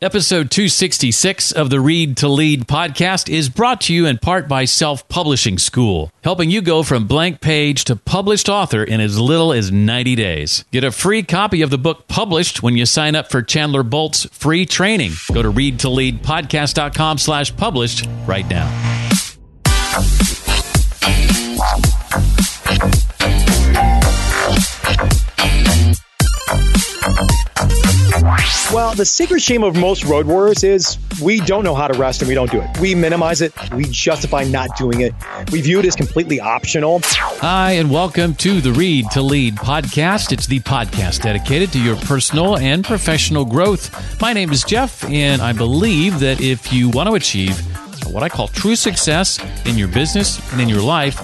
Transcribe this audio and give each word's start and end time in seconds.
Episode 0.00 0.48
266 0.52 1.50
of 1.50 1.70
the 1.70 1.80
Read 1.80 2.16
to 2.18 2.28
Lead 2.28 2.68
podcast 2.68 3.28
is 3.28 3.48
brought 3.48 3.80
to 3.80 3.92
you 3.92 4.06
in 4.06 4.16
part 4.18 4.46
by 4.46 4.64
Self 4.64 5.08
Publishing 5.08 5.58
School, 5.58 6.12
helping 6.22 6.50
you 6.50 6.62
go 6.62 6.84
from 6.84 7.08
blank 7.08 7.40
page 7.40 7.82
to 7.86 7.96
published 7.96 8.48
author 8.48 8.84
in 8.84 9.00
as 9.00 9.18
little 9.18 9.52
as 9.52 9.72
90 9.72 10.14
days. 10.14 10.64
Get 10.70 10.84
a 10.84 10.92
free 10.92 11.24
copy 11.24 11.62
of 11.62 11.70
the 11.70 11.78
book 11.78 12.06
published 12.06 12.62
when 12.62 12.76
you 12.76 12.86
sign 12.86 13.16
up 13.16 13.28
for 13.28 13.42
Chandler 13.42 13.82
Bolt's 13.82 14.26
free 14.26 14.66
training. 14.66 15.14
Go 15.34 15.42
to 15.42 15.50
readtoleadpodcast.com 15.50 17.18
slash 17.18 17.56
published 17.56 18.06
right 18.24 18.48
now. 18.48 18.68
Well, 28.70 28.94
the 28.94 29.06
secret 29.06 29.40
shame 29.40 29.64
of 29.64 29.76
most 29.76 30.04
road 30.04 30.26
warriors 30.26 30.62
is 30.62 30.98
we 31.22 31.40
don't 31.40 31.64
know 31.64 31.74
how 31.74 31.88
to 31.88 31.98
rest 31.98 32.20
and 32.20 32.28
we 32.28 32.34
don't 32.34 32.50
do 32.50 32.60
it. 32.60 32.78
We 32.78 32.94
minimize 32.94 33.40
it, 33.40 33.54
we 33.72 33.84
justify 33.84 34.44
not 34.44 34.76
doing 34.76 35.00
it, 35.00 35.14
we 35.50 35.62
view 35.62 35.78
it 35.78 35.86
as 35.86 35.96
completely 35.96 36.38
optional. 36.38 37.00
Hi, 37.02 37.72
and 37.72 37.90
welcome 37.90 38.34
to 38.34 38.60
the 38.60 38.70
Read 38.70 39.06
to 39.12 39.22
Lead 39.22 39.56
podcast. 39.56 40.32
It's 40.32 40.46
the 40.46 40.60
podcast 40.60 41.22
dedicated 41.22 41.72
to 41.72 41.82
your 41.82 41.96
personal 41.96 42.58
and 42.58 42.84
professional 42.84 43.46
growth. 43.46 44.20
My 44.20 44.34
name 44.34 44.52
is 44.52 44.64
Jeff, 44.64 45.02
and 45.04 45.40
I 45.40 45.54
believe 45.54 46.20
that 46.20 46.42
if 46.42 46.70
you 46.70 46.90
want 46.90 47.08
to 47.08 47.14
achieve 47.14 47.58
what 48.12 48.22
I 48.22 48.28
call 48.28 48.48
true 48.48 48.76
success 48.76 49.38
in 49.64 49.78
your 49.78 49.88
business 49.88 50.52
and 50.52 50.60
in 50.60 50.68
your 50.68 50.82
life, 50.82 51.18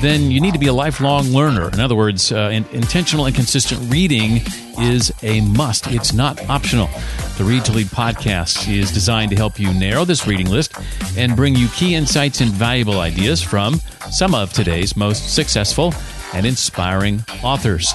then 0.00 0.30
you 0.30 0.40
need 0.40 0.52
to 0.52 0.58
be 0.58 0.66
a 0.66 0.72
lifelong 0.72 1.26
learner. 1.26 1.68
In 1.68 1.80
other 1.80 1.94
words, 1.94 2.32
uh, 2.32 2.50
in, 2.52 2.64
intentional 2.72 3.26
and 3.26 3.34
consistent 3.34 3.80
reading 3.90 4.40
is 4.78 5.12
a 5.22 5.40
must. 5.40 5.86
It's 5.88 6.12
not 6.12 6.48
optional. 6.48 6.88
The 7.38 7.44
Read 7.44 7.64
to 7.66 7.72
Lead 7.72 7.86
podcast 7.86 8.72
is 8.72 8.90
designed 8.92 9.30
to 9.30 9.36
help 9.36 9.58
you 9.58 9.72
narrow 9.74 10.04
this 10.04 10.26
reading 10.26 10.50
list 10.50 10.74
and 11.16 11.36
bring 11.36 11.54
you 11.54 11.68
key 11.68 11.94
insights 11.94 12.40
and 12.40 12.50
valuable 12.50 13.00
ideas 13.00 13.42
from 13.42 13.74
some 14.10 14.34
of 14.34 14.52
today's 14.52 14.96
most 14.96 15.34
successful 15.34 15.94
and 16.32 16.46
inspiring 16.46 17.24
authors. 17.42 17.92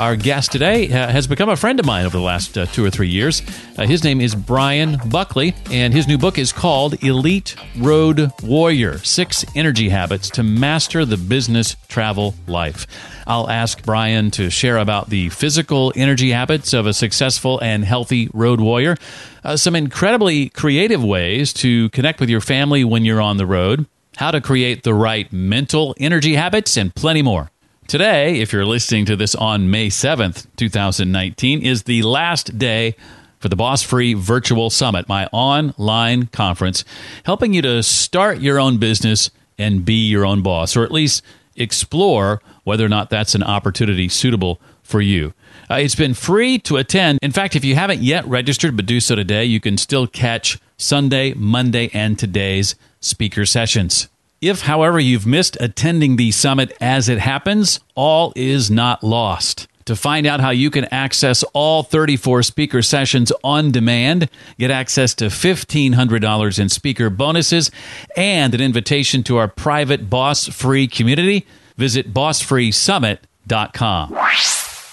Our 0.00 0.16
guest 0.16 0.50
today 0.50 0.90
uh, 0.90 1.08
has 1.08 1.26
become 1.26 1.50
a 1.50 1.56
friend 1.56 1.78
of 1.78 1.84
mine 1.84 2.06
over 2.06 2.16
the 2.16 2.24
last 2.24 2.56
uh, 2.56 2.64
two 2.64 2.82
or 2.82 2.88
three 2.88 3.10
years. 3.10 3.42
Uh, 3.76 3.86
his 3.86 4.02
name 4.02 4.22
is 4.22 4.34
Brian 4.34 4.98
Buckley, 5.10 5.54
and 5.70 5.92
his 5.92 6.08
new 6.08 6.16
book 6.16 6.38
is 6.38 6.54
called 6.54 7.04
Elite 7.04 7.54
Road 7.76 8.30
Warrior 8.42 8.96
Six 9.00 9.44
Energy 9.54 9.90
Habits 9.90 10.30
to 10.30 10.42
Master 10.42 11.04
the 11.04 11.18
Business 11.18 11.76
Travel 11.88 12.34
Life. 12.46 12.86
I'll 13.26 13.50
ask 13.50 13.84
Brian 13.84 14.30
to 14.30 14.48
share 14.48 14.78
about 14.78 15.10
the 15.10 15.28
physical 15.28 15.92
energy 15.94 16.30
habits 16.30 16.72
of 16.72 16.86
a 16.86 16.94
successful 16.94 17.58
and 17.60 17.84
healthy 17.84 18.30
road 18.32 18.58
warrior, 18.58 18.96
uh, 19.44 19.58
some 19.58 19.76
incredibly 19.76 20.48
creative 20.48 21.04
ways 21.04 21.52
to 21.52 21.90
connect 21.90 22.20
with 22.20 22.30
your 22.30 22.40
family 22.40 22.84
when 22.84 23.04
you're 23.04 23.20
on 23.20 23.36
the 23.36 23.44
road, 23.44 23.84
how 24.16 24.30
to 24.30 24.40
create 24.40 24.82
the 24.82 24.94
right 24.94 25.30
mental 25.30 25.94
energy 26.00 26.36
habits, 26.36 26.78
and 26.78 26.94
plenty 26.94 27.20
more. 27.20 27.50
Today, 27.90 28.38
if 28.38 28.52
you're 28.52 28.64
listening 28.64 29.04
to 29.06 29.16
this 29.16 29.34
on 29.34 29.68
May 29.68 29.88
7th, 29.88 30.46
2019, 30.54 31.66
is 31.66 31.82
the 31.82 32.02
last 32.02 32.56
day 32.56 32.94
for 33.40 33.48
the 33.48 33.56
Boss 33.56 33.82
Free 33.82 34.14
Virtual 34.14 34.70
Summit, 34.70 35.08
my 35.08 35.26
online 35.32 36.26
conference, 36.26 36.84
helping 37.24 37.52
you 37.52 37.62
to 37.62 37.82
start 37.82 38.38
your 38.38 38.60
own 38.60 38.78
business 38.78 39.32
and 39.58 39.84
be 39.84 40.06
your 40.06 40.24
own 40.24 40.40
boss, 40.40 40.76
or 40.76 40.84
at 40.84 40.92
least 40.92 41.24
explore 41.56 42.40
whether 42.62 42.86
or 42.86 42.88
not 42.88 43.10
that's 43.10 43.34
an 43.34 43.42
opportunity 43.42 44.08
suitable 44.08 44.60
for 44.84 45.00
you. 45.00 45.34
Uh, 45.68 45.74
it's 45.74 45.96
been 45.96 46.14
free 46.14 46.60
to 46.60 46.76
attend. 46.76 47.18
In 47.22 47.32
fact, 47.32 47.56
if 47.56 47.64
you 47.64 47.74
haven't 47.74 48.02
yet 48.02 48.24
registered, 48.24 48.76
but 48.76 48.86
do 48.86 49.00
so 49.00 49.16
today, 49.16 49.44
you 49.44 49.58
can 49.58 49.76
still 49.76 50.06
catch 50.06 50.60
Sunday, 50.76 51.34
Monday, 51.34 51.90
and 51.92 52.16
today's 52.16 52.76
speaker 53.00 53.44
sessions. 53.44 54.06
If, 54.40 54.62
however, 54.62 54.98
you've 54.98 55.26
missed 55.26 55.58
attending 55.60 56.16
the 56.16 56.30
summit 56.30 56.74
as 56.80 57.10
it 57.10 57.18
happens, 57.18 57.78
all 57.94 58.32
is 58.34 58.70
not 58.70 59.04
lost. 59.04 59.68
To 59.84 59.94
find 59.94 60.26
out 60.26 60.40
how 60.40 60.48
you 60.48 60.70
can 60.70 60.86
access 60.86 61.42
all 61.52 61.82
34 61.82 62.42
speaker 62.44 62.80
sessions 62.80 63.30
on 63.44 63.70
demand, 63.70 64.30
get 64.58 64.70
access 64.70 65.12
to 65.16 65.26
$1,500 65.26 66.58
in 66.58 66.70
speaker 66.70 67.10
bonuses, 67.10 67.70
and 68.16 68.54
an 68.54 68.62
invitation 68.62 69.22
to 69.24 69.36
our 69.36 69.48
private 69.48 70.08
Boss 70.08 70.48
Free 70.48 70.88
community, 70.88 71.46
visit 71.76 72.14
bossfreesummit.com. 72.14 74.18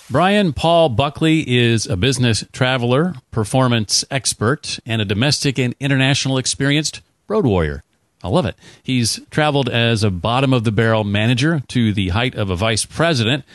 Brian 0.09 0.51
Paul 0.51 0.89
Buckley 0.89 1.47
is 1.47 1.85
a 1.85 1.95
business 1.95 2.43
traveler, 2.51 3.13
performance 3.31 4.03
expert, 4.11 4.77
and 4.85 5.01
a 5.01 5.05
domestic 5.05 5.57
and 5.57 5.73
international 5.79 6.37
experienced 6.37 6.99
road 7.29 7.45
warrior. 7.45 7.81
I 8.27 8.29
love 8.29 8.45
it. 8.45 8.55
He's 8.83 9.21
traveled 9.31 9.69
as 9.69 10.03
a 10.03 10.11
bottom 10.11 10.51
of 10.51 10.65
the 10.65 10.71
barrel 10.71 11.05
manager 11.05 11.61
to 11.69 11.93
the 11.93 12.09
height 12.09 12.35
of 12.35 12.49
a 12.49 12.57
vice 12.57 12.83
president 12.83 13.45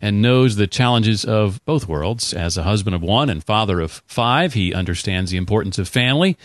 and 0.00 0.22
knows 0.22 0.56
the 0.56 0.66
challenges 0.66 1.24
of 1.24 1.62
both 1.66 1.86
worlds. 1.86 2.32
As 2.32 2.56
a 2.56 2.62
husband 2.62 2.96
of 2.96 3.02
one 3.02 3.28
and 3.28 3.44
father 3.44 3.80
of 3.80 4.02
five, 4.06 4.54
he 4.54 4.72
understands 4.72 5.30
the 5.30 5.36
importance 5.36 5.78
of 5.78 5.86
family 5.86 6.38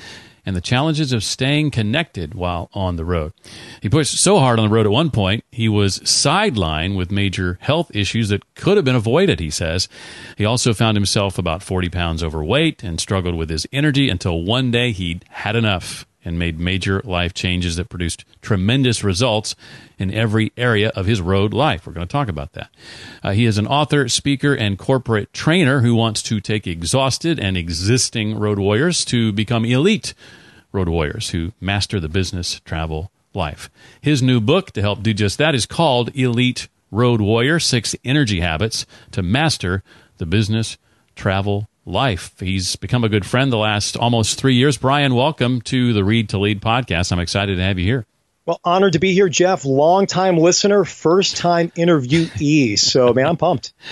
and 0.47 0.55
the 0.55 0.61
challenges 0.61 1.11
of 1.11 1.25
staying 1.25 1.71
connected 1.71 2.33
while 2.33 2.69
on 2.73 2.95
the 2.95 3.03
road. 3.03 3.33
He 3.81 3.89
pushed 3.89 4.17
so 4.17 4.39
hard 4.39 4.59
on 4.59 4.69
the 4.69 4.73
road 4.73 4.85
at 4.85 4.91
one 4.91 5.11
point, 5.11 5.43
he 5.51 5.67
was 5.67 5.99
sidelined 5.99 6.95
with 6.95 7.11
major 7.11 7.57
health 7.61 7.93
issues 7.93 8.29
that 8.29 8.55
could 8.55 8.77
have 8.77 8.85
been 8.85 8.95
avoided, 8.95 9.41
he 9.41 9.49
says. 9.49 9.89
He 10.37 10.45
also 10.45 10.73
found 10.73 10.95
himself 10.95 11.37
about 11.37 11.63
40 11.63 11.89
pounds 11.89 12.23
overweight 12.23 12.81
and 12.81 12.97
struggled 12.97 13.35
with 13.35 13.49
his 13.49 13.67
energy 13.73 14.09
until 14.09 14.41
one 14.41 14.71
day 14.71 14.93
he'd 14.93 15.25
had 15.29 15.57
enough 15.57 16.06
and 16.27 16.37
made 16.37 16.59
major 16.59 17.01
life 17.05 17.33
changes 17.33 17.77
that 17.77 17.87
produced 17.87 18.25
tremendous 18.41 19.01
results 19.01 19.55
in 19.97 20.13
every 20.13 20.51
area 20.57 20.89
of 20.89 21.05
his 21.05 21.21
road 21.21 21.53
life. 21.53 21.87
We're 21.87 21.93
going 21.93 22.05
to 22.05 22.11
talk 22.11 22.27
about 22.27 22.51
that. 22.51 22.69
Uh, 23.23 23.31
he 23.31 23.45
is 23.45 23.57
an 23.57 23.65
author, 23.65 24.09
speaker, 24.09 24.53
and 24.53 24.77
corporate 24.77 25.31
trainer 25.31 25.79
who 25.79 25.95
wants 25.95 26.21
to 26.23 26.41
take 26.41 26.67
exhausted 26.67 27.39
and 27.39 27.55
existing 27.55 28.37
road 28.37 28.59
warriors 28.59 29.05
to 29.05 29.31
become 29.31 29.63
elite 29.63 30.13
road 30.73 30.89
warriors 30.89 31.29
who 31.29 31.53
master 31.61 31.97
the 31.97 32.09
business 32.09 32.59
travel 32.65 33.09
life. 33.33 33.69
His 34.01 34.21
new 34.21 34.41
book 34.41 34.71
to 34.71 34.81
help 34.81 35.01
do 35.01 35.13
just 35.13 35.37
that 35.37 35.55
is 35.55 35.65
called 35.65 36.13
Elite 36.13 36.67
Road 36.91 37.21
Warrior 37.21 37.59
Six 37.59 37.95
Energy 38.03 38.41
Habits 38.41 38.85
to 39.11 39.23
Master 39.23 39.81
the 40.17 40.25
Business 40.25 40.77
Travel 41.15 41.69
life. 41.87 42.37
He's 42.39 42.75
become 42.75 43.03
a 43.03 43.09
good 43.09 43.25
friend 43.25 43.51
the 43.51 43.57
last 43.57 43.95
almost 43.97 44.37
three 44.37 44.55
years. 44.55 44.77
Brian, 44.77 45.15
welcome 45.15 45.61
to 45.61 45.93
the 45.93 46.03
Read 46.03 46.29
to 46.29 46.37
Lead 46.37 46.61
podcast. 46.61 47.11
I'm 47.11 47.19
excited 47.19 47.55
to 47.55 47.63
have 47.63 47.79
you 47.79 47.85
here. 47.85 48.05
Well, 48.45 48.59
honored 48.63 48.93
to 48.93 48.99
be 48.99 49.13
here, 49.13 49.29
Jeff. 49.29 49.65
Long 49.65 50.05
time 50.05 50.37
listener, 50.37 50.83
first 50.85 51.37
time 51.37 51.69
interviewee. 51.71 52.77
So, 52.77 53.13
man, 53.13 53.25
I'm 53.25 53.37
pumped. 53.37 53.73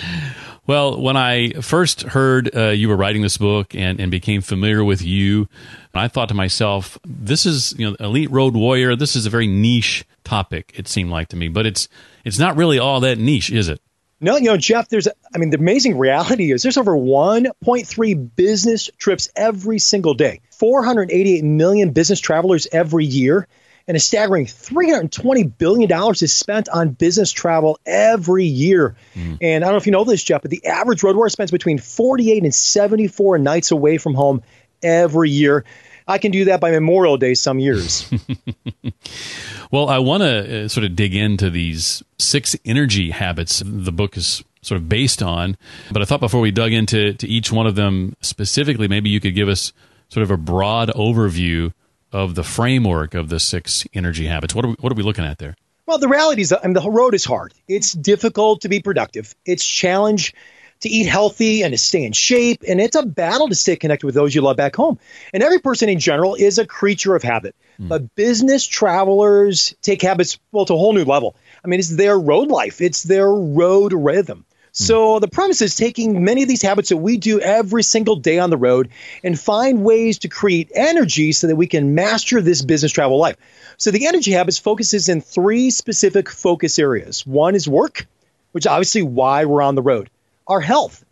Well, 0.67 0.99
when 0.99 1.15
I 1.15 1.51
first 1.61 2.01
heard 2.01 2.55
uh, 2.55 2.69
you 2.69 2.89
were 2.89 2.95
writing 2.95 3.21
this 3.21 3.37
book 3.37 3.75
and, 3.75 3.99
and 3.99 4.09
became 4.09 4.41
familiar 4.41 4.83
with 4.83 4.99
you, 5.03 5.47
I 5.93 6.07
thought 6.07 6.29
to 6.29 6.33
myself, 6.33 6.97
this 7.05 7.45
is, 7.45 7.75
you 7.77 7.87
know, 7.87 7.95
elite 7.99 8.31
road 8.31 8.55
warrior. 8.55 8.95
This 8.95 9.15
is 9.15 9.27
a 9.27 9.29
very 9.29 9.45
niche 9.45 10.05
topic, 10.23 10.71
it 10.75 10.87
seemed 10.87 11.11
like 11.11 11.27
to 11.27 11.35
me, 11.35 11.49
but 11.49 11.67
it's, 11.67 11.87
it's 12.23 12.39
not 12.39 12.57
really 12.57 12.79
all 12.79 12.99
that 13.01 13.19
niche, 13.19 13.51
is 13.51 13.69
it? 13.69 13.79
No, 14.21 14.37
you 14.37 14.45
know, 14.45 14.57
Jeff, 14.57 14.87
there's, 14.87 15.07
I 15.33 15.37
mean, 15.37 15.49
the 15.49 15.57
amazing 15.57 15.97
reality 15.97 16.51
is 16.51 16.63
there's 16.63 16.77
over 16.77 16.93
1.3 16.93 18.35
business 18.35 18.89
trips 18.97 19.29
every 19.35 19.79
single 19.79 20.13
day, 20.13 20.41
488 20.51 21.43
million 21.43 21.91
business 21.91 22.19
travelers 22.21 22.65
every 22.71 23.03
year, 23.03 23.47
and 23.87 23.97
a 23.97 23.99
staggering 23.99 24.45
$320 24.45 25.57
billion 25.57 25.91
is 26.13 26.33
spent 26.33 26.69
on 26.69 26.89
business 26.89 27.31
travel 27.31 27.77
every 27.85 28.45
year. 28.45 28.95
Mm. 29.15 29.37
And 29.41 29.63
I 29.63 29.67
don't 29.67 29.73
know 29.73 29.77
if 29.77 29.85
you 29.85 29.91
know 29.91 30.05
this, 30.05 30.23
Jeff, 30.23 30.41
but 30.41 30.49
the 30.49 30.65
average 30.65 31.03
road 31.03 31.15
warrior 31.15 31.29
spends 31.29 31.51
between 31.51 31.77
48 31.77 32.43
and 32.43 32.55
74 32.55 33.37
nights 33.37 33.71
away 33.71 33.97
from 33.97 34.13
home 34.13 34.43
every 34.81 35.29
year. 35.29 35.65
I 36.07 36.19
can 36.19 36.31
do 36.31 36.45
that 36.45 36.61
by 36.61 36.71
Memorial 36.71 37.17
Day 37.17 37.33
some 37.33 37.59
years. 37.59 38.09
well, 39.71 39.89
I 39.89 39.99
want 39.99 40.23
to 40.23 40.65
uh, 40.65 40.67
sort 40.67 40.85
of 40.85 40.95
dig 40.95 41.15
into 41.15 41.49
these 41.49 42.03
six 42.19 42.55
energy 42.65 43.11
habits 43.11 43.61
the 43.65 43.91
book 43.91 44.17
is 44.17 44.43
sort 44.61 44.77
of 44.79 44.89
based 44.89 45.21
on. 45.21 45.57
But 45.91 46.01
I 46.01 46.05
thought 46.05 46.19
before 46.19 46.41
we 46.41 46.51
dug 46.51 46.73
into 46.73 47.13
to 47.13 47.27
each 47.27 47.51
one 47.51 47.67
of 47.67 47.75
them 47.75 48.15
specifically, 48.21 48.87
maybe 48.87 49.09
you 49.09 49.19
could 49.19 49.35
give 49.35 49.47
us 49.47 49.73
sort 50.09 50.23
of 50.23 50.31
a 50.31 50.37
broad 50.37 50.89
overview 50.89 51.73
of 52.11 52.35
the 52.35 52.43
framework 52.43 53.13
of 53.13 53.29
the 53.29 53.39
six 53.39 53.85
energy 53.93 54.25
habits. 54.25 54.55
What 54.55 54.65
are 54.65 54.69
we, 54.69 54.75
what 54.79 54.91
are 54.91 54.95
we 54.95 55.03
looking 55.03 55.25
at 55.25 55.37
there? 55.37 55.55
Well, 55.85 55.99
the 55.99 56.07
reality 56.07 56.41
is, 56.41 56.51
I 56.51 56.61
mean, 56.63 56.73
the 56.73 56.89
road 56.89 57.13
is 57.13 57.25
hard. 57.25 57.53
It's 57.67 57.93
difficult 57.93 58.61
to 58.61 58.69
be 58.69 58.79
productive. 58.79 59.35
It's 59.45 59.63
challenge 59.63 60.33
to 60.79 60.89
eat 60.89 61.05
healthy 61.05 61.61
and 61.61 61.73
to 61.73 61.77
stay 61.77 62.03
in 62.03 62.11
shape, 62.11 62.63
and 62.67 62.81
it's 62.81 62.95
a 62.95 63.05
battle 63.05 63.47
to 63.49 63.55
stay 63.55 63.75
connected 63.75 64.05
with 64.05 64.15
those 64.15 64.33
you 64.33 64.41
love 64.41 64.57
back 64.57 64.75
home. 64.75 64.99
And 65.33 65.43
every 65.43 65.59
person 65.59 65.89
in 65.89 65.99
general 65.99 66.35
is 66.35 66.57
a 66.57 66.65
creature 66.65 67.15
of 67.15 67.23
habit. 67.23 67.55
Mm. 67.79 67.89
But 67.89 68.15
business 68.15 68.65
travelers 68.65 69.75
take 69.81 70.01
habits 70.01 70.39
well 70.51 70.65
to 70.65 70.73
a 70.73 70.77
whole 70.77 70.93
new 70.93 71.05
level. 71.05 71.35
I 71.63 71.67
mean, 71.67 71.79
it's 71.79 71.95
their 71.95 72.17
road 72.17 72.49
life. 72.49 72.81
It's 72.81 73.03
their 73.03 73.29
road 73.29 73.93
rhythm. 73.93 74.45
So 74.77 75.19
the 75.19 75.29
premise 75.29 75.61
is 75.61 75.77
taking 75.77 76.25
many 76.25 76.41
of 76.41 76.49
these 76.49 76.61
habits 76.61 76.89
that 76.89 76.97
we 76.97 77.15
do 77.15 77.39
every 77.39 77.81
single 77.81 78.17
day 78.17 78.39
on 78.39 78.49
the 78.49 78.57
road 78.57 78.89
and 79.23 79.39
find 79.39 79.85
ways 79.85 80.19
to 80.19 80.27
create 80.27 80.69
energy 80.75 81.31
so 81.31 81.47
that 81.47 81.55
we 81.55 81.65
can 81.65 81.95
master 81.95 82.41
this 82.41 82.61
business 82.61 82.91
travel 82.91 83.17
life. 83.17 83.37
So 83.77 83.91
the 83.91 84.05
energy 84.05 84.31
habits 84.31 84.57
focuses 84.57 85.07
in 85.07 85.21
three 85.21 85.71
specific 85.71 86.29
focus 86.29 86.77
areas. 86.77 87.25
One 87.25 87.55
is 87.55 87.69
work, 87.69 88.05
which 88.51 88.63
is 88.65 88.67
obviously 88.67 89.01
why 89.01 89.45
we're 89.45 89.61
on 89.61 89.75
the 89.75 89.81
road. 89.81 90.09
Our 90.45 90.59
health, 90.59 91.04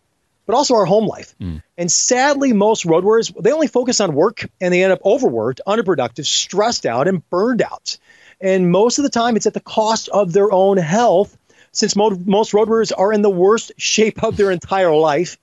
but 0.46 0.54
also 0.54 0.74
our 0.74 0.84
home 0.84 1.06
life. 1.06 1.34
Mm. 1.40 1.62
And 1.78 1.90
sadly, 1.90 2.52
most 2.52 2.84
road 2.84 3.04
warriors, 3.04 3.32
they 3.40 3.52
only 3.52 3.66
focus 3.66 4.00
on 4.00 4.14
work 4.14 4.48
and 4.60 4.72
they 4.72 4.82
end 4.82 4.92
up 4.92 5.04
overworked, 5.04 5.60
underproductive, 5.66 6.26
stressed 6.26 6.86
out, 6.86 7.08
and 7.08 7.28
burned 7.30 7.62
out. 7.62 7.96
And 8.40 8.70
most 8.70 8.98
of 8.98 9.04
the 9.04 9.10
time, 9.10 9.36
it's 9.36 9.46
at 9.46 9.54
the 9.54 9.60
cost 9.60 10.08
of 10.08 10.32
their 10.32 10.52
own 10.52 10.76
health 10.76 11.36
since 11.72 11.96
mo- 11.96 12.18
most 12.24 12.54
road 12.54 12.68
warriors 12.68 12.92
are 12.92 13.12
in 13.12 13.22
the 13.22 13.30
worst 13.30 13.72
shape 13.78 14.22
of 14.22 14.36
their 14.36 14.50
entire 14.50 14.94
life. 14.94 15.38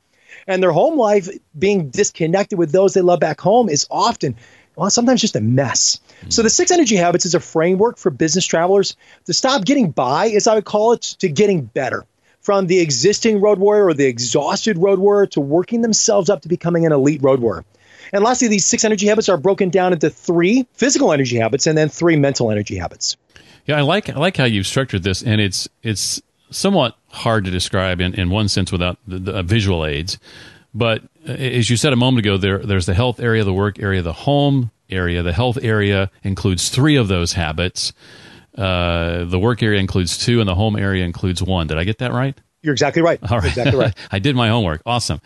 And 0.48 0.64
their 0.64 0.72
home 0.72 0.98
life, 0.98 1.30
being 1.58 1.90
disconnected 1.90 2.58
with 2.58 2.72
those 2.72 2.94
they 2.94 3.02
love 3.02 3.20
back 3.20 3.40
home, 3.40 3.70
is 3.70 3.86
often, 3.92 4.36
well, 4.76 4.90
sometimes 4.90 5.22
just 5.22 5.36
a 5.36 5.42
mess. 5.42 6.00
Mm-hmm. 6.22 6.30
So, 6.32 6.42
the 6.42 6.50
six 6.50 6.72
energy 6.72 6.96
habits 6.96 7.26
is 7.26 7.36
a 7.36 7.40
framework 7.40 7.98
for 7.98 8.10
business 8.10 8.46
travelers 8.46 8.96
to 9.26 9.34
stop 9.34 9.66
getting 9.66 9.92
by, 9.92 10.30
as 10.30 10.48
I 10.48 10.56
would 10.56 10.66
call 10.66 10.94
it, 10.94 11.02
to 11.20 11.30
getting 11.30 11.62
better. 11.62 12.06
From 12.42 12.68
the 12.68 12.80
existing 12.80 13.40
road 13.40 13.60
warrior 13.60 13.86
or 13.86 13.94
the 13.94 14.06
exhausted 14.06 14.78
road 14.78 15.00
warrior 15.00 15.28
to 15.28 15.42
working 15.42 15.82
themselves 15.82 16.30
up 16.30 16.42
to 16.42 16.50
becoming 16.50 16.86
an 16.86 16.92
elite 16.92 17.22
road 17.22 17.40
warrior. 17.40 17.66
And 18.14 18.24
lastly, 18.24 18.48
these 18.48 18.66
six 18.66 18.84
energy 18.84 19.08
habits 19.08 19.30
are 19.30 19.38
broken 19.38 19.70
down 19.70 19.94
into 19.94 20.10
three 20.10 20.68
physical 20.74 21.14
energy 21.14 21.38
habits 21.38 21.68
and 21.68 21.78
then 21.78 21.88
three 21.90 22.16
mental 22.16 22.52
energy 22.52 22.78
habits. 22.78 23.16
Yeah, 23.66 23.78
I 23.78 23.82
like 23.82 24.10
I 24.10 24.14
like 24.14 24.38
how 24.38 24.46
you've 24.46 24.68
structured 24.68 25.04
this, 25.04 25.22
and 25.22 25.40
it's 25.40 25.70
it's 25.84 26.22
somewhat 26.50 26.98
hard 27.10 27.46
to 27.46 27.52
describe 27.52 28.02
in, 28.02 28.14
in 28.16 28.30
one 28.30 28.50
sense 28.50 28.72
without 28.72 28.98
the, 29.08 29.20
the 29.20 29.32
uh, 29.38 29.42
visual 29.44 29.86
aids. 29.86 30.18
But 30.74 31.04
uh, 31.28 31.34
as 31.34 31.70
you 31.70 31.78
said 31.78 31.94
a 31.94 31.96
moment 31.96 32.26
ago, 32.26 32.38
there 32.38 32.60
there's 32.60 32.86
the 32.86 32.94
health 32.94 33.20
area, 33.20 33.44
the 33.44 33.54
work 33.54 33.80
area, 33.80 34.02
the 34.02 34.14
home 34.14 34.72
area. 34.90 35.24
The 35.24 35.34
health 35.34 35.58
area 35.62 36.12
includes 36.24 36.70
three 36.70 36.96
of 36.96 37.08
those 37.08 37.34
habits. 37.34 37.94
Uh, 38.58 39.26
the 39.26 39.40
work 39.40 39.64
area 39.64 39.80
includes 39.80 40.18
two, 40.18 40.40
and 40.40 40.48
the 40.48 40.56
home 40.56 40.76
area 40.76 41.06
includes 41.06 41.42
one. 41.42 41.68
Did 41.68 41.78
I 41.78 41.84
get 41.84 42.00
that 42.00 42.12
right? 42.12 42.38
You're 42.62 42.74
exactly 42.74 43.02
right. 43.02 43.20
All 43.30 43.40
right. 43.40 43.48
exactly 43.48 43.80
right. 43.80 43.96
I 44.12 44.20
did 44.20 44.36
my 44.36 44.50
homework. 44.50 44.82
Awesome. 44.86 45.20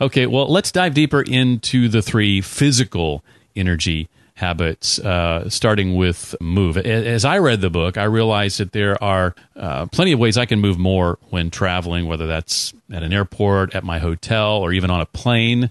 Okay, 0.00 0.26
well, 0.26 0.50
let's 0.50 0.70
dive 0.70 0.94
deeper 0.94 1.22
into 1.22 1.88
the 1.88 2.02
three 2.02 2.40
physical 2.40 3.24
energy 3.56 4.08
habits, 4.34 4.98
uh, 4.98 5.48
starting 5.48 5.94
with 5.94 6.34
move. 6.40 6.76
As 6.76 7.24
I 7.24 7.38
read 7.38 7.60
the 7.60 7.70
book, 7.70 7.96
I 7.96 8.04
realized 8.04 8.58
that 8.58 8.72
there 8.72 9.02
are 9.02 9.34
uh, 9.56 9.86
plenty 9.86 10.12
of 10.12 10.18
ways 10.18 10.36
I 10.36 10.44
can 10.44 10.60
move 10.60 10.78
more 10.78 11.18
when 11.30 11.50
traveling, 11.50 12.06
whether 12.06 12.26
that's 12.26 12.74
at 12.92 13.02
an 13.02 13.12
airport, 13.12 13.74
at 13.74 13.84
my 13.84 13.98
hotel, 13.98 14.56
or 14.58 14.72
even 14.72 14.90
on 14.90 15.00
a 15.00 15.06
plane. 15.06 15.70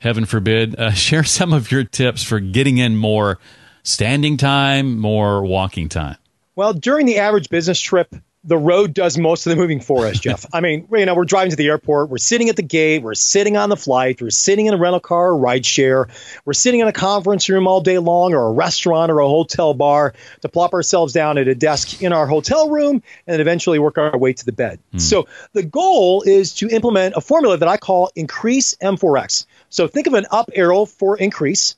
Heaven 0.00 0.24
forbid. 0.24 0.74
Uh, 0.76 0.90
share 0.92 1.22
some 1.22 1.52
of 1.52 1.70
your 1.70 1.84
tips 1.84 2.22
for 2.22 2.40
getting 2.40 2.78
in 2.78 2.96
more 2.96 3.38
standing 3.82 4.36
time, 4.36 4.98
more 4.98 5.44
walking 5.44 5.88
time. 5.88 6.16
Well, 6.58 6.72
during 6.72 7.06
the 7.06 7.18
average 7.18 7.50
business 7.50 7.80
trip, 7.80 8.12
the 8.42 8.58
road 8.58 8.92
does 8.92 9.16
most 9.16 9.46
of 9.46 9.50
the 9.50 9.56
moving 9.56 9.78
for 9.78 10.06
us, 10.08 10.18
Jeff. 10.18 10.44
I 10.52 10.60
mean, 10.60 10.88
you 10.90 11.06
know, 11.06 11.14
we're 11.14 11.24
driving 11.24 11.50
to 11.50 11.56
the 11.56 11.68
airport, 11.68 12.10
we're 12.10 12.18
sitting 12.18 12.48
at 12.48 12.56
the 12.56 12.64
gate, 12.64 13.04
we're 13.04 13.14
sitting 13.14 13.56
on 13.56 13.68
the 13.68 13.76
flight, 13.76 14.20
we're 14.20 14.30
sitting 14.30 14.66
in 14.66 14.74
a 14.74 14.76
rental 14.76 14.98
car 14.98 15.28
or 15.28 15.36
ride 15.36 15.64
share, 15.64 16.08
we're 16.44 16.54
sitting 16.54 16.80
in 16.80 16.88
a 16.88 16.92
conference 16.92 17.48
room 17.48 17.68
all 17.68 17.80
day 17.80 17.98
long 17.98 18.34
or 18.34 18.48
a 18.48 18.50
restaurant 18.50 19.12
or 19.12 19.20
a 19.20 19.28
hotel 19.28 19.72
bar 19.72 20.14
to 20.40 20.48
plop 20.48 20.74
ourselves 20.74 21.12
down 21.12 21.38
at 21.38 21.46
a 21.46 21.54
desk 21.54 22.02
in 22.02 22.12
our 22.12 22.26
hotel 22.26 22.68
room 22.68 23.04
and 23.28 23.34
then 23.34 23.40
eventually 23.40 23.78
work 23.78 23.96
our 23.96 24.18
way 24.18 24.32
to 24.32 24.44
the 24.44 24.50
bed. 24.50 24.80
Mm. 24.94 25.00
So 25.00 25.28
the 25.52 25.62
goal 25.62 26.24
is 26.26 26.54
to 26.54 26.68
implement 26.70 27.14
a 27.16 27.20
formula 27.20 27.56
that 27.56 27.68
I 27.68 27.76
call 27.76 28.10
increase 28.16 28.74
M4X. 28.82 29.46
So 29.70 29.86
think 29.86 30.08
of 30.08 30.14
an 30.14 30.26
up 30.32 30.50
arrow 30.56 30.86
for 30.86 31.16
increase, 31.16 31.76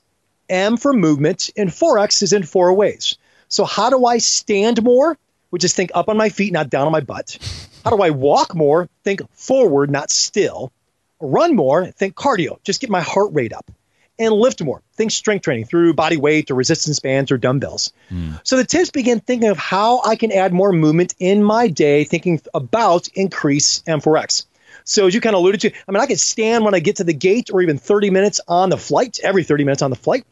M 0.49 0.75
for 0.75 0.91
movement, 0.91 1.51
and 1.55 1.69
4X 1.69 2.23
is 2.23 2.33
in 2.33 2.41
four 2.41 2.73
ways. 2.73 3.19
So 3.51 3.65
how 3.65 3.91
do 3.91 4.05
I 4.05 4.17
stand 4.17 4.81
more? 4.83 5.17
which 5.51 5.63
is 5.63 5.73
think 5.73 5.91
up 5.93 6.09
on 6.09 6.17
my 6.17 6.29
feet, 6.29 6.51
not 6.51 6.71
down 6.71 6.87
on 6.87 6.91
my 6.91 7.01
butt. 7.01 7.37
How 7.83 7.91
do 7.91 8.01
I 8.01 8.09
walk 8.09 8.55
more? 8.55 8.89
Think 9.03 9.21
forward, 9.33 9.91
not 9.91 10.09
still. 10.09 10.71
Run 11.19 11.55
more, 11.55 11.85
think 11.85 12.15
cardio, 12.15 12.57
just 12.63 12.81
get 12.81 12.89
my 12.89 13.01
heart 13.01 13.29
rate 13.33 13.53
up. 13.53 13.69
And 14.19 14.33
lift 14.33 14.61
more, 14.61 14.83
think 14.93 15.11
strength 15.11 15.43
training 15.43 15.65
through 15.65 15.93
body 15.93 16.17
weight 16.17 16.51
or 16.51 16.55
resistance 16.55 16.99
bands 16.99 17.31
or 17.31 17.37
dumbbells. 17.37 17.91
Mm. 18.11 18.39
So 18.43 18.57
the 18.57 18.65
tips 18.65 18.91
begin 18.91 19.19
thinking 19.19 19.49
of 19.49 19.57
how 19.57 20.01
I 20.03 20.15
can 20.15 20.31
add 20.31 20.53
more 20.53 20.71
movement 20.71 21.15
in 21.17 21.43
my 21.43 21.69
day, 21.69 22.03
thinking 22.03 22.39
about 22.53 23.07
increase 23.15 23.81
M4X. 23.87 24.45
So 24.83 25.07
as 25.07 25.15
you 25.15 25.21
kind 25.21 25.35
of 25.35 25.39
alluded 25.39 25.61
to, 25.61 25.71
I 25.87 25.91
mean, 25.91 26.01
I 26.01 26.05
can 26.05 26.17
stand 26.17 26.65
when 26.65 26.75
I 26.75 26.79
get 26.79 26.97
to 26.97 27.03
the 27.03 27.13
gate 27.13 27.49
or 27.51 27.61
even 27.61 27.79
30 27.79 28.11
minutes 28.11 28.41
on 28.47 28.69
the 28.69 28.77
flight, 28.77 29.19
every 29.23 29.43
30 29.43 29.63
minutes 29.63 29.81
on 29.81 29.89
the 29.89 29.95
flight. 29.95 30.25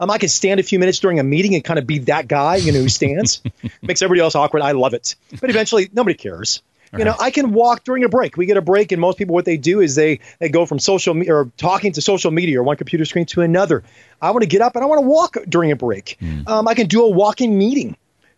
Um, 0.00 0.10
I 0.10 0.18
can 0.18 0.28
stand 0.28 0.60
a 0.60 0.62
few 0.62 0.78
minutes 0.78 0.98
during 0.98 1.18
a 1.18 1.22
meeting 1.24 1.54
and 1.54 1.64
kind 1.64 1.78
of 1.78 1.86
be 1.86 2.00
that 2.00 2.28
guy, 2.28 2.56
you 2.56 2.72
know, 2.72 2.80
who 2.80 2.88
stands. 2.88 3.42
Makes 3.82 4.02
everybody 4.02 4.20
else 4.20 4.34
awkward. 4.34 4.62
I 4.62 4.72
love 4.72 4.94
it. 4.94 5.16
But 5.40 5.50
eventually, 5.50 5.88
nobody 5.92 6.14
cares. 6.14 6.62
you 6.96 7.04
know, 7.04 7.16
I 7.18 7.30
can 7.30 7.52
walk 7.52 7.84
during 7.84 8.04
a 8.04 8.08
break. 8.08 8.36
We 8.36 8.46
get 8.46 8.56
a 8.56 8.62
break, 8.62 8.92
and 8.92 9.00
most 9.00 9.18
people, 9.18 9.34
what 9.34 9.44
they 9.44 9.56
do 9.56 9.80
is 9.80 9.94
they 9.96 10.20
they 10.38 10.48
go 10.48 10.66
from 10.66 10.78
social 10.78 11.14
me- 11.14 11.28
or 11.28 11.50
talking 11.56 11.92
to 11.92 12.00
social 12.00 12.30
media 12.30 12.60
or 12.60 12.62
one 12.62 12.76
computer 12.76 13.04
screen 13.04 13.26
to 13.26 13.42
another. 13.42 13.82
I 14.22 14.30
want 14.30 14.42
to 14.42 14.48
get 14.48 14.62
up 14.62 14.76
and 14.76 14.84
I 14.84 14.86
want 14.86 15.02
to 15.02 15.06
walk 15.06 15.36
during 15.48 15.72
a 15.72 15.76
break. 15.76 16.16
Mm. 16.20 16.48
Um, 16.48 16.68
I 16.68 16.74
can 16.74 16.86
do 16.86 17.04
a 17.04 17.10
walking 17.10 17.58
meeting. 17.58 17.96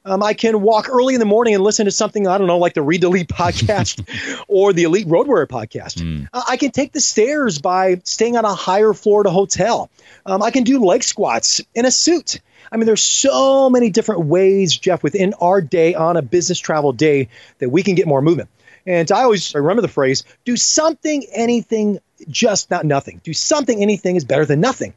Um, 0.09 0.23
I 0.23 0.33
can 0.33 0.63
walk 0.63 0.89
early 0.89 1.15
in 1.15 1.21
the 1.21 1.27
morning 1.27 1.55
and 1.55 1.63
listen 1.63 1.85
to 1.85 1.91
something, 1.91 2.27
I 2.27 2.39
don't 2.39 2.47
know, 2.47 2.59
like 2.59 2.73
the 2.73 2.83
Read 2.83 3.03
to 3.03 3.09
Lead 3.11 3.29
podcast 3.29 4.09
or 4.49 4.73
the 4.73 4.85
Elite 4.85 5.07
Road 5.07 5.27
Warrior 5.27 5.47
podcast. 5.47 5.97
Mm. 5.97 6.29
Uh, 6.33 6.43
I 6.49 6.57
can 6.57 6.71
take 6.71 6.93
the 6.93 7.01
stairs 7.01 7.59
by 7.59 8.01
staying 8.05 8.37
on 8.37 8.45
a 8.45 8.55
higher 8.55 8.95
floor 8.95 9.21
at 9.21 9.27
a 9.27 9.31
hotel. 9.31 9.91
Um, 10.25 10.43
I 10.43 10.51
can 10.51 10.65
do 10.65 10.83
leg 10.83 11.03
squats 11.03 11.61
in 11.75 11.85
a 11.85 11.91
suit. 11.91 12.41
I 12.73 12.77
mean, 12.77 12.87
there's 12.87 13.03
so 13.03 13.69
many 13.69 13.91
different 13.91 14.23
ways, 14.23 14.77
Jeff, 14.77 15.03
within 15.03 15.35
our 15.35 15.61
day 15.61 15.95
on 15.95 16.17
a 16.17 16.23
business 16.23 16.59
travel 16.59 16.93
day 16.93 17.29
that 17.59 17.69
we 17.69 17.83
can 17.83 17.95
get 17.95 18.07
more 18.07 18.23
movement. 18.23 18.49
And 18.87 19.11
I 19.13 19.23
always 19.23 19.55
remember 19.55 19.83
the 19.83 19.89
phrase 19.89 20.25
do 20.47 20.57
something, 20.57 21.25
anything, 21.33 21.99
just 22.29 22.71
not 22.71 22.87
nothing. 22.87 23.21
Do 23.23 23.35
something, 23.35 23.83
anything 23.83 24.17
is 24.17 24.25
better 24.25 24.47
than 24.47 24.61
nothing. 24.61 24.95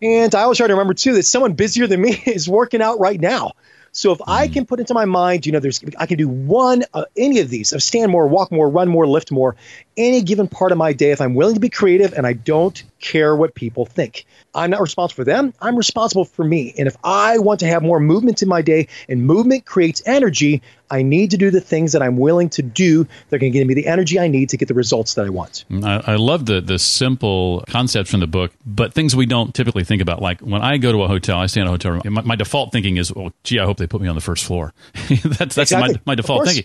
And 0.00 0.34
I 0.34 0.42
always 0.42 0.58
try 0.58 0.66
to 0.66 0.72
remember, 0.74 0.94
too, 0.94 1.14
that 1.14 1.24
someone 1.24 1.54
busier 1.54 1.86
than 1.86 2.00
me 2.00 2.10
is 2.26 2.48
working 2.48 2.82
out 2.82 3.00
right 3.00 3.20
now. 3.20 3.52
So 3.92 4.12
if 4.12 4.18
mm. 4.18 4.24
I 4.26 4.48
can 4.48 4.66
put 4.66 4.80
into 4.80 4.94
my 4.94 5.04
mind, 5.04 5.46
you 5.46 5.52
know, 5.52 5.60
there's 5.60 5.82
I 5.98 6.06
can 6.06 6.18
do 6.18 6.28
one 6.28 6.84
uh, 6.94 7.04
any 7.16 7.40
of 7.40 7.50
these 7.50 7.72
of 7.72 7.82
stand 7.82 8.10
more, 8.10 8.26
walk 8.26 8.50
more, 8.50 8.68
run 8.68 8.88
more, 8.88 9.06
lift 9.06 9.30
more, 9.30 9.54
any 9.96 10.22
given 10.22 10.48
part 10.48 10.72
of 10.72 10.78
my 10.78 10.92
day 10.92 11.10
if 11.10 11.20
I'm 11.20 11.34
willing 11.34 11.54
to 11.54 11.60
be 11.60 11.68
creative 11.68 12.12
and 12.12 12.26
I 12.26 12.32
don't 12.32 12.82
care 13.00 13.34
what 13.36 13.54
people 13.54 13.84
think. 13.84 14.24
I'm 14.54 14.70
not 14.70 14.80
responsible 14.80 15.16
for 15.16 15.24
them. 15.24 15.52
I'm 15.60 15.76
responsible 15.76 16.24
for 16.24 16.44
me. 16.44 16.74
And 16.78 16.86
if 16.86 16.96
I 17.02 17.38
want 17.38 17.60
to 17.60 17.66
have 17.66 17.82
more 17.82 18.00
movement 18.00 18.42
in 18.42 18.48
my 18.48 18.62
day 18.62 18.88
and 19.08 19.26
movement 19.26 19.66
creates 19.66 20.02
energy, 20.06 20.62
I 20.90 21.02
need 21.02 21.30
to 21.32 21.36
do 21.36 21.50
the 21.50 21.60
things 21.60 21.92
that 21.92 22.02
I'm 22.02 22.16
willing 22.16 22.50
to 22.50 22.62
do 22.62 23.04
that 23.04 23.36
are 23.36 23.38
going 23.38 23.52
to 23.52 23.58
give 23.58 23.66
me 23.66 23.74
the 23.74 23.86
energy 23.86 24.18
I 24.18 24.28
need 24.28 24.50
to 24.50 24.56
get 24.56 24.68
the 24.68 24.74
results 24.74 25.14
that 25.14 25.26
I 25.26 25.30
want. 25.30 25.64
Mm, 25.70 25.84
I, 25.84 26.12
I 26.12 26.16
love 26.16 26.46
the, 26.46 26.60
the 26.60 26.78
simple 26.78 27.64
concepts 27.66 28.10
from 28.10 28.20
the 28.20 28.26
book, 28.26 28.52
but 28.64 28.92
things 28.92 29.16
we 29.16 29.26
don't 29.26 29.54
typically 29.54 29.84
think 29.84 30.02
about. 30.02 30.20
Like 30.20 30.40
when 30.40 30.62
I 30.62 30.76
go 30.76 30.92
to 30.92 31.02
a 31.02 31.08
hotel, 31.08 31.38
I 31.38 31.46
stay 31.46 31.62
in 31.62 31.66
a 31.66 31.70
hotel 31.70 31.92
room, 31.92 32.02
my, 32.04 32.22
my 32.22 32.36
default 32.36 32.72
thinking 32.72 32.98
is, 32.98 33.12
well, 33.12 33.32
gee, 33.42 33.58
I 33.58 33.64
hope 33.64 33.78
they 33.78 33.86
put 33.86 34.00
me 34.00 34.08
on 34.08 34.14
the 34.14 34.20
first 34.20 34.44
floor. 34.44 34.74
that's 35.08 35.54
that's 35.54 35.72
exactly. 35.72 35.94
my, 35.94 36.00
my 36.12 36.14
default 36.14 36.46
thinking 36.46 36.64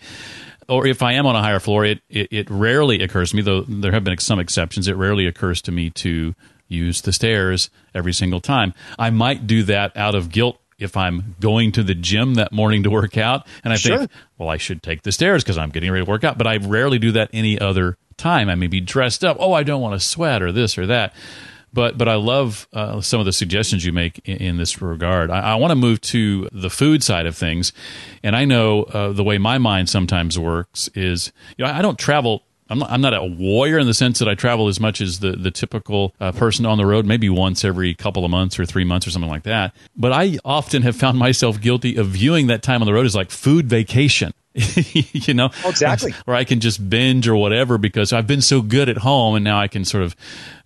or 0.69 0.85
if 0.85 1.01
I 1.01 1.13
am 1.13 1.25
on 1.25 1.35
a 1.35 1.41
higher 1.41 1.59
floor, 1.59 1.85
it, 1.85 2.01
it, 2.09 2.27
it, 2.31 2.49
rarely 2.49 3.01
occurs 3.01 3.31
to 3.31 3.35
me, 3.35 3.41
though 3.41 3.61
there 3.61 3.91
have 3.91 4.03
been 4.03 4.17
some 4.17 4.39
exceptions, 4.39 4.87
it 4.87 4.95
rarely 4.95 5.25
occurs 5.25 5.61
to 5.63 5.71
me 5.71 5.89
to 5.91 6.35
use 6.67 7.01
the 7.01 7.13
stairs 7.13 7.69
every 7.93 8.13
single 8.13 8.41
time. 8.41 8.73
I 8.99 9.09
might 9.09 9.47
do 9.47 9.63
that 9.63 9.95
out 9.95 10.15
of 10.15 10.29
guilt 10.29 10.59
if 10.77 10.95
I'm 10.95 11.35
going 11.39 11.71
to 11.73 11.83
the 11.83 11.95
gym 11.95 12.35
that 12.35 12.51
morning 12.51 12.83
to 12.83 12.89
work 12.89 13.17
out 13.17 13.47
and 13.63 13.73
I 13.73 13.77
sure. 13.77 13.99
think, 13.99 14.11
well, 14.37 14.49
I 14.49 14.57
should 14.57 14.83
take 14.83 15.01
the 15.01 15.11
stairs 15.11 15.43
because 15.43 15.57
I'm 15.57 15.69
getting 15.69 15.91
ready 15.91 16.05
to 16.05 16.09
work 16.09 16.23
out. 16.23 16.37
But 16.37 16.47
I 16.47 16.57
rarely 16.57 16.99
do 16.99 17.11
that 17.13 17.29
any 17.33 17.59
other 17.59 17.97
time. 18.17 18.49
I 18.49 18.55
may 18.55 18.67
be 18.67 18.79
dressed 18.79 19.23
up. 19.23 19.37
Oh, 19.39 19.53
I 19.53 19.63
don't 19.63 19.81
want 19.81 19.99
to 19.99 20.05
sweat 20.05 20.41
or 20.41 20.51
this 20.51 20.77
or 20.77 20.85
that. 20.87 21.13
But 21.73 21.97
but 21.97 22.07
I 22.07 22.15
love 22.15 22.67
uh, 22.73 23.01
some 23.01 23.19
of 23.19 23.25
the 23.25 23.33
suggestions 23.33 23.85
you 23.85 23.91
make 23.91 24.19
in, 24.25 24.37
in 24.37 24.57
this 24.57 24.81
regard. 24.81 25.29
I, 25.29 25.39
I 25.39 25.55
want 25.55 25.71
to 25.71 25.75
move 25.75 26.01
to 26.01 26.49
the 26.51 26.69
food 26.69 27.03
side 27.03 27.25
of 27.25 27.35
things, 27.35 27.73
and 28.23 28.35
I 28.35 28.45
know 28.45 28.83
uh, 28.83 29.11
the 29.11 29.23
way 29.23 29.37
my 29.37 29.57
mind 29.57 29.89
sometimes 29.89 30.39
works 30.39 30.87
is 30.95 31.31
you 31.57 31.65
know 31.65 31.71
I 31.71 31.81
don't 31.81 31.99
travel 31.99 32.43
I'm 32.69 32.79
not, 32.79 32.91
I'm 32.91 33.01
not 33.01 33.13
a 33.13 33.23
warrior 33.23 33.79
in 33.79 33.87
the 33.87 33.93
sense 33.93 34.19
that 34.19 34.27
I 34.27 34.35
travel 34.35 34.67
as 34.67 34.79
much 34.79 35.01
as 35.01 35.19
the, 35.19 35.31
the 35.31 35.51
typical 35.51 36.13
uh, 36.19 36.31
person 36.31 36.65
on 36.65 36.77
the 36.77 36.85
road, 36.85 37.05
maybe 37.05 37.29
once 37.29 37.63
every 37.63 37.93
couple 37.93 38.25
of 38.25 38.31
months 38.31 38.59
or 38.59 38.65
three 38.65 38.83
months 38.83 39.07
or 39.07 39.11
something 39.11 39.29
like 39.29 39.43
that. 39.43 39.73
But 39.95 40.11
I 40.11 40.37
often 40.43 40.81
have 40.81 40.95
found 40.95 41.17
myself 41.17 41.61
guilty 41.61 41.95
of 41.95 42.07
viewing 42.07 42.47
that 42.47 42.61
time 42.63 42.81
on 42.81 42.85
the 42.85 42.93
road 42.93 43.05
as 43.05 43.15
like 43.15 43.31
food 43.31 43.67
vacation. 43.67 44.33
you 45.13 45.35
know 45.35 45.51
exactly 45.65 46.15
or 46.25 46.33
i 46.33 46.43
can 46.43 46.59
just 46.59 46.89
binge 46.89 47.27
or 47.27 47.35
whatever 47.35 47.77
because 47.77 48.11
i've 48.11 48.25
been 48.25 48.41
so 48.41 48.59
good 48.59 48.89
at 48.89 48.97
home 48.97 49.35
and 49.35 49.43
now 49.43 49.59
i 49.59 49.67
can 49.67 49.85
sort 49.85 50.03
of 50.03 50.15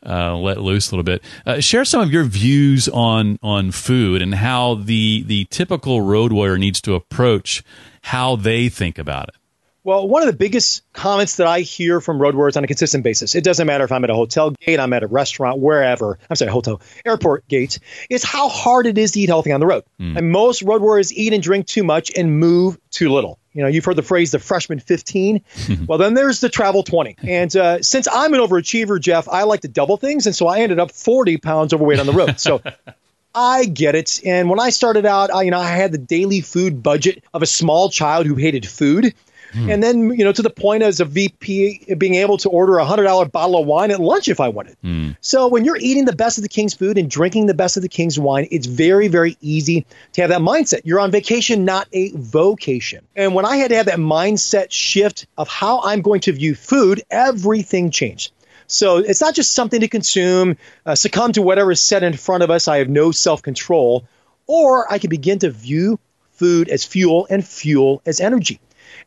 uh, 0.06 0.34
let 0.38 0.62
loose 0.62 0.90
a 0.90 0.96
little 0.96 1.04
bit 1.04 1.22
uh, 1.46 1.60
share 1.60 1.84
some 1.84 2.00
of 2.00 2.10
your 2.10 2.24
views 2.24 2.88
on 2.88 3.38
on 3.44 3.70
food 3.70 4.22
and 4.22 4.36
how 4.36 4.76
the 4.76 5.24
the 5.24 5.44
typical 5.46 6.02
road 6.02 6.32
warrior 6.32 6.58
needs 6.58 6.80
to 6.80 6.96
approach 6.96 7.64
how 8.04 8.38
they 8.38 8.70
think 8.70 8.98
about 8.98 9.28
it 9.28 9.36
well, 9.84 10.08
one 10.08 10.22
of 10.22 10.28
the 10.28 10.38
biggest 10.38 10.84
comments 10.94 11.38
that 11.38 11.48
I 11.48 11.62
hear 11.62 12.02
from 12.02 12.22
road 12.22 12.36
warriors 12.36 12.56
on 12.56 12.64
a 12.64 12.68
consistent 12.68 13.04
basis, 13.04 13.34
it 13.34 13.44
doesn't 13.44 13.66
matter 13.66 13.84
if 13.84 13.92
I'm 13.92 14.04
at 14.04 14.10
a 14.10 14.16
hotel 14.16 14.52
gate, 14.52 14.80
I'm 14.80 14.94
at 14.94 15.04
a 15.04 15.08
restaurant, 15.08 15.60
wherever, 15.60 16.20
I'm 16.30 16.36
sorry, 16.36 16.52
hotel, 16.52 16.82
airport 17.06 17.48
gate, 17.48 17.80
is 18.10 18.24
how 18.24 18.48
hard 18.48 18.86
it 18.86 18.98
is 18.98 19.12
to 19.14 19.20
eat 19.20 19.30
healthy 19.30 19.52
on 19.52 19.60
the 19.60 19.66
road. 19.66 19.84
Mm. 20.00 20.18
And 20.18 20.32
most 20.32 20.62
road 20.62 20.82
warriors 20.82 21.12
eat 21.14 21.34
and 21.34 21.42
drink 21.42 21.66
too 21.66 21.84
much 21.84 22.12
and 22.16 22.40
move 22.40 22.78
too 22.92 23.12
little. 23.12 23.40
You 23.54 23.64
know, 23.64 23.68
you've 23.68 23.84
heard 23.84 23.96
the 23.96 24.04
phrase 24.04 24.32
the 24.32 24.40
freshman 24.40 24.80
15. 24.80 25.42
well, 25.88 25.98
then 25.98 26.14
there's 26.14 26.40
the 26.40 26.50
travel 26.50 26.84
20. 26.84 27.18
And 27.32 27.56
uh, 27.56 27.82
since 27.82 28.08
I'm 28.12 28.34
an 28.34 28.40
overachiever, 28.40 29.00
Jeff, 29.00 29.28
I 29.30 29.44
like 29.44 29.62
to 29.62 29.68
double 29.68 29.98
things. 29.98 30.26
And 30.26 30.36
so 30.36 30.48
I 30.48 30.60
ended 30.60 30.80
up 30.80 30.92
40 30.92 31.38
pounds 31.38 31.74
overweight 31.74 32.00
on 32.00 32.06
the 32.06 32.14
road. 32.14 32.40
So 32.40 32.62
I 33.36 33.66
get 33.66 33.96
it. 33.96 34.22
And 34.26 34.50
when 34.50 34.60
I 34.60 34.70
started 34.70 35.06
out, 35.06 35.34
I, 35.34 35.44
you 35.44 35.52
know, 35.52 35.60
I 35.60 35.70
had 35.70 35.92
the 35.92 35.98
daily 35.98 36.42
food 36.42 36.84
budget 36.84 37.24
of 37.34 37.42
a 37.42 37.46
small 37.46 37.90
child 37.90 38.26
who 38.26 38.36
hated 38.36 38.66
food. 38.68 39.14
Mm. 39.54 39.74
And 39.74 39.84
then, 39.84 40.10
you 40.12 40.24
know, 40.24 40.32
to 40.32 40.42
the 40.42 40.50
point 40.50 40.84
as 40.84 41.00
a 41.00 41.06
VP 41.06 41.96
being 41.98 42.16
able 42.16 42.38
to 42.40 42.50
order 42.50 42.78
a 42.78 42.86
hundred 42.86 43.04
dollar 43.04 43.26
bottle 43.26 43.60
of 43.60 43.68
wine 43.68 43.92
at 43.92 44.00
lunch 44.00 44.28
if 44.28 44.40
I 44.40 44.50
wanted. 44.50 44.78
Mm. 44.84 45.18
So 45.22 45.48
when 45.48 45.66
you're 45.66 45.78
eating 45.78 46.06
the 46.06 46.16
best 46.16 46.38
of 46.38 46.44
the 46.44 46.50
king's 46.50 46.74
food 46.74 46.98
and 46.98 47.10
drinking 47.10 47.48
the 47.48 47.54
best 47.54 47.78
of 47.78 47.84
the 47.84 47.90
king's 47.90 48.20
wine, 48.20 48.48
it's 48.52 48.68
very, 48.68 49.08
very 49.08 49.38
easy 49.42 49.86
to 50.14 50.22
have 50.22 50.30
that 50.30 50.42
mindset. 50.42 50.82
You're 50.84 51.00
on 51.00 51.12
vacation, 51.12 51.66
not 51.66 51.88
a 51.94 52.12
vocation. 52.16 53.06
And 53.16 53.36
when 53.36 53.46
I 53.46 53.58
had 53.58 53.70
to 53.70 53.76
have 53.76 53.88
that 53.88 54.00
mindset 54.00 54.72
shift 54.72 55.28
of 55.38 55.48
how 55.48 55.82
I'm 55.82 56.02
going 56.02 56.22
to 56.22 56.32
view 56.32 56.56
food, 56.56 57.04
everything 57.10 57.92
changed. 57.92 58.32
So 58.68 58.98
it's 58.98 59.20
not 59.20 59.36
just 59.36 59.54
something 59.54 59.82
to 59.82 59.90
consume, 59.90 60.58
uh, 60.86 60.96
succumb 60.96 61.34
to 61.34 61.42
whatever 61.42 61.72
is 61.72 61.82
set 61.82 62.04
in 62.04 62.14
front 62.14 62.44
of 62.44 62.50
us. 62.50 62.70
I 62.70 62.78
have 62.78 62.88
no 62.88 63.12
self 63.12 63.42
control. 63.42 64.06
Or 64.48 64.92
I 64.92 64.98
can 64.98 65.10
begin 65.10 65.40
to 65.40 65.50
view 65.50 66.00
food 66.34 66.70
as 66.70 66.84
fuel 66.84 67.28
and 67.30 67.46
fuel 67.46 68.02
as 68.06 68.20
energy. 68.20 68.60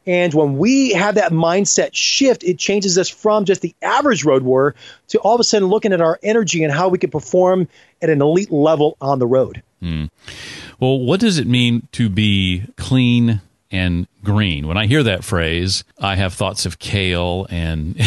And 0.06 0.34
when 0.34 0.58
we 0.58 0.92
have 0.92 1.14
that 1.14 1.32
mindset 1.32 1.90
shift, 1.92 2.44
it 2.44 2.58
changes 2.58 2.98
us 2.98 3.08
from 3.08 3.44
just 3.44 3.62
the 3.62 3.74
average 3.82 4.24
road 4.24 4.42
warrior 4.42 4.74
to 5.08 5.18
all 5.18 5.34
of 5.34 5.40
a 5.40 5.44
sudden 5.44 5.68
looking 5.68 5.92
at 5.92 6.00
our 6.00 6.18
energy 6.22 6.64
and 6.64 6.72
how 6.72 6.88
we 6.88 6.98
can 6.98 7.10
perform 7.10 7.68
at 8.02 8.10
an 8.10 8.20
elite 8.20 8.50
level 8.50 8.96
on 9.00 9.18
the 9.18 9.26
road. 9.26 9.62
Mm. 9.82 10.10
Well, 10.78 10.98
what 11.00 11.20
does 11.20 11.38
it 11.38 11.46
mean 11.46 11.88
to 11.92 12.08
be 12.08 12.66
clean 12.76 13.40
and 13.74 14.06
green. 14.22 14.68
When 14.68 14.76
I 14.76 14.86
hear 14.86 15.02
that 15.02 15.24
phrase, 15.24 15.82
I 15.98 16.14
have 16.14 16.32
thoughts 16.32 16.64
of 16.64 16.78
kale 16.78 17.46
and 17.50 18.00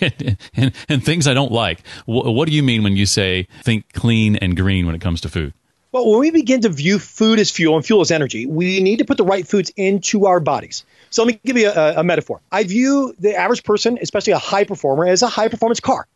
and, 0.54 0.72
and, 0.88 1.04
things 1.04 1.26
I 1.26 1.34
don't 1.34 1.50
like. 1.50 1.84
What, 2.06 2.32
what 2.32 2.48
do 2.48 2.54
you 2.54 2.62
mean 2.62 2.84
when 2.84 2.96
you 2.96 3.04
say 3.04 3.48
think 3.64 3.92
clean 3.92 4.36
and 4.36 4.56
green 4.56 4.86
when 4.86 4.94
it 4.94 5.00
comes 5.00 5.20
to 5.22 5.28
food? 5.28 5.54
Well, 5.90 6.10
when 6.10 6.20
we 6.20 6.30
begin 6.30 6.60
to 6.62 6.68
view 6.68 6.98
food 6.98 7.38
as 7.38 7.50
fuel 7.50 7.76
and 7.76 7.84
fuel 7.84 8.02
as 8.02 8.10
energy, 8.10 8.46
we 8.46 8.80
need 8.80 8.98
to 8.98 9.04
put 9.04 9.16
the 9.16 9.24
right 9.24 9.46
foods 9.46 9.72
into 9.76 10.26
our 10.26 10.38
bodies. 10.38 10.84
So 11.10 11.24
let 11.24 11.34
me 11.34 11.40
give 11.44 11.56
you 11.56 11.70
a, 11.70 12.00
a 12.00 12.04
metaphor. 12.04 12.40
I 12.52 12.64
view 12.64 13.14
the 13.18 13.34
average 13.34 13.64
person, 13.64 13.98
especially 14.02 14.34
a 14.34 14.38
high 14.38 14.64
performer, 14.64 15.06
as 15.06 15.22
a 15.22 15.28
high 15.28 15.48
performance 15.48 15.80
car. 15.80 16.06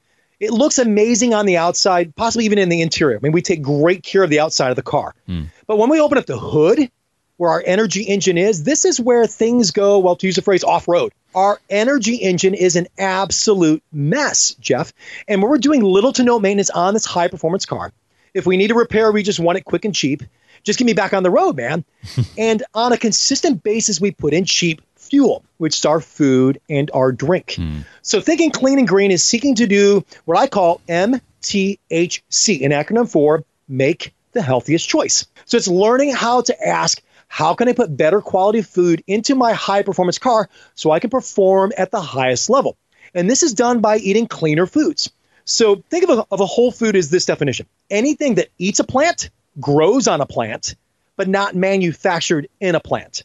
It 0.41 0.51
looks 0.51 0.79
amazing 0.79 1.33
on 1.35 1.47
the 1.47 1.57
outside, 1.57 2.15
possibly 2.17 2.45
even 2.45 2.59
in 2.59 2.69
the 2.69 2.83
interior. 2.83 3.17
I 3.17 3.21
mean, 3.23 3.33
we 3.33 3.43
take 3.43 3.63
great 3.63 4.03
care 4.03 4.23
of 4.23 4.29
the 4.29 4.41
outside 4.41 4.71
of 4.71 4.77
the 4.77 4.83
car. 4.83 5.15
Mm. 5.29 5.47
But 5.67 5.79
when 5.79 5.89
we 5.89 6.01
open 6.01 6.19
up 6.19 6.27
the 6.27 6.39
hood, 6.39 6.91
where 7.39 7.51
our 7.51 7.63
energy 7.65 8.03
engine 8.03 8.39
is, 8.39 8.63
this 8.65 8.85
is 8.85 9.01
where 9.01 9.27
things 9.27 9.71
go, 9.71 9.99
well, 9.99 10.17
to 10.17 10.27
use 10.27 10.37
the 10.37 10.43
phrase 10.43 10.63
off 10.63 10.87
road. 10.87 11.13
Our 11.35 11.61
energy 11.71 12.17
engine 12.17 12.55
is 12.55 12.77
an 12.77 12.89
absolute 12.99 13.83
mess, 13.91 14.55
Jeff. 14.61 14.93
And 15.27 15.43
when 15.43 15.51
we're 15.51 15.59
doing 15.59 15.83
little 15.83 16.13
to 16.13 16.23
no 16.23 16.39
maintenance 16.39 16.71
on 16.71 16.95
this 16.95 17.07
high 17.07 17.29
performance 17.29 17.65
car, 17.65 17.93
if 18.35 18.47
we 18.47 18.57
need 18.57 18.71
a 18.71 18.75
repair, 18.75 19.13
we 19.13 19.23
just 19.23 19.41
want 19.41 19.59
it 19.59 19.65
quick 19.65 19.85
and 19.85 19.95
cheap. 19.95 20.23
Just 20.65 20.79
get 20.79 20.85
me 20.85 20.93
back 20.93 21.13
on 21.13 21.23
the 21.23 21.31
road, 21.31 21.57
man. 21.57 21.85
and 22.39 22.63
on 22.75 22.93
a 22.93 22.97
consistent 22.97 23.63
basis, 23.63 24.01
we 24.01 24.11
put 24.11 24.33
in 24.33 24.45
cheap 24.45 24.81
fuel, 24.97 25.45
which 25.59 25.79
is 25.79 25.85
our 25.85 26.01
food 26.01 26.61
and 26.71 26.91
our 26.95 27.13
drink. 27.13 27.55
Hmm. 27.57 27.81
So 28.03 28.21
thinking 28.21 28.51
clean 28.51 28.79
and 28.79 28.89
green 28.89 29.11
is 29.11 29.25
seeking 29.25 29.57
to 29.57 29.67
do 29.67 30.05
what 30.25 30.39
I 30.39 30.47
call 30.47 30.81
MTHC, 30.89 32.65
an 32.65 32.73
acronym 32.73 33.11
for 33.11 33.45
make 33.69 34.15
the 34.33 34.43
healthiest 34.43 34.89
choice. 34.89 35.27
So 35.45 35.57
it's 35.57 35.69
learning 35.69 36.15
how 36.15 36.43
to 36.43 36.67
ask, 36.67 37.03
how 37.29 37.55
can 37.55 37.69
I 37.69 37.73
put 37.73 37.97
better 37.97 38.21
quality 38.21 38.63
food 38.63 39.03
into 39.07 39.35
my 39.35 39.53
high 39.53 39.83
performance 39.83 40.19
car 40.19 40.49
so 40.75 40.91
I 40.91 41.01
can 41.01 41.11
perform 41.11 41.73
at 41.77 41.91
the 41.91 42.01
highest 42.01 42.49
level? 42.49 42.77
And 43.15 43.29
this 43.29 43.43
is 43.43 43.53
done 43.55 43.81
by 43.81 43.99
eating 43.99 44.27
cleaner 44.27 44.67
foods. 44.67 45.11
So 45.45 45.83
think 45.91 46.05
of 46.05 46.19
a, 46.19 46.27
of 46.31 46.41
a 46.41 46.47
whole 46.47 46.71
food 46.71 46.97
as 46.97 47.11
this 47.11 47.27
definition 47.27 47.67
anything 47.91 48.37
that 48.37 48.49
eats 48.59 48.79
a 48.79 48.85
plant 48.85 49.31
grows 49.61 50.09
on 50.09 50.21
a 50.21 50.27
plant, 50.27 50.77
but 51.17 51.29
not 51.29 51.55
manufactured 51.55 52.49
in 52.61 52.75
a 52.75 52.81
plant. 52.81 53.25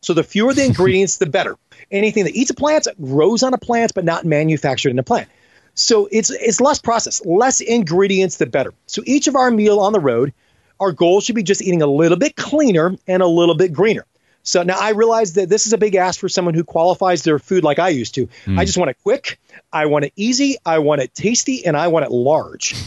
So 0.00 0.14
the 0.14 0.24
fewer 0.24 0.54
the 0.54 0.64
ingredients, 0.66 1.18
the 1.18 1.26
better. 1.26 1.56
Anything 1.90 2.24
that 2.24 2.34
eats 2.34 2.50
a 2.50 2.54
plant 2.54 2.86
grows 3.00 3.42
on 3.42 3.54
a 3.54 3.58
plant, 3.58 3.92
but 3.94 4.04
not 4.04 4.24
manufactured 4.24 4.90
in 4.90 4.98
a 4.98 5.02
plant. 5.02 5.28
So 5.74 6.08
it's 6.10 6.30
it's 6.30 6.60
less 6.60 6.80
processed, 6.80 7.24
less 7.24 7.60
ingredients, 7.60 8.36
the 8.36 8.46
better. 8.46 8.74
So 8.86 9.02
each 9.06 9.28
of 9.28 9.36
our 9.36 9.50
meal 9.50 9.78
on 9.78 9.92
the 9.92 10.00
road, 10.00 10.32
our 10.80 10.92
goal 10.92 11.20
should 11.20 11.36
be 11.36 11.44
just 11.44 11.62
eating 11.62 11.82
a 11.82 11.86
little 11.86 12.18
bit 12.18 12.36
cleaner 12.36 12.96
and 13.06 13.22
a 13.22 13.26
little 13.26 13.54
bit 13.54 13.72
greener. 13.72 14.04
So 14.48 14.62
now 14.62 14.78
I 14.80 14.90
realize 14.90 15.34
that 15.34 15.50
this 15.50 15.66
is 15.66 15.74
a 15.74 15.78
big 15.78 15.94
ask 15.94 16.18
for 16.18 16.30
someone 16.30 16.54
who 16.54 16.64
qualifies 16.64 17.22
their 17.22 17.38
food 17.38 17.64
like 17.64 17.78
I 17.78 17.90
used 17.90 18.14
to. 18.14 18.28
Mm. 18.46 18.58
I 18.58 18.64
just 18.64 18.78
want 18.78 18.90
it 18.90 18.96
quick, 19.02 19.38
I 19.70 19.84
want 19.84 20.06
it 20.06 20.14
easy, 20.16 20.56
I 20.64 20.78
want 20.78 21.02
it 21.02 21.14
tasty, 21.14 21.66
and 21.66 21.76
I 21.76 21.88
want 21.88 22.06
it 22.06 22.10
large. 22.10 22.74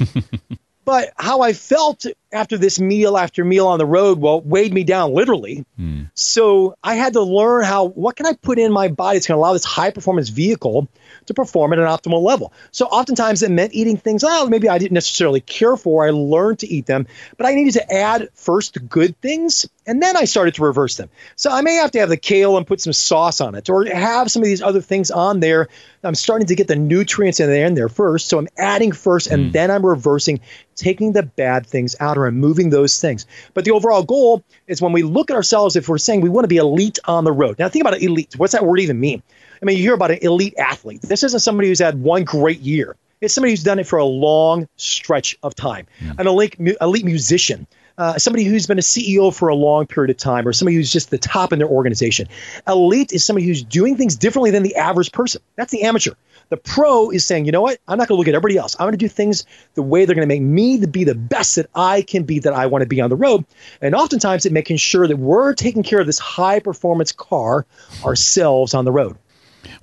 But 0.83 1.13
how 1.15 1.41
I 1.41 1.53
felt 1.53 2.05
after 2.31 2.57
this 2.57 2.79
meal 2.79 3.17
after 3.17 3.45
meal 3.45 3.67
on 3.67 3.77
the 3.77 3.85
road, 3.85 4.19
well, 4.19 4.41
weighed 4.41 4.73
me 4.73 4.83
down 4.83 5.13
literally. 5.13 5.63
Mm. 5.79 6.09
So 6.15 6.75
I 6.83 6.95
had 6.95 7.13
to 7.13 7.21
learn 7.21 7.63
how, 7.63 7.85
what 7.85 8.15
can 8.15 8.25
I 8.25 8.33
put 8.33 8.57
in 8.57 8.71
my 8.71 8.87
body 8.87 9.17
that's 9.17 9.27
going 9.27 9.37
to 9.37 9.39
allow 9.39 9.53
this 9.53 9.63
high 9.63 9.91
performance 9.91 10.29
vehicle 10.29 10.89
to 11.25 11.33
perform 11.33 11.73
at 11.73 11.79
an 11.79 11.85
optimal 11.85 12.21
level. 12.21 12.53
So 12.71 12.85
oftentimes 12.85 13.43
it 13.43 13.51
meant 13.51 13.73
eating 13.73 13.97
things, 13.97 14.23
oh, 14.23 14.47
maybe 14.47 14.69
I 14.69 14.77
didn't 14.77 14.93
necessarily 14.93 15.41
care 15.41 15.77
for. 15.77 16.05
I 16.05 16.11
learned 16.11 16.59
to 16.59 16.67
eat 16.67 16.85
them, 16.85 17.07
but 17.37 17.45
I 17.45 17.53
needed 17.53 17.73
to 17.73 17.93
add 17.93 18.29
first 18.33 18.73
the 18.73 18.79
good 18.79 19.19
things 19.21 19.67
and 19.87 20.01
then 20.01 20.15
I 20.15 20.25
started 20.25 20.55
to 20.55 20.63
reverse 20.63 20.97
them. 20.97 21.09
So 21.35 21.49
I 21.49 21.61
may 21.61 21.75
have 21.75 21.91
to 21.91 21.99
have 21.99 22.09
the 22.09 22.17
kale 22.17 22.57
and 22.57 22.67
put 22.67 22.81
some 22.81 22.93
sauce 22.93 23.41
on 23.41 23.55
it 23.55 23.69
or 23.69 23.85
have 23.85 24.29
some 24.29 24.43
of 24.43 24.45
these 24.45 24.61
other 24.61 24.81
things 24.81 25.09
on 25.09 25.39
there. 25.39 25.69
I'm 26.03 26.15
starting 26.15 26.47
to 26.47 26.55
get 26.55 26.67
the 26.67 26.75
nutrients 26.75 27.39
in 27.39 27.49
there, 27.49 27.65
in 27.65 27.73
there 27.73 27.89
first. 27.89 28.27
So 28.27 28.37
I'm 28.37 28.47
adding 28.57 28.91
first 28.91 29.27
and 29.27 29.49
mm. 29.49 29.51
then 29.51 29.71
I'm 29.71 29.85
reversing, 29.85 30.39
taking 30.75 31.13
the 31.13 31.23
bad 31.23 31.65
things 31.65 31.95
out 31.99 32.17
or 32.17 32.21
removing 32.21 32.69
those 32.69 33.01
things. 33.01 33.25
But 33.53 33.65
the 33.65 33.71
overall 33.71 34.03
goal 34.03 34.43
is 34.67 34.81
when 34.81 34.93
we 34.93 35.01
look 35.01 35.31
at 35.31 35.35
ourselves, 35.35 35.75
if 35.75 35.89
we're 35.89 35.97
saying 35.97 36.21
we 36.21 36.29
want 36.29 36.43
to 36.43 36.49
be 36.49 36.57
elite 36.57 36.99
on 37.05 37.23
the 37.23 37.31
road. 37.31 37.57
Now 37.57 37.67
think 37.69 37.83
about 37.83 37.99
elite. 38.01 38.35
What's 38.37 38.53
that 38.53 38.65
word 38.65 38.79
even 38.79 38.99
mean? 38.99 39.23
I 39.61 39.65
mean, 39.65 39.77
you 39.77 39.83
hear 39.83 39.93
about 39.93 40.11
an 40.11 40.19
elite 40.21 40.55
athlete. 40.57 41.01
This 41.01 41.23
isn't 41.23 41.41
somebody 41.41 41.69
who's 41.69 41.79
had 41.79 42.01
one 42.01 42.23
great 42.23 42.59
year. 42.59 42.95
It's 43.21 43.35
somebody 43.35 43.51
who's 43.51 43.63
done 43.63 43.77
it 43.77 43.85
for 43.85 43.99
a 43.99 44.05
long 44.05 44.67
stretch 44.77 45.37
of 45.43 45.53
time. 45.53 45.85
Yeah. 46.01 46.13
An 46.17 46.27
elite, 46.27 46.55
elite 46.81 47.05
musician, 47.05 47.67
uh, 47.99 48.17
somebody 48.17 48.43
who's 48.43 48.65
been 48.65 48.79
a 48.79 48.81
CEO 48.81 49.33
for 49.33 49.49
a 49.49 49.55
long 49.55 49.85
period 49.85 50.09
of 50.09 50.17
time, 50.17 50.47
or 50.47 50.53
somebody 50.53 50.75
who's 50.75 50.91
just 50.91 51.11
the 51.11 51.19
top 51.19 51.53
in 51.53 51.59
their 51.59 51.67
organization. 51.67 52.27
Elite 52.67 53.13
is 53.13 53.23
somebody 53.23 53.45
who's 53.45 53.61
doing 53.61 53.95
things 53.95 54.15
differently 54.15 54.49
than 54.49 54.63
the 54.63 54.75
average 54.75 55.11
person. 55.11 55.39
That's 55.55 55.71
the 55.71 55.83
amateur. 55.83 56.13
The 56.49 56.57
pro 56.57 57.11
is 57.11 57.23
saying, 57.23 57.45
you 57.45 57.51
know 57.51 57.61
what? 57.61 57.77
I'm 57.87 57.99
not 57.99 58.07
going 58.07 58.17
to 58.17 58.19
look 58.19 58.27
at 58.27 58.33
everybody 58.33 58.57
else. 58.57 58.75
I'm 58.79 58.85
going 58.85 58.93
to 58.93 58.97
do 58.97 59.07
things 59.07 59.45
the 59.75 59.83
way 59.83 60.05
they're 60.05 60.15
going 60.15 60.27
to 60.27 60.33
make 60.33 60.41
me 60.41 60.79
to 60.79 60.87
be 60.87 61.03
the 61.03 61.15
best 61.15 61.55
that 61.57 61.69
I 61.75 62.01
can 62.01 62.23
be, 62.23 62.39
that 62.39 62.53
I 62.53 62.65
want 62.65 62.81
to 62.81 62.87
be 62.87 62.99
on 63.01 63.11
the 63.11 63.15
road. 63.15 63.45
And 63.81 63.93
oftentimes, 63.93 64.47
it 64.47 64.51
making 64.51 64.77
sure 64.77 65.07
that 65.07 65.17
we're 65.17 65.53
taking 65.53 65.83
care 65.83 65.99
of 65.99 66.07
this 66.07 66.19
high 66.19 66.59
performance 66.59 67.11
car 67.11 67.67
ourselves 68.03 68.73
on 68.73 68.83
the 68.83 68.91
road. 68.91 69.17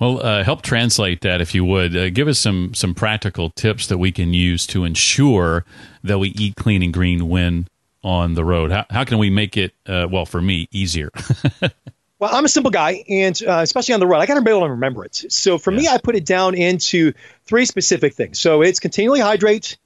Well, 0.00 0.24
uh, 0.24 0.44
help 0.44 0.62
translate 0.62 1.20
that 1.22 1.40
if 1.40 1.54
you 1.54 1.64
would. 1.64 1.96
Uh, 1.96 2.10
give 2.10 2.28
us 2.28 2.38
some 2.38 2.74
some 2.74 2.94
practical 2.94 3.50
tips 3.50 3.86
that 3.88 3.98
we 3.98 4.12
can 4.12 4.32
use 4.32 4.66
to 4.68 4.84
ensure 4.84 5.64
that 6.04 6.18
we 6.18 6.30
eat 6.30 6.56
clean 6.56 6.82
and 6.82 6.92
green 6.92 7.28
when 7.28 7.66
on 8.02 8.34
the 8.34 8.44
road. 8.44 8.70
How, 8.70 8.86
how 8.90 9.04
can 9.04 9.18
we 9.18 9.30
make 9.30 9.56
it, 9.56 9.74
uh, 9.86 10.06
well, 10.10 10.26
for 10.26 10.40
me, 10.40 10.68
easier? 10.70 11.10
well, 12.18 12.34
I'm 12.34 12.44
a 12.44 12.48
simple 12.48 12.70
guy, 12.70 13.04
and 13.08 13.40
uh, 13.46 13.60
especially 13.62 13.94
on 13.94 14.00
the 14.00 14.06
road, 14.06 14.18
I 14.18 14.26
got 14.26 14.34
to 14.34 14.42
be 14.42 14.50
able 14.50 14.62
to 14.62 14.70
remember 14.70 15.04
it. 15.04 15.16
So 15.28 15.58
for 15.58 15.72
yeah. 15.72 15.78
me, 15.78 15.88
I 15.88 15.98
put 15.98 16.16
it 16.16 16.24
down 16.24 16.54
into 16.54 17.12
three 17.44 17.64
specific 17.64 18.14
things. 18.14 18.38
So 18.38 18.62
it's 18.62 18.80
continually 18.80 19.20
hydrate, 19.20 19.78